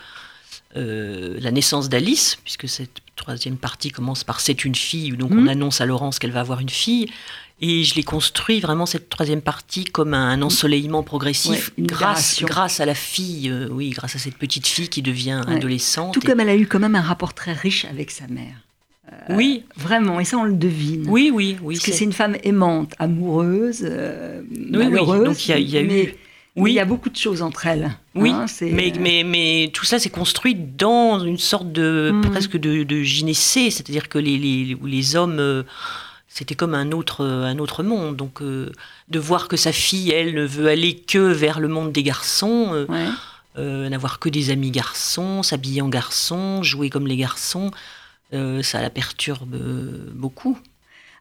euh, 0.76 1.36
la 1.40 1.50
naissance 1.50 1.88
d'Alice, 1.88 2.38
puisque 2.42 2.68
cette 2.68 3.00
troisième 3.16 3.56
partie 3.56 3.90
commence 3.90 4.24
par 4.24 4.40
C'est 4.40 4.64
une 4.64 4.74
fille, 4.74 5.10
donc 5.12 5.32
on 5.32 5.42
mhm. 5.42 5.48
annonce 5.48 5.80
à 5.80 5.86
Laurence 5.86 6.18
qu'elle 6.18 6.32
va 6.32 6.40
avoir 6.40 6.60
une 6.60 6.70
fille. 6.70 7.10
Et 7.62 7.84
je 7.84 7.94
l'ai 7.94 8.02
construit 8.02 8.58
vraiment 8.58 8.86
cette 8.86 9.10
troisième 9.10 9.42
partie 9.42 9.84
comme 9.84 10.14
un 10.14 10.40
ensoleillement 10.40 11.02
progressif 11.02 11.72
grâce, 11.78 12.42
grâce 12.42 12.80
à 12.80 12.86
la 12.86 12.94
fille, 12.94 13.52
oui, 13.70 13.90
grâce 13.90 14.16
à 14.16 14.18
cette 14.18 14.38
petite 14.38 14.66
fille 14.66 14.88
qui 14.88 15.02
devient 15.02 15.42
adolescente. 15.46 16.14
Tout 16.14 16.20
comme 16.20 16.40
elle 16.40 16.48
a 16.48 16.56
eu 16.56 16.66
quand 16.66 16.78
même 16.78 16.94
un 16.94 17.02
rapport 17.02 17.34
très 17.34 17.52
riche 17.52 17.84
avec 17.84 18.10
sa 18.12 18.26
mère. 18.28 18.54
Euh, 19.12 19.16
oui. 19.36 19.64
Vraiment, 19.76 20.20
et 20.20 20.24
ça 20.24 20.38
on 20.38 20.44
le 20.44 20.52
devine. 20.52 21.06
Oui, 21.08 21.30
oui, 21.32 21.56
oui. 21.62 21.74
Parce 21.74 21.86
que 21.86 21.92
c'est 21.92 22.04
une 22.04 22.12
femme 22.12 22.36
aimante, 22.44 22.92
amoureuse, 22.98 23.80
euh, 23.82 24.42
malheureuse. 24.70 25.24
Donc 25.24 25.48
il 25.48 25.68
y 25.68 25.76
a, 25.76 25.82
eu. 25.82 26.14
Oui. 26.56 26.72
il 26.72 26.74
y 26.74 26.80
a 26.80 26.84
beaucoup 26.84 27.10
de 27.10 27.16
choses 27.16 27.42
entre 27.42 27.66
elles. 27.66 27.90
Oui, 28.14 28.30
hein, 28.30 28.46
mais, 28.60 28.92
euh, 28.92 28.98
mais, 29.00 29.24
mais, 29.24 29.70
tout 29.72 29.84
ça 29.84 29.98
s'est 29.98 30.10
construit 30.10 30.54
dans 30.54 31.20
une 31.20 31.38
sorte 31.38 31.72
de 31.72 32.10
hmm. 32.12 32.30
presque 32.30 32.56
de, 32.56 32.84
de 32.84 33.02
gynécée, 33.02 33.70
c'est-à-dire 33.70 34.08
que 34.08 34.18
les, 34.18 34.36
les, 34.36 34.76
les 34.84 35.16
hommes, 35.16 35.64
c'était 36.28 36.54
comme 36.54 36.74
un 36.74 36.92
autre, 36.92 37.24
un 37.24 37.58
autre 37.58 37.82
monde. 37.82 38.16
Donc 38.16 38.42
de 38.42 39.18
voir 39.18 39.48
que 39.48 39.56
sa 39.56 39.72
fille, 39.72 40.10
elle, 40.10 40.34
ne 40.34 40.44
veut 40.44 40.68
aller 40.68 40.94
que 40.94 41.18
vers 41.18 41.58
le 41.58 41.68
monde 41.68 41.90
des 41.90 42.04
garçons, 42.04 42.86
n'avoir 43.56 44.20
que 44.20 44.28
des 44.28 44.50
amis 44.50 44.70
garçons, 44.70 45.42
s'habiller 45.42 45.82
en 45.82 45.88
garçon, 45.88 46.62
jouer 46.62 46.90
comme 46.90 47.08
les 47.08 47.16
garçons. 47.16 47.72
Euh, 48.32 48.62
ça 48.62 48.80
la 48.80 48.90
perturbe 48.90 49.54
euh, 49.54 50.10
beaucoup. 50.14 50.58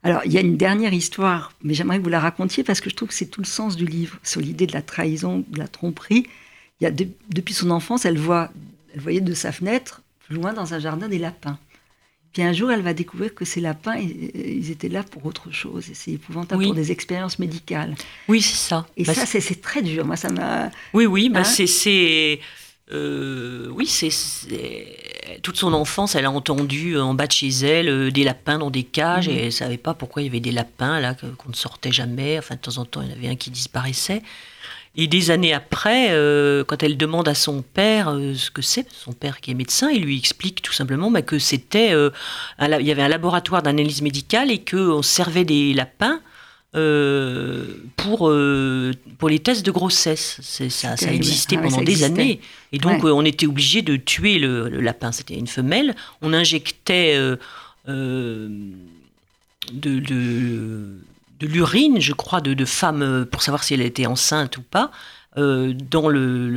Alors, 0.03 0.21
il 0.25 0.31
y 0.31 0.37
a 0.37 0.41
une 0.41 0.57
dernière 0.57 0.93
histoire, 0.93 1.51
mais 1.61 1.73
j'aimerais 1.73 1.97
que 1.97 2.03
vous 2.03 2.09
la 2.09 2.19
racontiez 2.19 2.63
parce 2.63 2.79
que 2.79 2.89
je 2.89 2.95
trouve 2.95 3.09
que 3.09 3.15
c'est 3.15 3.25
tout 3.25 3.41
le 3.41 3.47
sens 3.47 3.75
du 3.75 3.85
livre, 3.85 4.17
sur 4.23 4.39
l'idée 4.39 4.67
de 4.67 4.73
la 4.73 4.81
trahison, 4.81 5.43
de 5.49 5.59
la 5.59 5.67
tromperie. 5.67 6.25
Il 6.79 6.85
y 6.85 6.87
a 6.87 6.91
depuis 6.91 7.53
son 7.53 7.69
enfance, 7.71 8.05
elle, 8.05 8.17
voit, 8.17 8.51
elle 8.93 9.01
voyait 9.01 9.21
de 9.21 9.33
sa 9.33 9.51
fenêtre, 9.51 10.01
plus 10.25 10.35
loin 10.35 10.53
dans 10.53 10.73
un 10.73 10.79
jardin, 10.79 11.09
des 11.09 11.17
lapins. 11.17 11.59
Puis 12.31 12.43
un 12.43 12.53
jour, 12.53 12.71
elle 12.71 12.81
va 12.81 12.93
découvrir 12.93 13.33
que 13.33 13.43
ces 13.43 13.59
lapins, 13.59 13.97
ils 13.97 14.69
étaient 14.69 14.87
là 14.87 15.03
pour 15.03 15.25
autre 15.25 15.51
chose. 15.51 15.89
Et 15.89 15.95
c'est 15.95 16.11
épouvantable 16.11 16.63
pour 16.63 16.75
des 16.75 16.91
expériences 16.91 17.39
médicales. 17.39 17.95
Oui, 18.27 18.41
c'est 18.41 18.55
ça. 18.55 18.85
Et 18.97 19.03
bah, 19.03 19.15
ça, 19.15 19.25
c'est 19.25 19.61
très 19.61 19.81
dur. 19.81 20.05
Moi, 20.05 20.15
ça 20.15 20.29
m'a. 20.29 20.69
Oui, 20.93 21.07
oui, 21.07 21.29
bah, 21.29 21.39
hein 21.39 21.43
c'est. 21.43 22.39
Euh, 22.91 23.67
oui, 23.71 23.85
c'est 23.85 24.09
toute 25.43 25.57
son 25.57 25.73
enfance, 25.73 26.15
elle 26.15 26.25
a 26.25 26.31
entendu 26.31 26.93
euh, 26.93 27.03
en 27.03 27.13
bas 27.13 27.27
de 27.27 27.31
chez 27.31 27.49
elle 27.49 27.87
euh, 27.87 28.09
des 28.09 28.23
lapins 28.23 28.57
dans 28.57 28.71
des 28.71 28.83
cages 28.83 29.29
mhm. 29.29 29.35
et 29.35 29.45
elle 29.45 29.51
savait 29.51 29.77
pas 29.77 29.93
pourquoi 29.93 30.23
il 30.23 30.25
y 30.25 30.27
avait 30.27 30.39
des 30.39 30.51
lapins 30.51 30.99
là 30.99 31.13
qu'on 31.13 31.49
ne 31.49 31.55
sortait 31.55 31.91
jamais. 31.91 32.39
Enfin, 32.39 32.55
de 32.55 32.59
temps 32.59 32.77
en 32.79 32.85
temps, 32.85 33.01
il 33.03 33.09
y 33.09 33.13
en 33.13 33.15
avait 33.15 33.27
un 33.27 33.35
qui 33.35 33.51
disparaissait. 33.51 34.23
Et 34.95 35.05
des 35.05 35.29
années 35.29 35.53
après, 35.53 36.07
quand 36.67 36.81
elle 36.81 36.97
demande 36.97 37.27
à 37.27 37.35
son 37.35 37.61
père 37.61 38.09
ce 38.35 38.49
que 38.49 38.63
c'est, 38.63 38.87
son 38.91 39.13
père 39.13 39.39
qui 39.39 39.51
est 39.51 39.53
médecin, 39.53 39.89
il 39.91 40.01
lui 40.01 40.17
explique 40.17 40.63
tout 40.63 40.73
simplement 40.73 41.11
bah, 41.11 41.21
que 41.21 41.37
c'était, 41.37 41.91
il 41.91 42.87
y 42.87 42.91
avait 42.91 43.03
un 43.03 43.07
laboratoire 43.07 43.61
d'analyse 43.61 44.01
médicale 44.01 44.49
et 44.49 44.59
qu'on 44.65 45.03
servait 45.03 45.45
des 45.45 45.75
lapins 45.75 46.19
euh, 46.75 47.65
pour, 47.97 48.29
euh, 48.29 48.91
pour 49.17 49.27
les 49.27 49.39
tests 49.39 49.65
de 49.65 49.71
grossesse. 49.71 50.39
Ça, 50.69 50.95
ça 50.97 51.11
existait 51.11 51.55
ah 51.57 51.63
pendant 51.63 51.81
des 51.81 52.03
années. 52.03 52.41
Et 52.71 52.77
donc, 52.77 53.03
euh, 53.03 53.11
on 53.11 53.25
était 53.25 53.47
obligé 53.47 53.81
de 53.81 53.95
tuer 53.95 54.37
le, 54.37 54.69
lapin. 54.79 55.11
C'était 55.11 55.33
une 55.33 55.47
femelle. 55.47 55.95
On 56.21 56.31
injectait 56.31 57.17
de, 57.87 58.59
de, 59.71 60.99
l'urine, 61.41 61.99
je 61.99 62.13
crois, 62.13 62.39
de, 62.39 62.53
de 62.53 62.65
femmes 62.65 63.25
pour 63.31 63.41
savoir 63.41 63.63
si 63.63 63.73
elle 63.73 63.81
était 63.81 64.05
enceinte 64.05 64.57
ou 64.57 64.61
pas, 64.61 64.91
dans 65.35 66.07
le, 66.07 66.49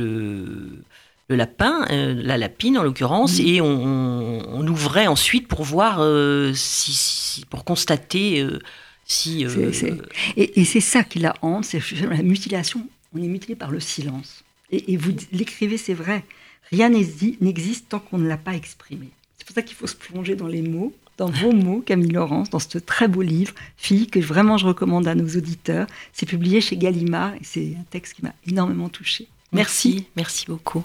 le 1.27 1.35
lapin, 1.35 1.87
la 1.89 2.37
lapine 2.37 2.77
en 2.77 2.83
l'occurrence, 2.83 3.39
mm. 3.39 3.47
et 3.47 3.61
on, 3.61 4.67
ouvrait 4.67 5.07
ensuite 5.07 5.47
pour 5.47 5.63
voir, 5.63 6.05
si, 6.53 7.45
pour 7.49 7.65
constater 7.65 8.47
euh, 9.27 9.71
et, 10.37 10.65
c'est 10.65 10.79
ça 10.79 11.03
qui 11.03 11.19
la 11.19 11.35
hante, 11.41 11.65
c'est 11.65 11.81
la 12.01 12.23
mutilation. 12.23 12.87
On 13.13 13.21
est 13.21 13.27
mutilé 13.27 13.55
par 13.55 13.71
le 13.71 13.79
silence. 13.79 14.43
Et, 14.71 14.97
vous 14.97 15.11
l'écrivez, 15.31 15.77
c'est 15.77 15.93
vrai. 15.93 16.23
Rien 16.71 16.89
n'existe 16.89 17.89
tant 17.89 17.99
qu'on 17.99 18.17
ne 18.17 18.27
l'a 18.27 18.37
pas 18.37 18.53
exprimé. 18.53 19.09
C'est 19.37 19.45
pour 19.45 19.53
ça 19.53 19.61
qu'il 19.61 19.75
faut 19.75 19.87
se 19.87 19.95
plonger 19.95 20.35
dans 20.35 20.47
les 20.47 20.61
mots, 20.61 20.93
dans 21.17 21.29
vos 21.29 21.51
mots, 21.53 21.81
Camille 21.85 22.11
Laurence, 22.11 22.49
dans 22.49 22.59
ce 22.59 22.77
très 22.77 23.07
beau 23.07 23.21
livre, 23.21 23.53
Fille, 23.77 24.07
que 24.07 24.19
vraiment 24.19 24.57
je 24.57 24.65
recommande 24.65 25.07
à 25.07 25.15
nos 25.15 25.27
auditeurs. 25.27 25.87
C'est 26.13 26.25
publié 26.25 26.61
chez 26.61 26.77
Gallimard 26.77 27.35
et 27.35 27.43
c'est 27.43 27.75
un 27.79 27.83
texte 27.89 28.13
qui 28.13 28.23
m'a 28.23 28.33
énormément 28.47 28.89
touchée. 28.89 29.27
Merci, 29.51 30.05
merci 30.15 30.45
beaucoup. 30.47 30.83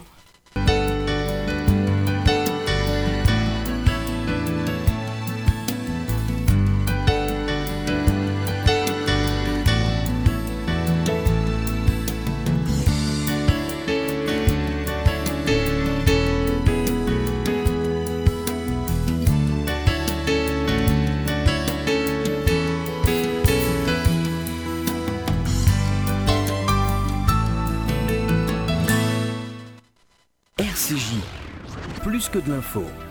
Fool. 32.61 33.08